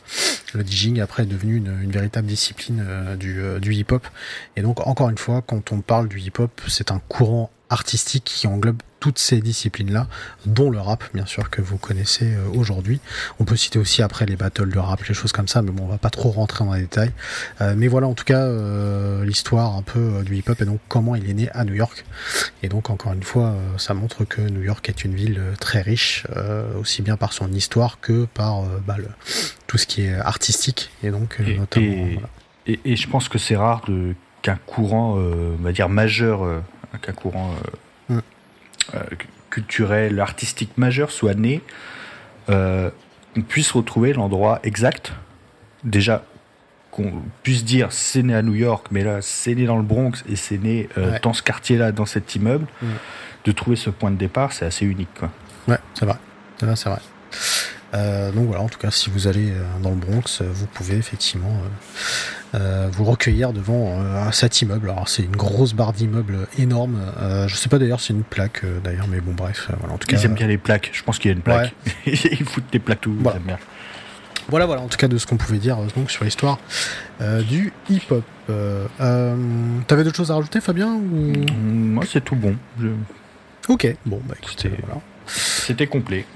le 0.53 0.65
DJing 0.65 1.01
après 1.01 1.23
est 1.23 1.27
devenu 1.27 1.57
une, 1.57 1.91
véritable 1.91 2.27
discipline 2.27 2.85
du, 3.17 3.41
du 3.61 3.73
hip-hop. 3.73 4.07
Et 4.57 4.63
donc 4.63 4.85
encore 4.87 5.11
une 5.11 5.19
fois, 5.19 5.43
quand 5.47 5.71
on 5.71 5.81
parle 5.81 6.09
du 6.09 6.19
hip-hop 6.19 6.40
c'est 6.69 6.91
un 6.91 7.01
courant 7.09 7.51
artistique 7.71 8.25
qui 8.25 8.47
englobe 8.47 8.83
toutes 9.01 9.19
ces 9.19 9.41
disciplines-là, 9.41 10.07
dont 10.45 10.71
le 10.71 10.79
rap, 10.79 11.05
bien 11.15 11.25
sûr, 11.25 11.49
que 11.49 11.63
vous 11.63 11.79
connaissez 11.79 12.35
euh, 12.35 12.49
aujourd'hui. 12.53 13.01
On 13.39 13.45
peut 13.45 13.57
citer 13.57 13.79
aussi 13.79 14.03
après 14.03 14.27
les 14.27 14.37
battles 14.37 14.71
de 14.71 14.79
rap, 14.79 15.03
les 15.05 15.15
choses 15.15 15.33
comme 15.33 15.49
ça, 15.49 15.63
mais 15.63 15.71
bon, 15.71 15.85
on 15.85 15.89
va 15.89 15.97
pas 15.97 16.11
trop 16.11 16.31
rentrer 16.31 16.65
dans 16.65 16.75
les 16.75 16.83
détails. 16.83 17.13
Euh, 17.63 17.75
mais 17.77 17.89
voilà, 17.89 18.07
en 18.07 18.15
tout 18.15 18.25
cas, 18.25 18.43
euh, 18.43 19.25
l'histoire 19.25 19.75
un 19.75 19.83
peu 19.83 20.23
du 20.23 20.37
hip-hop 20.37 20.61
et 20.61 20.67
donc 20.67 20.81
comment 20.89 21.17
il 21.17 21.29
est 21.31 21.35
né 21.35 21.49
à 21.53 21.65
New 21.65 21.75
York. 21.75 22.05
Et 22.63 22.69
donc, 22.69 22.91
encore 22.91 23.15
une 23.15 23.23
fois, 23.23 23.55
ça 23.79 23.95
montre 23.95 24.25
que 24.25 24.43
New 24.43 24.63
York 24.63 24.87
est 24.89 25.05
une 25.05 25.15
ville 25.15 25.41
très 25.59 25.81
riche, 25.81 26.27
aussi 26.79 27.01
bien 27.01 27.17
par 27.17 27.33
son 27.33 27.51
histoire 27.53 28.01
que 28.01 28.27
par 28.27 28.63
bah, 28.87 28.97
tout 29.67 29.79
ce 29.79 29.87
qui 29.87 30.03
est 30.03 30.15
artistique. 30.15 30.91
Et 31.03 31.11
donc, 31.11 31.39
notamment. 31.41 32.07
et, 32.67 32.97
je 32.97 33.09
pense 33.09 33.29
que 33.29 33.39
c'est 33.39 33.57
rare 33.57 33.83
de 33.89 34.15
qu'un 34.43 34.59
courant, 34.67 35.17
euh, 35.19 35.57
on 35.59 35.63
va 35.63 35.73
dire 35.73 35.89
majeur, 35.89 36.45
euh, 36.45 36.61
qu'un 37.03 37.13
courant 37.13 37.55
euh, 38.11 38.21
culturel, 39.51 40.21
artistique 40.21 40.77
majeur 40.77 41.11
soit 41.11 41.35
né, 41.35 41.61
on 42.49 43.43
puisse 43.47 43.71
retrouver 43.71 44.13
l'endroit 44.13 44.59
exact. 44.65 45.13
Déjà, 45.85 46.25
qu'on 46.91 47.23
puisse 47.45 47.65
dire 47.65 47.93
c'est 47.93 48.25
né 48.25 48.35
à 48.35 48.43
New 48.43 48.55
York, 48.55 48.89
mais 48.91 49.05
là 49.05 49.23
c'est 49.23 49.55
né 49.55 49.67
dans 49.67 49.77
le 49.77 49.85
Bronx 49.85 50.25
et 50.29 50.35
c'est 50.35 50.59
né 50.59 50.89
dans 51.23 51.33
ce 51.33 51.43
quartier-là, 51.43 51.93
dans 51.93 52.07
cet 52.07 52.35
immeuble. 52.35 52.67
De 53.45 53.53
trouver 53.53 53.77
ce 53.77 53.89
point 53.89 54.11
de 54.11 54.17
départ, 54.17 54.53
c'est 54.53 54.67
assez 54.67 54.85
unique. 54.85 55.09
Quoi. 55.19 55.31
Ouais, 55.67 55.79
c'est 55.95 56.05
vrai. 56.05 56.17
C'est 56.59 56.67
vrai, 56.67 56.77
c'est 56.77 56.91
vrai. 56.91 57.01
Donc 57.93 58.47
voilà, 58.47 58.63
en 58.63 58.69
tout 58.69 58.79
cas, 58.79 58.91
si 58.91 59.11
vous 59.11 59.27
allez 59.27 59.53
dans 59.83 59.91
le 59.91 59.97
Bronx, 59.97 60.43
vous 60.43 60.67
pouvez 60.67 60.97
effectivement 60.97 61.57
euh, 62.55 62.89
vous 62.91 63.05
recueillir 63.05 63.53
devant 63.53 64.01
euh, 64.01 64.31
cet 64.33 64.61
immeuble. 64.61 64.91
Alors 64.91 65.09
c'est 65.09 65.23
une 65.23 65.37
grosse 65.37 65.73
barre 65.73 65.93
d'immeuble 65.93 66.49
énorme. 66.59 66.99
Euh, 67.21 67.47
je 67.47 67.55
sais 67.55 67.69
pas 67.69 67.79
d'ailleurs 67.79 68.01
c'est 68.01 68.13
une 68.13 68.25
plaque 68.25 68.65
d'ailleurs, 68.83 69.07
mais 69.09 69.21
bon 69.21 69.33
bref. 69.33 69.71
voilà, 69.79 69.95
en 69.95 69.99
tout 69.99 70.09
cas, 70.09 70.17
Ils 70.17 70.25
aiment 70.27 70.35
bien 70.35 70.49
les 70.49 70.59
plaques. 70.59 70.91
Je 70.93 71.03
pense 71.05 71.19
qu'il 71.19 71.31
y 71.31 71.35
a 71.35 71.37
une 71.37 71.43
plaque. 71.43 71.73
Ils 72.07 72.45
foutent 72.45 72.73
des 72.73 72.81
plaques 72.81 73.03
tout. 73.03 73.15
Voilà. 73.21 73.39
voilà, 74.49 74.67
voilà. 74.67 74.83
En 74.83 74.89
tout 74.89 74.99
cas 74.99 75.07
de 75.07 75.17
ce 75.17 75.27
qu'on 75.29 75.37
pouvait 75.37 75.59
dire 75.59 75.77
donc 75.95 76.11
sur 76.11 76.25
l'histoire 76.25 76.59
du 77.21 77.73
hip-hop. 77.89 78.25
T'avais 79.87 80.03
d'autres 80.03 80.17
choses 80.17 80.33
à 80.33 80.35
rajouter, 80.35 80.61
Fabien 80.61 80.93
ou... 80.95 81.33
Moi 81.63 82.05
c'est 82.11 82.25
tout 82.25 82.37
bon. 82.37 82.57
Ok. 83.69 83.95
Bon 84.07 84.21
bah 84.29 84.35
écoutez, 84.43 84.73
voilà. 84.85 85.01
C'était 85.27 85.87
complet. 85.87 86.27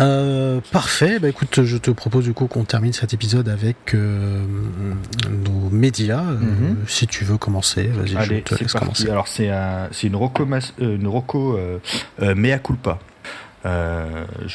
Euh, 0.00 0.60
parfait. 0.70 1.18
Bah 1.18 1.28
écoute, 1.28 1.62
je 1.64 1.76
te 1.76 1.90
propose 1.90 2.24
du 2.24 2.32
coup 2.32 2.46
qu'on 2.46 2.64
termine 2.64 2.92
cet 2.92 3.12
épisode 3.12 3.48
avec 3.48 3.94
euh, 3.94 4.42
nos 5.28 5.70
médias. 5.70 6.22
Euh, 6.22 6.38
mhm. 6.38 6.76
si 6.86 7.06
tu 7.06 7.24
veux 7.24 7.36
commencer, 7.36 7.84
vas-y. 7.84 8.24
Je 8.24 8.40
te 8.40 8.54
laisse 8.54 8.72
commencer. 8.72 9.10
Alors 9.10 9.28
c'est 9.28 9.48
une 10.02 10.16
roco 10.16 10.46
une 10.78 11.06
roco 11.06 11.58
mea 12.20 12.58
culpa. 12.58 12.98
Je, 13.64 13.68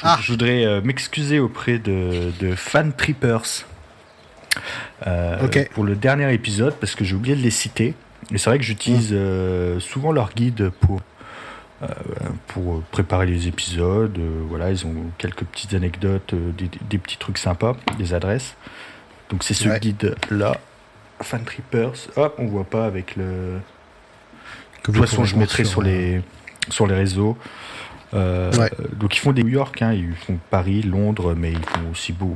ah. 0.04 0.18
je, 0.22 0.32
voudrais 0.32 0.82
m'excuser 0.82 1.40
auprès 1.40 1.78
de, 1.80 2.32
de 2.40 2.56
fan 2.56 2.92
trippers. 2.94 3.66
pour 5.74 5.84
le 5.84 5.96
dernier 5.96 6.34
épisode 6.34 6.76
parce 6.80 6.96
que 6.96 7.06
j'ai 7.06 7.16
oublié 7.16 7.36
de 7.36 7.42
les 7.42 7.52
citer. 7.52 7.94
Et 8.34 8.38
c'est 8.38 8.50
vrai 8.50 8.58
que 8.58 8.66
j'utilise 8.66 9.14
mm. 9.14 9.80
souvent 9.80 10.12
leur 10.12 10.34
guide 10.34 10.72
pour 10.82 11.00
pour 12.48 12.82
préparer 12.84 13.28
les 13.28 13.48
épisodes. 13.48 14.18
Euh, 14.18 14.44
voilà, 14.50 14.72
ils 14.72 14.86
ont 14.86 14.96
quelques 15.18 15.44
petites 15.44 15.74
anecdotes, 15.74 16.34
euh, 16.34 16.52
des, 16.52 16.98
petits 16.98 17.18
trucs 17.18 17.38
sympas, 17.38 17.76
des 18.00 18.14
adresses. 18.14 18.56
Donc 19.30 19.44
c'est 19.44 19.54
ce 19.54 19.70
guide 19.78 20.16
là, 20.32 20.58
Fan 21.22 21.44
Trippers. 21.44 22.10
Hop, 22.16 22.36
on 22.40 22.48
voit 22.48 22.64
pas 22.64 22.86
avec 22.86 23.16
le. 23.16 23.26
de 23.26 23.60
toute 24.82 24.98
façon, 24.98 25.26
je 25.26 25.36
mettrai 25.36 25.66
sur, 25.66 25.82
les 25.82 26.22
sur 26.70 26.88
les 26.88 26.96
réseaux. 26.96 27.38
Donc 28.14 29.16
ils 29.16 29.20
font 29.20 29.34
des 29.34 29.44
New 29.44 29.50
York, 29.50 29.82
hein, 29.82 29.94
ils 29.94 30.16
font 30.16 30.40
Paris, 30.50 30.82
Londres, 30.82 31.36
mais 31.38 31.52
ils 31.52 31.66
font 31.66 31.92
aussi 31.92 32.14
beau, 32.14 32.36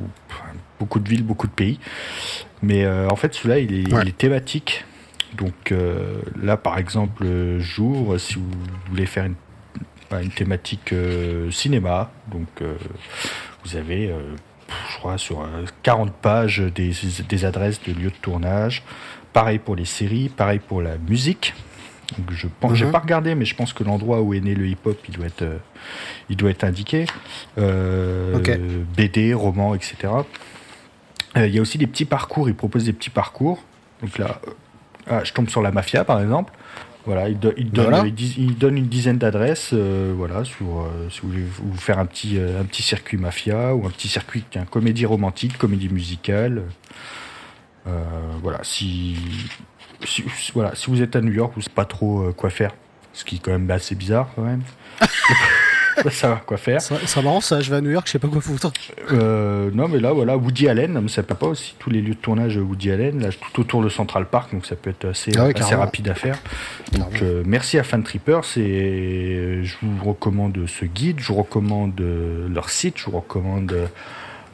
beaucoup 0.79 0.99
de 0.99 1.09
villes, 1.09 1.23
beaucoup 1.23 1.47
de 1.47 1.53
pays. 1.53 1.79
Mais 2.61 2.85
en 2.87 3.15
fait, 3.15 3.33
celui-là, 3.33 3.59
il, 3.59 3.87
il, 3.87 4.07
est 4.07 4.17
thématique. 4.17 4.85
Donc 5.35 5.71
euh, 5.71 6.21
là, 6.41 6.57
par 6.57 6.77
exemple, 6.77 7.25
jour, 7.59 8.19
si 8.19 8.35
vous 8.35 8.49
voulez 8.89 9.05
faire 9.05 9.25
une, 9.25 9.35
bah, 10.09 10.19
thématique 10.35 10.93
euh, 10.93 11.49
cinéma, 11.51 12.11
donc 12.29 12.47
euh, 12.61 12.75
vous 13.63 13.75
avez, 13.77 14.13
je 14.91 14.97
crois, 14.97 15.17
sur 15.17 15.47
40 15.83 16.13
pages 16.13 16.59
des, 16.59 17.45
adresses 17.45 17.81
de 17.83 17.93
lieux 17.93 18.09
de 18.09 18.15
tournage. 18.21 18.83
Pareil 19.33 19.59
pour 19.59 19.75
les 19.75 19.85
séries, 19.85 20.29
pareil 20.29 20.59
pour 20.59 20.81
la 20.81 20.97
musique. 20.97 21.53
Donc 22.17 22.31
je 22.31 22.47
pense, 22.59 22.73
j'ai 22.73 22.85
mhm. 22.85 22.91
pas 22.91 22.99
regardé, 22.99 23.35
mais 23.35 23.45
je 23.45 23.55
pense 23.55 23.71
que 23.71 23.85
l'endroit 23.85 24.21
où 24.21 24.33
est 24.33 24.41
né 24.41 24.53
le 24.53 24.67
hip-hop, 24.67 24.97
il 25.07 25.15
doit 25.15 25.27
être, 25.27 25.45
il 26.29 26.35
doit 26.35 26.49
être 26.49 26.65
indiqué. 26.65 27.05
BD, 27.55 29.33
romans, 29.33 29.73
etc. 29.75 29.95
Il 31.37 31.47
y 31.55 31.59
a 31.59 31.61
aussi 31.61 31.77
des 31.77 31.87
petits 31.87 32.03
parcours. 32.03 32.49
Ils 32.49 32.55
proposent 32.55 32.83
des 32.83 32.91
petits 32.91 33.09
parcours. 33.09 33.63
Donc 34.01 34.17
là, 34.17 34.41
ah, 35.09 35.23
je 35.23 35.33
tombe 35.33 35.49
sur 35.49 35.61
la 35.61 35.71
mafia, 35.71 36.03
par 36.03 36.21
exemple. 36.21 36.53
Voilà, 37.05 37.29
il, 37.29 37.39
donne, 37.39 38.77
une 38.77 38.87
dizaine 38.87 39.17
d'adresses, 39.17 39.71
euh, 39.73 40.13
voilà, 40.15 40.43
sur, 40.43 40.81
euh, 40.81 41.09
si 41.09 41.21
vous 41.21 41.29
voulez 41.29 41.43
vous 41.43 41.75
faire 41.75 41.97
un 41.97 42.05
petit, 42.05 42.37
euh, 42.37 42.61
un 42.61 42.63
petit 42.63 42.83
circuit 42.83 43.17
mafia 43.17 43.73
ou 43.73 43.87
un 43.87 43.89
petit 43.89 44.07
circuit 44.07 44.43
un 44.55 44.65
comédie 44.65 45.07
romantique, 45.07 45.57
comédie 45.57 45.89
musicale. 45.89 46.63
voilà, 48.43 48.59
si, 48.61 49.17
voilà, 50.53 50.75
si 50.75 50.91
vous 50.91 51.01
êtes 51.01 51.15
à 51.15 51.21
New 51.21 51.33
York, 51.33 51.53
vous 51.55 51.61
savez 51.61 51.73
pas 51.73 51.85
trop 51.85 52.31
quoi 52.33 52.51
faire, 52.51 52.71
ce 53.13 53.25
qui 53.25 53.37
est 53.37 53.39
quand 53.39 53.51
même 53.51 53.69
assez 53.71 53.95
bizarre 53.95 54.29
quand 54.35 54.43
même. 54.43 54.61
ça 56.11 56.29
va 56.29 56.35
quoi 56.45 56.57
faire. 56.57 56.81
C'est 56.81 57.23
marrant 57.23 57.41
ça, 57.41 57.61
je 57.61 57.69
vais 57.69 57.77
à 57.77 57.81
New 57.81 57.91
York, 57.91 58.07
je 58.07 58.13
sais 58.13 58.19
pas 58.19 58.27
quoi 58.27 58.41
foutre. 58.41 58.71
Euh, 59.11 59.69
non 59.73 59.87
mais 59.87 59.99
là 59.99 60.13
voilà, 60.13 60.37
Woody 60.37 60.67
Allen, 60.67 61.07
ça 61.09 61.23
peut 61.23 61.35
pas 61.35 61.47
aussi 61.47 61.75
tous 61.79 61.89
les 61.89 62.01
lieux 62.01 62.13
de 62.13 62.19
tournage 62.19 62.57
Woody 62.57 62.91
Allen, 62.91 63.21
là 63.21 63.29
tout 63.31 63.61
autour 63.61 63.83
de 63.83 63.89
Central 63.89 64.25
Park, 64.25 64.53
donc 64.53 64.65
ça 64.65 64.75
peut 64.75 64.89
être 64.89 65.05
assez, 65.05 65.31
ah 65.37 65.47
assez 65.55 65.75
rapide 65.75 66.09
à 66.09 66.15
faire. 66.15 66.37
Donc 66.93 67.21
euh, 67.21 67.43
merci 67.45 67.77
à 67.77 67.83
Fan 67.83 68.03
Trippers 68.03 68.57
et 68.57 69.61
je 69.63 69.75
vous 69.81 70.09
recommande 70.09 70.57
ce 70.67 70.85
guide, 70.85 71.19
je 71.19 71.27
vous 71.27 71.39
recommande 71.41 72.01
leur 72.49 72.69
site, 72.69 72.97
je 72.97 73.05
vous 73.05 73.17
recommande 73.17 73.89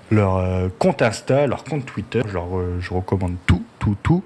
leur 0.09 0.37
euh, 0.37 0.69
compte 0.79 1.01
Insta, 1.01 1.47
leur 1.47 1.63
compte 1.63 1.85
Twitter. 1.85 2.21
Je, 2.27 2.39
je 2.79 2.93
recommande 2.93 3.35
tout, 3.45 3.63
tout, 3.79 3.97
tout. 4.01 4.23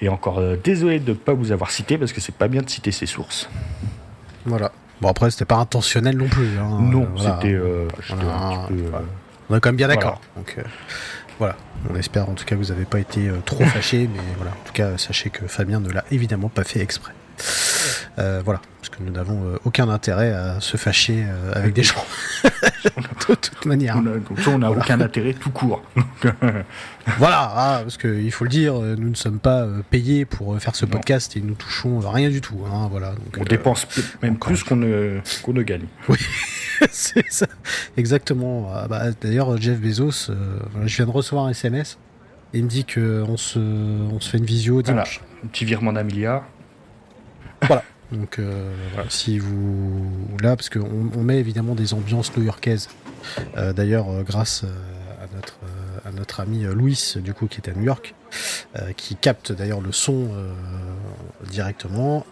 Et 0.00 0.08
encore 0.08 0.40
désolé 0.62 1.00
de 1.00 1.10
ne 1.10 1.16
pas 1.16 1.32
vous 1.32 1.50
avoir 1.50 1.70
cité 1.70 1.98
parce 1.98 2.12
que 2.12 2.20
c'est 2.20 2.34
pas 2.34 2.48
bien 2.48 2.62
de 2.62 2.70
citer 2.70 2.92
ses 2.92 3.06
sources. 3.06 3.48
Voilà. 4.46 4.70
Bon 5.04 5.10
après 5.10 5.30
c'était 5.30 5.44
pas 5.44 5.56
intentionnel 5.56 6.16
non 6.16 6.28
plus. 6.28 6.58
Hein. 6.58 6.78
Non, 6.80 7.06
c'était. 7.18 7.60
on 9.50 9.54
est 9.54 9.60
quand 9.60 9.68
même 9.68 9.76
bien 9.76 9.88
d'accord. 9.88 10.18
Donc 10.34 10.56
voilà. 11.38 11.56
On 11.90 11.94
espère 11.94 12.30
en 12.30 12.32
tout 12.32 12.46
cas 12.46 12.56
que 12.56 12.60
vous 12.62 12.72
n'avez 12.72 12.86
pas 12.86 13.00
été 13.00 13.30
trop 13.44 13.64
fâché, 13.66 14.08
mais 14.10 14.22
voilà. 14.36 14.52
En 14.52 14.66
tout 14.66 14.72
cas 14.72 14.96
sachez 14.96 15.28
que 15.28 15.46
Fabien 15.46 15.80
ne 15.80 15.90
l'a 15.90 16.06
évidemment 16.10 16.48
pas 16.48 16.64
fait 16.64 16.80
exprès. 16.80 17.12
Euh, 18.18 18.42
voilà, 18.44 18.60
parce 18.80 18.90
que 18.90 19.02
nous 19.02 19.12
n'avons 19.12 19.44
euh, 19.44 19.58
aucun 19.64 19.88
intérêt 19.88 20.32
à 20.32 20.60
se 20.60 20.76
fâcher 20.76 21.24
euh, 21.26 21.52
avec 21.54 21.74
des 21.74 21.82
gens. 21.82 22.04
de 22.44 23.34
toute 23.34 23.64
manière. 23.66 24.00
On 24.46 24.58
n'a 24.58 24.70
aucun 24.70 25.00
intérêt 25.00 25.34
tout 25.34 25.50
court. 25.50 25.82
voilà, 27.18 27.52
ah, 27.54 27.80
parce 27.82 27.96
qu'il 27.96 28.30
faut 28.30 28.44
le 28.44 28.50
dire, 28.50 28.74
nous 28.74 29.10
ne 29.10 29.14
sommes 29.14 29.40
pas 29.40 29.66
payés 29.90 30.24
pour 30.24 30.60
faire 30.60 30.76
ce 30.76 30.86
podcast 30.86 31.36
et 31.36 31.40
nous 31.40 31.54
touchons 31.54 31.98
rien 31.98 32.30
du 32.30 32.40
tout. 32.40 32.60
Hein, 32.66 32.88
voilà, 32.90 33.10
donc, 33.10 33.36
on 33.38 33.44
dépense 33.44 33.86
même 34.22 34.38
plus 34.38 34.62
qu'on 34.62 34.76
ne, 34.76 35.62
gagne. 35.62 35.86
Oui, 36.08 36.18
c'est 36.90 37.30
ça. 37.30 37.46
Exactement. 37.96 38.70
Ah, 38.72 38.86
bah, 38.88 39.06
d'ailleurs, 39.20 39.60
Jeff 39.60 39.78
Bezos, 39.78 40.30
je 40.84 40.96
viens 40.96 41.06
de 41.06 41.10
recevoir 41.10 41.46
un 41.46 41.50
SMS. 41.50 41.98
Et 42.52 42.58
il 42.58 42.64
me 42.64 42.68
dit 42.68 42.84
qu'on 42.84 43.36
se, 43.36 43.58
on 43.58 44.20
se 44.20 44.30
fait 44.30 44.38
une 44.38 44.44
visio 44.44 44.80
dimanche. 44.80 45.20
Un 45.44 45.48
petit 45.48 45.64
virement 45.64 45.92
d'un 45.92 46.04
milliard. 46.04 46.44
Donc 48.14 48.38
euh, 48.38 48.72
voilà, 48.92 49.10
si 49.10 49.38
vous 49.38 50.10
là, 50.40 50.56
parce 50.56 50.68
qu'on 50.68 51.10
on 51.14 51.22
met 51.22 51.38
évidemment 51.38 51.74
des 51.74 51.94
ambiances 51.94 52.36
new-yorkaises. 52.36 52.88
Euh, 53.56 53.72
d'ailleurs, 53.72 54.08
euh, 54.10 54.22
grâce 54.22 54.64
à 55.20 55.34
notre 55.34 55.58
à 56.04 56.12
notre 56.12 56.40
ami 56.40 56.62
Louis, 56.64 57.14
du 57.16 57.32
coup, 57.32 57.46
qui 57.46 57.60
est 57.60 57.70
à 57.70 57.72
New 57.72 57.84
York, 57.84 58.14
qui 58.96 59.16
capte 59.16 59.52
d'ailleurs 59.52 59.80
le 59.80 59.90
son 59.90 60.28
directement. 61.50 62.26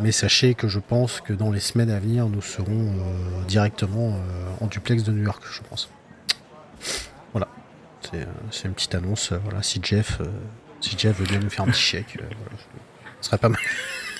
mais 0.00 0.10
sachez 0.10 0.54
que 0.54 0.66
je 0.66 0.80
pense 0.80 1.20
que 1.20 1.32
dans 1.32 1.52
les 1.52 1.60
semaines 1.60 1.90
à 1.90 2.00
venir, 2.00 2.28
nous 2.28 2.42
serons 2.42 2.92
directement 3.46 4.18
en 4.60 4.66
duplex 4.66 5.04
de 5.04 5.12
New 5.12 5.22
York, 5.22 5.40
je 5.48 5.60
pense. 5.70 5.88
Voilà, 7.32 7.46
c'est 8.50 8.66
une 8.66 8.74
petite 8.74 8.96
annonce. 8.96 9.32
voilà, 9.44 9.62
si 9.62 9.78
Jeff, 9.80 10.20
si 10.80 10.98
Jeff 10.98 11.16
veut 11.20 11.26
bien 11.26 11.38
nous 11.38 11.48
faire 11.48 11.64
un 11.64 11.68
petit 11.68 11.80
chèque, 11.80 12.18
ce 13.20 13.28
serait 13.28 13.38
pas 13.38 13.50
mal. 13.50 13.60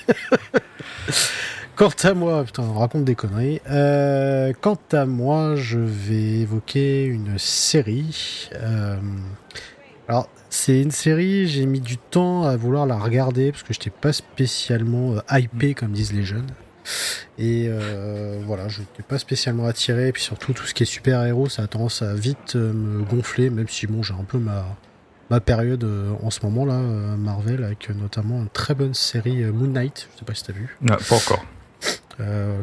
quant 1.77 1.91
à 2.03 2.15
moi, 2.15 2.45
putain, 2.45 2.63
on 2.63 2.79
raconte 2.79 3.05
des 3.05 3.15
conneries. 3.15 3.61
Euh, 3.71 4.53
quant 4.61 4.79
à 4.93 5.07
moi, 5.07 5.57
je 5.57 5.79
vais 5.79 6.41
évoquer 6.41 7.05
une 7.05 7.39
série. 7.39 8.51
Euh, 8.55 8.99
alors, 10.09 10.29
c'est 10.51 10.81
une 10.81 10.91
série, 10.91 11.47
j'ai 11.49 11.67
mis 11.67 11.81
du 11.81 11.97
temps 11.97 12.45
à 12.45 12.57
vouloir 12.57 12.87
la 12.87 12.99
regarder 12.99 13.53
parce 13.53 13.63
que 13.63 13.73
je 13.73 13.79
n'étais 13.79 13.91
pas 13.91 14.13
spécialement 14.13 15.15
euh, 15.15 15.39
hypé, 15.39 15.75
comme 15.75 15.93
disent 15.93 16.13
les 16.13 16.25
jeunes. 16.25 16.51
Et 17.39 17.71
voilà, 18.45 18.69
je 18.69 18.81
n'étais 18.81 19.05
pas 19.05 19.19
spécialement 19.19 19.67
attiré. 19.67 20.09
Et 20.09 20.13
puis 20.13 20.23
surtout, 20.23 20.53
tout 20.53 20.67
ce 20.67 20.75
qui 20.75 20.83
est 20.83 20.87
super-héros, 20.87 21.49
ça 21.49 21.63
a 21.63 21.67
tendance 21.69 22.03
à 22.03 22.13
vite 22.15 22.57
me 22.57 23.05
gonfler, 23.05 23.51
même 23.51 23.69
si 23.69 23.87
bon, 23.87 24.03
j'ai 24.03 24.15
un 24.15 24.25
peu 24.25 24.39
ma, 24.39 24.65
ma 25.33 25.41
période 25.41 25.83
euh, 25.85 26.13
en 26.23 26.29
ce 26.29 26.41
moment 26.45 26.67
là, 26.67 26.75
euh, 26.75 27.17
Marvel, 27.17 27.65
avec 27.65 27.89
euh, 27.89 27.95
notamment 27.95 28.43
une 28.43 28.51
très 28.51 28.75
bonne 28.75 28.93
série 28.93 29.43
Moon 29.47 29.69
Knight. 29.69 30.09
Je 30.13 30.19
sais 30.19 30.25
pas 30.27 30.35
si 30.35 30.45
t'as 30.45 30.53
vu. 30.53 30.77
Non, 30.83 30.97
pas 31.09 31.17
encore. 31.17 31.45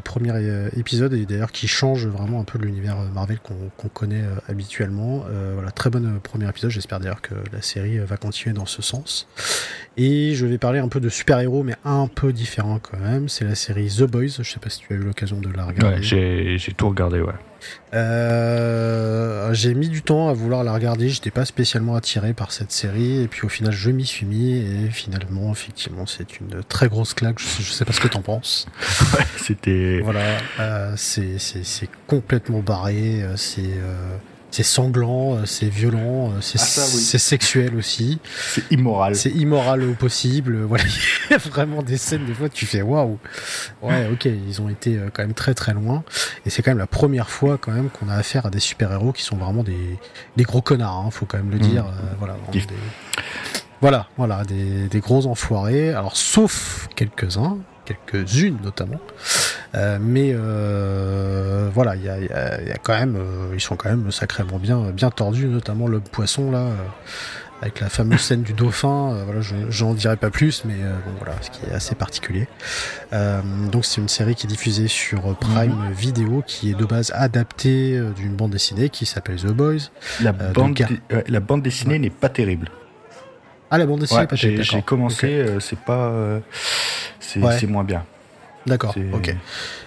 premier 0.03 0.31
épisode 0.77 1.13
et 1.13 1.25
d'ailleurs 1.25 1.51
qui 1.51 1.67
change 1.67 2.05
vraiment 2.05 2.39
un 2.39 2.43
peu 2.43 2.59
l'univers 2.59 2.97
Marvel 3.11 3.39
qu'on 3.39 3.89
connaît 3.89 4.23
habituellement. 4.47 5.25
voilà, 5.55 5.71
très 5.71 5.89
bon 5.89 6.19
premier 6.21 6.47
épisode. 6.47 6.69
J'espère 6.69 6.99
d'ailleurs 6.99 7.21
que 7.21 7.33
la 7.51 7.63
série 7.63 7.97
va 7.97 8.17
continuer 8.17 8.53
dans 8.53 8.67
ce 8.67 8.83
sens. 8.83 9.27
Et 9.97 10.35
je 10.35 10.45
vais 10.45 10.59
parler 10.59 10.79
un 10.79 10.87
peu 10.87 10.99
de 10.99 11.09
super-héros, 11.09 11.63
mais 11.63 11.75
un 11.83 12.07
peu 12.07 12.31
différent 12.31 12.79
quand 12.79 12.99
même. 12.99 13.27
C'est 13.27 13.45
la 13.45 13.55
série 13.55 13.89
The 13.89 14.03
Boys. 14.03 14.37
Je 14.39 14.43
sais 14.43 14.59
pas 14.59 14.69
si 14.69 14.81
tu 14.81 14.93
as 14.93 14.95
eu 14.95 14.99
l'occasion 14.99 15.41
de 15.41 15.49
la 15.49 15.65
regarder. 15.65 15.97
Ouais, 15.97 16.57
j'ai 16.57 16.73
tout 16.77 16.87
regardé, 16.87 17.19
ouais. 17.19 17.33
Euh, 17.93 19.53
j'ai 19.53 19.73
mis 19.73 19.89
du 19.89 20.01
temps 20.01 20.29
à 20.29 20.33
vouloir 20.33 20.63
la 20.63 20.73
regarder, 20.73 21.09
j'étais 21.09 21.31
pas 21.31 21.45
spécialement 21.45 21.95
attiré 21.95 22.33
par 22.33 22.51
cette 22.51 22.71
série, 22.71 23.21
et 23.21 23.27
puis 23.27 23.45
au 23.45 23.49
final 23.49 23.71
je 23.71 23.89
m'y 23.89 24.05
suis 24.05 24.25
mis, 24.25 24.57
et 24.57 24.89
finalement, 24.91 25.51
effectivement, 25.51 26.05
c'est 26.05 26.39
une 26.39 26.63
très 26.67 26.87
grosse 26.87 27.13
claque, 27.13 27.39
je 27.39 27.71
sais, 27.71 27.85
pas 27.85 27.93
ce 27.93 28.01
que 28.01 28.07
t'en 28.07 28.21
penses. 28.21 28.67
ouais, 29.17 29.25
c'était... 29.37 30.01
Voilà, 30.03 30.37
euh, 30.59 30.93
c'est 30.95 31.89
complètement 32.07 32.59
barré, 32.59 33.23
euh, 33.23 33.35
c'est... 33.35 33.61
Euh, 33.61 34.17
c'est 34.51 34.63
sanglant, 34.63 35.35
euh, 35.35 35.45
c'est 35.45 35.69
violent, 35.69 36.31
euh, 36.31 36.41
c'est 36.41 36.59
ah, 36.59 37.19
sexuel 37.19 37.75
aussi. 37.75 38.19
C'est 38.53 38.71
immoral. 38.71 39.15
C'est 39.15 39.29
immoral 39.29 39.83
au 39.83 39.93
possible. 39.93 40.57
Voilà, 40.69 40.83
il 40.85 41.31
y 41.31 41.33
a 41.33 41.37
vraiment 41.37 41.81
des 41.81 41.97
scènes 41.97 42.25
des 42.25 42.33
fois 42.33 42.47
tu 42.49 42.65
fais 42.65 42.81
waouh. 42.81 43.17
Ouais, 43.81 44.07
ok, 44.11 44.25
ils 44.25 44.61
ont 44.61 44.69
été 44.69 44.97
euh, 44.97 45.09
quand 45.11 45.23
même 45.23 45.33
très 45.33 45.53
très 45.53 45.73
loin. 45.73 46.03
Et 46.45 46.49
c'est 46.49 46.61
quand 46.61 46.71
même 46.71 46.77
la 46.77 46.87
première 46.87 47.29
fois 47.29 47.57
quand 47.57 47.71
même 47.71 47.89
qu'on 47.89 48.07
a 48.09 48.15
affaire 48.15 48.45
à 48.45 48.49
des 48.49 48.59
super 48.59 48.91
héros 48.91 49.11
qui 49.11 49.23
sont 49.23 49.37
vraiment 49.37 49.63
des, 49.63 49.97
des 50.37 50.43
gros 50.43 50.61
connards. 50.61 51.05
Hein, 51.05 51.11
faut 51.11 51.25
quand 51.25 51.37
même 51.37 51.49
le 51.49 51.57
mmh. 51.57 51.71
dire. 51.71 51.85
voilà, 52.19 52.35
des, 52.51 52.63
voilà, 53.81 54.07
voilà, 54.17 54.43
des, 54.43 54.87
des 54.87 54.99
gros 54.99 55.25
enfoirés. 55.25 55.93
Alors 55.93 56.15
sauf 56.15 56.87
quelques 56.95 57.37
uns, 57.37 57.57
quelques-unes 57.85 58.59
notamment. 58.63 58.99
Euh, 59.75 59.97
mais 60.01 60.31
euh, 60.33 61.69
voilà, 61.73 61.95
il 61.95 62.03
y 62.03 62.09
a, 62.09 62.19
y 62.19 62.71
a, 62.71 62.77
quand 62.81 62.97
même, 62.97 63.15
euh, 63.15 63.53
ils 63.53 63.61
sont 63.61 63.75
quand 63.75 63.89
même 63.89 64.11
sacrément 64.11 64.57
bien, 64.57 64.91
bien 64.91 65.11
tordus, 65.11 65.45
notamment 65.45 65.87
le 65.87 65.99
poisson 65.99 66.51
là, 66.51 66.69
avec 67.61 67.79
la 67.79 67.89
fameuse 67.89 68.21
scène 68.21 68.41
du 68.41 68.53
dauphin. 68.53 69.23
voilà, 69.25 69.41
j'en 69.69 69.93
dirai 69.93 70.17
pas 70.17 70.31
plus, 70.31 70.63
mais 70.65 70.73
bon 70.73 71.11
voilà, 71.19 71.35
ce 71.41 71.51
qui 71.51 71.65
est 71.69 71.73
assez 71.73 71.93
particulier. 71.93 72.47
donc 73.71 73.85
c'est 73.85 74.01
une 74.01 74.07
série 74.07 74.35
qui 74.35 74.47
est 74.47 74.49
diffusée 74.49 74.87
sur 74.87 75.35
Prime 75.37 75.75
mhm. 75.75 75.91
Video, 75.93 76.43
qui 76.45 76.71
est 76.71 76.75
de 76.75 76.85
base 76.85 77.11
adaptée 77.13 78.01
d'une 78.15 78.35
bande 78.35 78.51
dessinée 78.51 78.89
qui 78.89 79.05
s'appelle 79.05 79.37
The 79.37 79.47
Boys. 79.47 79.91
La 80.21 80.31
bande, 80.31 80.79
la 81.27 81.39
bande 81.39 81.61
dessinée 81.61 81.99
n'est 81.99 82.09
pas 82.09 82.29
terrible. 82.29 82.69
Ah 83.71 83.77
la 83.77 83.85
bande 83.85 83.99
dessinée, 83.99 84.63
j'ai 84.63 84.81
commencé, 84.81 85.45
c'est 85.59 85.79
pas, 85.79 86.39
c'est 87.19 87.67
moins 87.67 87.83
bien. 87.83 88.03
D'accord, 88.65 88.95
ok. 89.13 89.35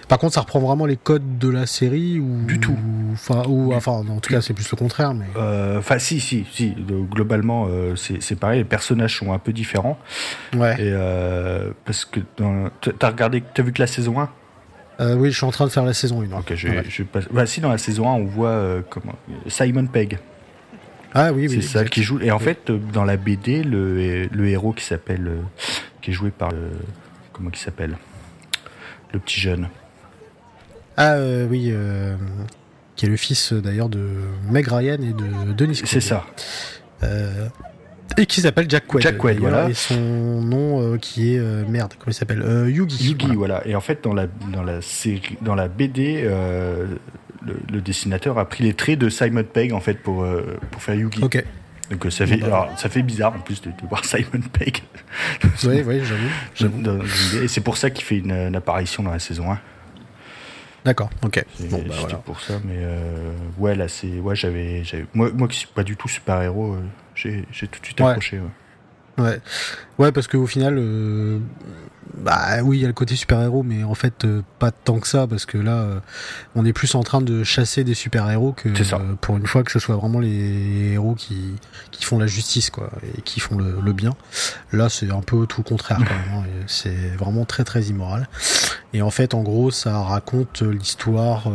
Par 0.07 0.17
contre, 0.17 0.33
ça 0.33 0.41
reprend 0.41 0.59
vraiment 0.59 0.85
les 0.85 0.97
codes 0.97 1.37
de 1.37 1.49
la 1.49 1.65
série 1.65 2.19
ou 2.19 2.43
du 2.45 2.59
tout. 2.59 2.77
Enfin, 3.13 3.43
ou 3.47 3.73
enfin, 3.73 3.91
en 3.91 4.19
tout 4.19 4.33
cas, 4.33 4.41
c'est 4.41 4.53
plus 4.53 4.69
le 4.69 4.77
contraire, 4.77 5.13
mais. 5.13 5.25
Euh, 5.37 5.79
enfin, 5.79 5.99
si, 5.99 6.19
si, 6.19 6.45
si. 6.51 6.75
Globalement, 7.11 7.67
euh, 7.69 7.95
c'est 7.95 8.35
pareil. 8.37 8.59
Les 8.59 8.65
personnages 8.65 9.17
sont 9.17 9.31
un 9.31 9.39
peu 9.39 9.53
différents. 9.53 9.97
Ouais. 10.55 10.73
Et 10.73 10.91
euh, 10.91 11.71
parce 11.85 12.05
que 12.05 12.19
t'as 12.19 13.09
regardé, 13.09 13.43
t'as 13.53 13.63
vu 13.63 13.73
que 13.73 13.81
la 13.81 13.87
saison 13.87 14.19
1 14.99 15.15
Oui, 15.15 15.31
je 15.31 15.37
suis 15.37 15.45
en 15.45 15.51
train 15.51 15.65
de 15.65 15.71
faire 15.71 15.85
la 15.85 15.93
saison 15.93 16.21
1. 16.21 16.37
Ok, 16.37 16.53
je, 16.55 16.67
je 16.89 17.03
passe... 17.03 17.25
bah, 17.31 17.45
si 17.45 17.61
dans 17.61 17.69
la 17.69 17.77
saison 17.77 18.09
1, 18.09 18.13
on 18.13 18.25
voit 18.25 18.61
comment 18.89 19.15
Simon 19.47 19.85
Pegg. 19.85 20.17
Ah 21.13 21.31
oui, 21.31 21.47
oui. 21.47 21.61
C'est 21.61 21.61
ça 21.61 21.85
qui 21.85 22.01
joue. 22.01 22.19
Et 22.21 22.31
en 22.31 22.39
fait, 22.39 22.71
dans 22.71 23.05
la 23.05 23.17
BD, 23.17 23.63
le, 23.63 24.25
le 24.25 24.47
héros 24.49 24.73
qui 24.73 24.83
s'appelle, 24.83 25.31
qui 26.01 26.09
est 26.09 26.13
joué 26.13 26.31
par, 26.31 26.49
comment 27.31 27.51
il 27.53 27.59
s'appelle? 27.59 27.97
Le 29.13 29.19
petit 29.19 29.39
jeune. 29.39 29.69
Ah 30.97 31.13
euh, 31.13 31.47
oui, 31.49 31.69
euh, 31.71 32.15
qui 32.95 33.05
est 33.05 33.09
le 33.09 33.17
fils 33.17 33.53
d'ailleurs 33.53 33.89
de 33.89 34.07
Meg 34.49 34.67
Ryan 34.67 34.95
et 34.95 35.13
de 35.13 35.53
Denis 35.53 35.81
C'est 35.85 36.01
ça. 36.01 36.25
Euh, 37.03 37.47
et 38.17 38.25
qui 38.25 38.41
s'appelle 38.41 38.69
Jack 38.69 38.85
Quaid. 38.85 39.01
Jack 39.01 39.17
Quaid, 39.17 39.39
voilà. 39.39 39.69
Et 39.69 39.73
son 39.73 39.95
nom 39.95 40.97
qui 40.99 41.33
est 41.33 41.39
merde, 41.67 41.93
comment 41.97 42.11
il 42.11 42.13
s'appelle 42.13 42.43
Yugi. 42.67 43.09
Yugi, 43.09 43.35
voilà. 43.35 43.65
Et 43.65 43.75
en 43.75 43.81
fait, 43.81 44.03
dans 44.03 44.13
la 44.13 44.27
dans 44.51 44.63
la 44.63 44.81
série, 44.81 45.37
dans 45.41 45.55
la 45.55 45.67
BD, 45.67 46.23
le, 46.23 47.81
dessinateur 47.81 48.37
a 48.37 48.47
pris 48.47 48.63
les 48.63 48.73
traits 48.73 48.99
de 48.99 49.09
Simon 49.09 49.43
Pegg 49.43 49.73
en 49.73 49.79
fait 49.79 49.95
pour 49.95 50.25
pour 50.71 50.81
faire 50.81 50.95
Yugi. 50.95 51.23
Ok. 51.23 51.43
Donc 51.93 52.11
ça 52.11 52.25
fait, 52.25 52.39
ça 52.77 52.89
fait 52.89 53.03
bizarre 53.03 53.35
en 53.35 53.39
plus 53.39 53.61
de, 53.61 53.71
voir 53.87 54.03
Simon 54.03 54.41
Pegg. 54.51 54.79
oui, 55.65 55.83
oui, 55.85 56.01
j'avoue. 56.55 56.81
Et 57.41 57.47
c'est 57.47 57.61
pour 57.61 57.77
ça 57.77 57.89
qu'il 57.89 58.03
fait 58.03 58.17
une, 58.17 58.55
apparition 58.55 59.03
dans 59.03 59.11
la 59.11 59.19
saison 59.19 59.51
1. 59.51 59.59
D'accord, 60.85 61.09
ok. 61.23 61.45
Bon, 61.69 61.81
bah, 61.87 61.95
voilà. 61.97 62.15
pour 62.17 62.41
ça, 62.41 62.55
mais 62.65 62.75
euh, 62.77 63.31
ouais, 63.57 63.73
là, 63.73 63.87
c'est. 63.87 64.19
Ouais, 64.19 64.35
j'avais. 64.35 64.83
Moi, 65.13 65.29
moi 65.33 65.47
qui 65.47 65.57
suis 65.57 65.67
pas 65.67 65.83
du 65.83 65.95
tout 65.95 66.09
super-héros, 66.09 66.73
euh, 66.73 66.81
j'ai 67.15 67.67
tout 67.67 67.79
de 67.79 67.85
suite 67.85 68.01
accroché. 68.01 68.41
Ouais. 69.17 69.23
ouais. 69.23 69.39
Ouais, 69.97 70.11
parce 70.11 70.27
qu'au 70.27 70.45
final, 70.45 70.75
euh, 70.77 71.39
bah 72.17 72.61
oui, 72.63 72.77
il 72.77 72.81
y 72.81 72.85
a 72.85 72.87
le 72.87 72.93
côté 72.93 73.15
super-héros, 73.15 73.63
mais 73.63 73.83
en 73.83 73.95
fait, 73.95 74.25
euh, 74.25 74.41
pas 74.59 74.71
tant 74.71 74.99
que 74.99 75.07
ça, 75.07 75.25
parce 75.25 75.45
que 75.45 75.57
là, 75.57 75.77
euh, 75.77 75.99
on 76.55 76.63
est 76.63 76.73
plus 76.73 76.93
en 76.95 77.01
train 77.01 77.21
de 77.21 77.43
chasser 77.43 77.83
des 77.83 77.95
super-héros 77.95 78.53
que 78.53 78.69
euh, 78.69 79.15
pour 79.19 79.37
une 79.37 79.47
fois 79.47 79.63
que 79.63 79.71
ce 79.71 79.79
soit 79.79 79.95
vraiment 79.95 80.19
les 80.19 80.91
héros 80.93 81.15
qui, 81.15 81.55
qui 81.91 82.03
font 82.03 82.19
la 82.19 82.27
justice, 82.27 82.69
quoi, 82.69 82.91
et 83.17 83.21
qui 83.21 83.39
font 83.39 83.57
le, 83.57 83.77
le 83.83 83.93
bien. 83.93 84.15
Là, 84.71 84.89
c'est 84.89 85.11
un 85.11 85.21
peu 85.21 85.47
tout 85.47 85.61
le 85.61 85.69
contraire, 85.69 85.97
quand 85.97 86.03
même. 86.03 86.45
Hein, 86.45 86.63
c'est 86.67 87.15
vraiment 87.17 87.45
très, 87.45 87.63
très 87.63 87.83
immoral. 87.83 88.27
Et 88.93 89.01
en 89.01 89.09
fait, 89.09 89.33
en 89.33 89.41
gros, 89.41 89.71
ça 89.71 89.97
raconte 89.99 90.61
l'histoire 90.61 91.49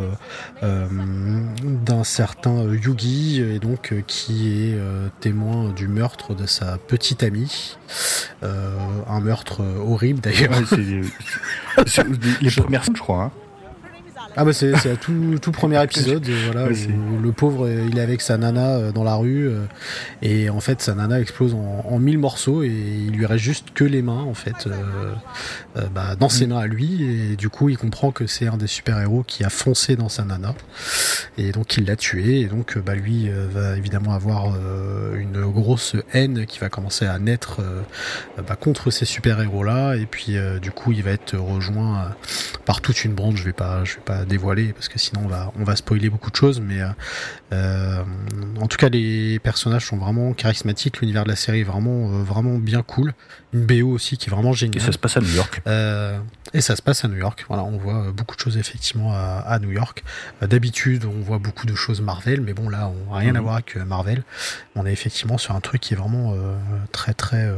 d'un 0.61 2.03
certain 2.03 2.63
Yugi, 2.73 3.39
et 3.41 3.59
donc 3.59 3.93
qui 4.07 4.49
est 4.49 4.77
témoin 5.21 5.69
du 5.69 5.87
meurtre 5.87 6.35
de 6.35 6.45
sa 6.45 6.77
petite 6.77 7.23
amie. 7.23 7.77
un 8.41 9.19
meurtre 9.21 9.63
horrible 9.87 10.19
d'ailleurs 10.19 10.48
c'est 11.87 12.05
les 12.41 12.51
premières 12.51 12.83
je 12.83 12.91
crois. 13.01 13.23
Hein. 13.23 13.31
Ah 14.35 14.45
bah 14.45 14.53
c'est 14.53 14.73
tout, 14.99 15.37
tout 15.41 15.51
premier 15.51 15.83
épisode 15.83 16.27
voilà, 16.45 16.67
où 16.67 17.19
le 17.19 17.31
pauvre 17.31 17.69
il 17.69 17.97
est 17.97 18.01
avec 18.01 18.21
sa 18.21 18.37
nana 18.37 18.77
euh, 18.77 18.91
dans 18.91 19.03
la 19.03 19.15
rue 19.15 19.47
euh, 19.47 19.65
et 20.21 20.49
en 20.49 20.59
fait 20.59 20.81
sa 20.81 20.93
nana 20.93 21.19
explose 21.19 21.55
en, 21.55 21.99
mille 21.99 22.19
morceaux 22.19 22.63
et 22.63 22.67
il 22.67 23.11
lui 23.11 23.25
reste 23.25 23.43
juste 23.43 23.67
que 23.73 23.83
les 23.83 24.01
mains 24.01 24.23
en 24.23 24.33
fait 24.33 24.67
euh, 24.67 25.13
bah, 25.93 26.15
dans 26.15 26.29
ses 26.29 26.45
mm. 26.45 26.49
mains 26.49 26.59
à 26.59 26.67
lui 26.67 27.03
et 27.03 27.35
du 27.35 27.49
coup 27.49 27.69
il 27.69 27.77
comprend 27.77 28.11
que 28.11 28.27
c'est 28.27 28.47
un 28.47 28.57
des 28.57 28.67
super 28.67 28.99
héros 28.99 29.23
qui 29.23 29.43
a 29.43 29.49
foncé 29.49 29.95
dans 29.95 30.09
sa 30.09 30.23
nana 30.23 30.53
et 31.37 31.51
donc 31.51 31.77
il 31.77 31.85
l'a 31.85 31.95
tué 31.95 32.41
et 32.41 32.45
donc 32.45 32.77
bah, 32.77 32.95
lui 32.95 33.29
va 33.29 33.75
évidemment 33.75 34.13
avoir 34.13 34.53
une 35.15 35.41
grosse 35.41 35.95
haine 36.13 36.45
qui 36.45 36.59
va 36.59 36.69
commencer 36.69 37.05
à 37.05 37.19
naître 37.19 37.61
bah, 38.47 38.55
contre 38.55 38.91
ces 38.91 39.05
super 39.05 39.41
héros 39.41 39.63
là 39.63 39.95
et 39.95 40.05
puis 40.05 40.37
du 40.61 40.71
coup 40.71 40.91
il 40.91 41.03
va 41.03 41.11
être 41.11 41.37
rejoint 41.37 42.11
par 42.65 42.81
toute 42.81 43.03
une 43.03 43.13
branche 43.13 43.39
je 43.39 43.45
vais 43.45 43.53
pas 43.53 43.83
je 43.83 43.95
vais 43.95 44.01
pas 44.01 44.18
dévoiler 44.25 44.73
parce 44.73 44.87
que 44.87 44.99
sinon 44.99 45.21
on 45.25 45.27
va, 45.27 45.51
on 45.59 45.63
va 45.63 45.75
spoiler 45.75 46.09
beaucoup 46.09 46.31
de 46.31 46.35
choses. 46.35 46.59
Mais 46.59 46.81
euh, 46.81 46.89
euh, 47.53 48.03
en 48.59 48.67
tout 48.67 48.77
cas, 48.77 48.89
les 48.89 49.39
personnages 49.39 49.85
sont 49.85 49.97
vraiment 49.97 50.33
charismatiques. 50.33 51.01
L'univers 51.01 51.23
de 51.23 51.29
la 51.29 51.35
série 51.35 51.61
est 51.61 51.63
vraiment, 51.63 52.11
euh, 52.11 52.23
vraiment 52.23 52.57
bien 52.57 52.81
cool. 52.81 53.13
Une 53.53 53.65
BO 53.65 53.89
aussi 53.89 54.17
qui 54.17 54.29
est 54.29 54.33
vraiment 54.33 54.53
géniale. 54.53 54.81
Et 54.81 54.85
ça 54.85 54.91
se 54.91 54.97
passe 54.97 55.17
à 55.17 55.21
New 55.21 55.33
York. 55.33 55.61
et 56.53 56.61
ça 56.61 56.75
se 56.75 56.81
passe 56.81 57.05
à 57.05 57.07
New 57.07 57.17
York. 57.17 57.45
Voilà, 57.47 57.63
on 57.63 57.77
voit 57.77 58.11
beaucoup 58.11 58.35
de 58.35 58.41
choses 58.41 58.57
effectivement 58.57 59.13
à, 59.13 59.57
New 59.59 59.71
York. 59.71 60.03
D'habitude, 60.41 61.05
on 61.05 61.21
voit 61.21 61.39
beaucoup 61.39 61.65
de 61.65 61.75
choses 61.75 62.01
Marvel, 62.01 62.41
mais 62.41 62.53
bon 62.53 62.69
là, 62.69 62.91
on 63.07 63.13
n'a 63.13 63.19
rien 63.19 63.35
à 63.35 63.39
mhm. 63.39 63.43
voir 63.43 63.55
avec 63.55 63.75
Marvel. 63.75 64.23
On 64.75 64.85
est 64.85 64.93
effectivement 64.93 65.37
sur 65.37 65.55
un 65.55 65.61
truc 65.61 65.81
qui 65.81 65.93
est 65.93 65.97
vraiment 65.97 66.35
très, 66.91 67.13
très, 67.13 67.51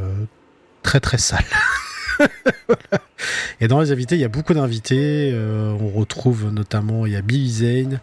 très, 0.82 1.00
très 1.00 1.18
sale. 1.18 1.44
Et 3.60 3.68
dans 3.68 3.80
les 3.80 3.92
invités, 3.92 4.16
il 4.16 4.20
y 4.20 4.24
a 4.24 4.28
beaucoup 4.28 4.54
d'invités. 4.54 5.30
Euh, 5.32 5.72
on 5.80 5.88
retrouve 5.88 6.50
notamment, 6.50 7.06
il 7.06 7.12
y 7.12 7.16
a 7.16 7.22
Billy 7.22 7.50
Zane, 7.50 8.00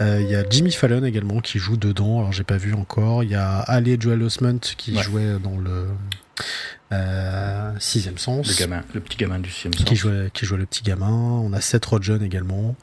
euh, 0.00 0.20
il 0.20 0.30
y 0.30 0.34
a 0.34 0.44
Jimmy 0.48 0.72
Fallon 0.72 1.04
également 1.04 1.40
qui 1.40 1.58
joue 1.58 1.76
dedans. 1.76 2.18
Alors 2.18 2.32
j'ai 2.32 2.44
pas 2.44 2.58
vu 2.58 2.74
encore. 2.74 3.24
Il 3.24 3.30
y 3.30 3.34
a 3.34 3.58
Ali 3.60 3.96
Joel 3.98 4.22
Osment 4.22 4.60
qui 4.76 4.98
jouait 5.00 5.38
dans 5.42 5.56
le 5.56 5.86
euh, 6.90 7.72
sixième 7.78 8.16
sens. 8.16 8.48
Le 8.48 8.54
gamin, 8.58 8.82
le 8.94 9.00
petit 9.00 9.18
gamin 9.18 9.38
du 9.38 9.50
sixième 9.50 9.74
sens. 9.74 9.84
Qui 9.84 9.94
jouait, 9.94 10.30
qui 10.32 10.46
jouait 10.46 10.58
le 10.58 10.64
petit 10.64 10.82
gamin. 10.82 11.10
On 11.10 11.52
a 11.52 11.60
Seth 11.60 11.84
Rogen 11.84 12.22
également. 12.22 12.76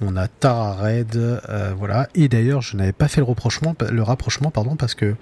On 0.00 0.16
a 0.16 0.26
Tara 0.26 0.74
Red, 0.74 1.16
euh, 1.16 1.74
voilà. 1.76 2.08
Et 2.14 2.28
d'ailleurs, 2.28 2.62
je 2.62 2.76
n'avais 2.76 2.92
pas 2.92 3.08
fait 3.08 3.20
le 3.20 3.26
rapprochement, 3.26 3.74
le 3.90 4.02
rapprochement, 4.02 4.50
pardon, 4.50 4.76
parce 4.76 4.94
que 4.94 5.14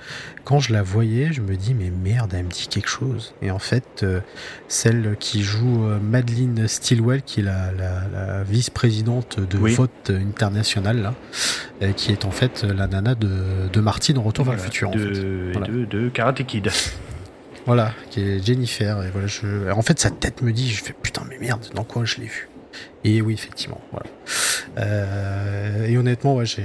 quand 0.45 0.61
je 0.61 0.73
la 0.73 0.83
voyais, 0.83 1.33
je 1.33 1.41
me 1.41 1.57
dis 1.57 1.75
mais 1.75 1.91
merde, 1.91 2.33
elle 2.35 2.45
me 2.45 2.51
dit 2.51 2.69
quelque 2.69 2.89
chose. 2.89 3.35
Et 3.43 3.51
en 3.51 3.59
fait, 3.59 4.03
euh, 4.05 4.21
celle 4.69 5.17
qui 5.19 5.43
joue 5.43 5.89
Madeleine 6.01 6.69
Stilwell, 6.69 7.23
qui 7.23 7.41
est 7.41 7.45
la, 7.45 7.73
la, 7.73 8.03
la 8.13 8.43
vice-présidente 8.45 9.41
de 9.41 9.59
vote 9.59 10.11
international 10.11 11.15
là, 11.81 11.93
qui 11.95 12.13
est 12.13 12.25
en 12.25 12.31
fait 12.31 12.63
la 12.63 12.87
nana 12.87 13.15
de, 13.17 13.69
de 13.73 13.81
Martine 13.81 14.19
en 14.19 14.23
Retour 14.23 14.45
vers 14.45 14.55
le 14.55 14.61
futur. 14.61 14.91
De, 14.91 15.53
en 15.57 15.65
fait. 15.65 15.73
de, 15.73 15.85
de 15.85 16.09
Karate 16.11 16.45
Kid. 16.47 16.71
Voilà, 17.71 17.93
qui 18.11 18.21
est 18.21 18.45
Jennifer. 18.45 19.01
Et 19.05 19.11
voilà, 19.13 19.29
je... 19.29 19.71
En 19.71 19.83
fait, 19.83 20.01
sa 20.01 20.11
tête 20.11 20.43
me 20.43 20.53
dit, 20.53 20.69
je 20.69 20.83
fais 20.83 20.93
putain, 20.93 21.23
mais 21.29 21.39
merde, 21.39 21.69
dans 21.73 21.85
quoi 21.85 22.05
je 22.05 22.17
l'ai 22.17 22.27
vu 22.27 22.49
Et 23.05 23.23
oui, 23.23 23.33
effectivement, 23.33 23.81
voilà. 23.93 24.07
Euh, 24.79 25.87
et 25.87 25.97
honnêtement, 25.97 26.35
ouais, 26.35 26.47
je, 26.47 26.63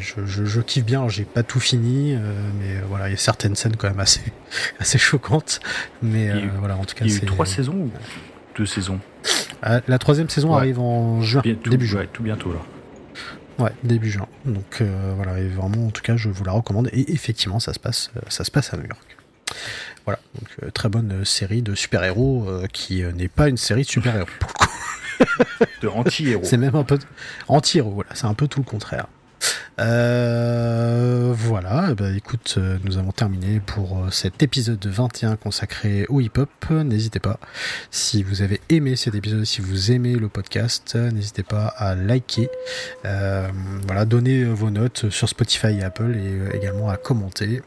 je, 0.00 0.44
je, 0.44 0.60
kiffe 0.60 0.84
bien. 0.84 1.08
J'ai 1.08 1.22
pas 1.22 1.44
tout 1.44 1.60
fini, 1.60 2.14
euh, 2.14 2.18
mais 2.58 2.80
voilà, 2.88 3.06
il 3.08 3.12
y 3.12 3.14
a 3.14 3.16
certaines 3.16 3.54
scènes 3.54 3.76
quand 3.76 3.88
même 3.88 4.00
assez, 4.00 4.22
assez 4.80 4.98
choquantes. 4.98 5.60
Mais 6.02 6.30
euh, 6.30 6.48
voilà, 6.58 6.78
en 6.78 6.84
tout 6.84 6.96
cas, 6.96 7.04
il 7.04 7.12
y 7.12 7.14
a 7.14 7.18
eu 7.18 7.26
trois 7.26 7.46
saisons 7.46 7.74
ou 7.74 7.90
deux 8.56 8.66
saisons? 8.66 8.98
La 9.62 9.98
troisième 10.00 10.30
saison 10.30 10.52
arrive 10.52 10.80
en 10.80 11.20
juin, 11.20 11.42
début 11.44 11.86
juin. 11.86 12.06
tout 12.12 12.24
bientôt 12.24 12.52
là. 12.52 13.64
Ouais, 13.64 13.70
début 13.84 14.10
juin. 14.10 14.26
Donc 14.44 14.82
voilà, 15.14 15.38
et 15.38 15.46
vraiment, 15.46 15.86
en 15.86 15.90
tout 15.90 16.02
cas, 16.02 16.16
je 16.16 16.28
vous 16.28 16.42
la 16.42 16.50
recommande. 16.50 16.88
Et 16.92 17.12
effectivement, 17.12 17.60
ça 17.60 17.72
se 17.72 17.78
passe, 17.78 18.10
ça 18.26 18.42
se 18.42 18.50
passe 18.50 18.74
à 18.74 18.78
New 18.78 18.88
York. 18.88 19.16
Voilà, 20.04 20.20
donc 20.38 20.48
euh, 20.62 20.70
très 20.70 20.88
bonne 20.88 21.12
euh, 21.12 21.24
série 21.24 21.62
de 21.62 21.74
super-héros 21.74 22.46
euh, 22.46 22.66
qui 22.72 23.02
n'est 23.02 23.28
pas 23.28 23.48
une 23.48 23.56
série 23.56 23.82
de 23.82 23.88
super-héros 23.88 24.28
pour 24.38 24.50
le 24.60 24.66
coup. 24.66 24.74
de 25.82 25.88
anti-héros. 25.88 26.44
C'est 26.44 26.58
même 26.58 26.74
un 26.74 26.84
peu 26.84 26.98
anti-héros, 27.48 27.92
voilà, 27.92 28.10
c'est 28.14 28.26
un 28.26 28.34
peu 28.34 28.46
tout 28.48 28.60
le 28.60 28.66
contraire. 28.66 29.06
voilà, 31.36 31.94
bah, 31.94 32.10
écoute, 32.14 32.58
nous 32.84 32.98
avons 32.98 33.12
terminé 33.12 33.60
pour 33.60 34.06
cet 34.10 34.42
épisode 34.42 34.84
21 34.84 35.36
consacré 35.36 36.04
au 36.08 36.20
hip-hop. 36.20 36.50
N'hésitez 36.70 37.20
pas, 37.20 37.38
si 37.90 38.22
vous 38.22 38.42
avez 38.42 38.60
aimé 38.68 38.96
cet 38.96 39.14
épisode, 39.14 39.44
si 39.44 39.60
vous 39.60 39.90
aimez 39.92 40.14
le 40.14 40.28
podcast, 40.28 40.96
n'hésitez 40.96 41.44
pas 41.44 41.66
à 41.66 41.94
liker, 41.94 42.50
voilà, 43.02 44.04
donner 44.04 44.44
vos 44.44 44.70
notes 44.70 45.10
sur 45.10 45.28
Spotify 45.28 45.78
et 45.78 45.82
Apple 45.82 46.14
et 46.16 46.56
également 46.56 46.90
à 46.90 46.96
commenter. 46.96 47.62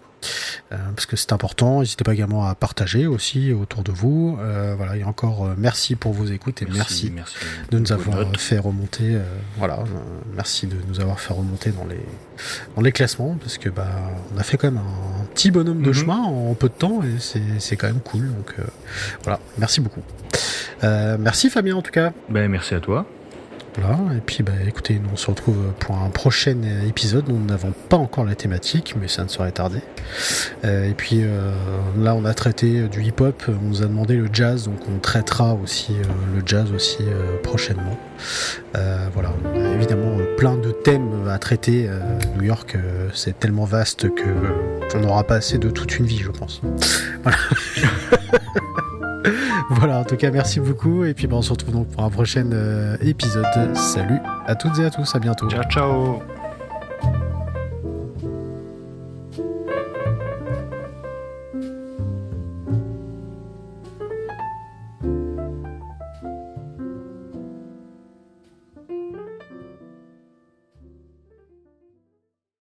Euh, 0.72 0.78
parce 0.96 1.06
que 1.06 1.16
c'est 1.16 1.34
important. 1.34 1.80
N'hésitez 1.80 2.04
pas 2.04 2.14
également 2.14 2.46
à 2.46 2.56
partager 2.56 3.08
aussi 3.08 3.54
autour 3.54 3.84
de 3.84 3.92
vous. 3.92 4.38
Euh, 4.42 4.76
voilà, 4.78 4.98
et 4.98 5.04
encore 5.04 5.46
euh, 5.46 5.54
merci 5.58 5.96
pour 5.96 6.14
vos 6.14 6.26
écoutes 6.26 6.62
et 6.62 6.66
merci, 6.66 7.12
de 7.72 7.80
nous 7.80 7.92
avoir 7.92 8.18
fait 8.38 8.60
remonter. 8.60 9.18
voilà, 9.58 9.80
merci 10.36 10.68
de 10.68 10.78
nous 10.88 11.00
avoir 11.00 11.20
fait 11.20 11.34
remonter 11.34 11.72
dans 11.72 11.86
les 11.86 12.02
dans 12.76 12.82
les 12.82 12.92
classements 12.92 13.38
parce 13.40 13.58
que 13.58 13.70
bah 13.70 13.88
on 14.34 14.40
a 14.40 14.44
fait 14.44 14.58
quand 14.58 14.72
même 14.72 14.82
un, 14.82 15.26
petit 15.34 15.52
bonhomme 15.52 15.82
de 15.82 15.88
mhm. 15.88 15.94
chemin 15.94 16.20
en 16.20 16.54
peu 16.54 16.70
de 16.70 16.74
temps 16.74 17.02
et 17.04 17.20
c'est 17.60 17.78
quand 17.78 17.88
même 17.88 18.02
cool. 18.02 18.32
Donc 18.34 18.56
voilà, 19.24 19.40
merci 19.58 19.82
beaucoup. 19.82 20.02
merci 20.84 21.50
Fabien 21.50 21.76
en 21.76 21.82
tout 21.82 21.92
cas. 21.92 22.12
Ben 22.30 22.50
merci 22.50 22.76
à 22.76 22.80
toi. 22.80 23.08
Et 23.78 24.22
puis, 24.26 24.44
bah, 24.44 24.54
écoutez, 24.66 24.96
nous 24.96 25.10
on 25.14 25.16
se 25.16 25.28
retrouve 25.28 25.58
pour 25.80 25.98
un 25.98 26.10
prochain 26.10 26.58
épisode. 26.88 27.30
Nous 27.30 27.44
n'avons 27.46 27.74
pas 27.90 27.98
encore 27.98 28.26
la 28.26 28.36
thématique, 28.36 28.96
mais 29.00 29.08
ça 29.08 29.24
ne 29.24 29.28
saurait 29.28 29.52
tarder. 29.52 29.82
Euh, 30.66 30.90
et 30.90 30.94
puis 30.94 31.22
euh, 31.22 31.52
là, 31.98 32.16
on 32.16 32.26
a 32.26 32.34
traité 32.34 32.88
du 32.88 33.04
hip-hop. 33.04 33.44
On 33.48 33.68
nous 33.68 33.84
a 33.84 33.86
demandé 33.86 34.16
le 34.16 34.30
jazz, 34.32 34.66
donc 34.66 34.80
on 34.90 35.00
traitera 35.00 35.54
aussi 35.54 35.94
euh, 35.94 36.04
le 36.36 36.42
jazz 36.46 36.72
aussi 36.72 37.04
prochainement. 37.44 37.98
voilà, 39.14 39.32
on 39.54 39.66
a 39.66 39.74
évidemment 39.74 40.18
plein 40.38 40.56
de 40.56 40.72
thèmes 40.72 41.28
à 41.30 41.38
traiter. 41.38 41.90
New 42.36 42.44
York, 42.44 42.78
c'est 43.14 43.40
tellement 43.40 43.66
vaste 43.66 44.14
que 44.14 44.96
on 44.96 45.00
n'aura 45.00 45.24
pas 45.24 45.36
assez 45.36 45.58
de 45.58 45.70
toute 45.70 45.98
une 45.98 46.06
vie, 46.06 46.20
je 46.20 46.32
pense. 46.32 46.62
Voilà. 47.24 47.38
voilà, 49.70 50.00
en 50.00 50.04
tout 50.04 50.16
cas, 50.16 50.32
merci 50.32 50.60
beaucoup. 50.60 51.04
Et 51.04 51.14
puis, 51.14 51.28
ben, 51.28 51.38
on 51.38 51.42
se 51.42 51.52
retrouve 51.52 51.74
donc 51.74 51.88
pour 51.88 52.04
un 52.04 52.10
prochain 52.10 52.50
euh, 52.52 52.98
épisode. 53.02 53.46
Salut 53.76 54.20
à 54.46 54.56
toutes 54.56 54.80
et 54.80 54.86
à 54.86 54.90
tous, 54.90 55.16
à 55.16 55.20
bientôt. 55.20 55.50
Ciao, 55.50 55.64
ciao. 55.64 56.37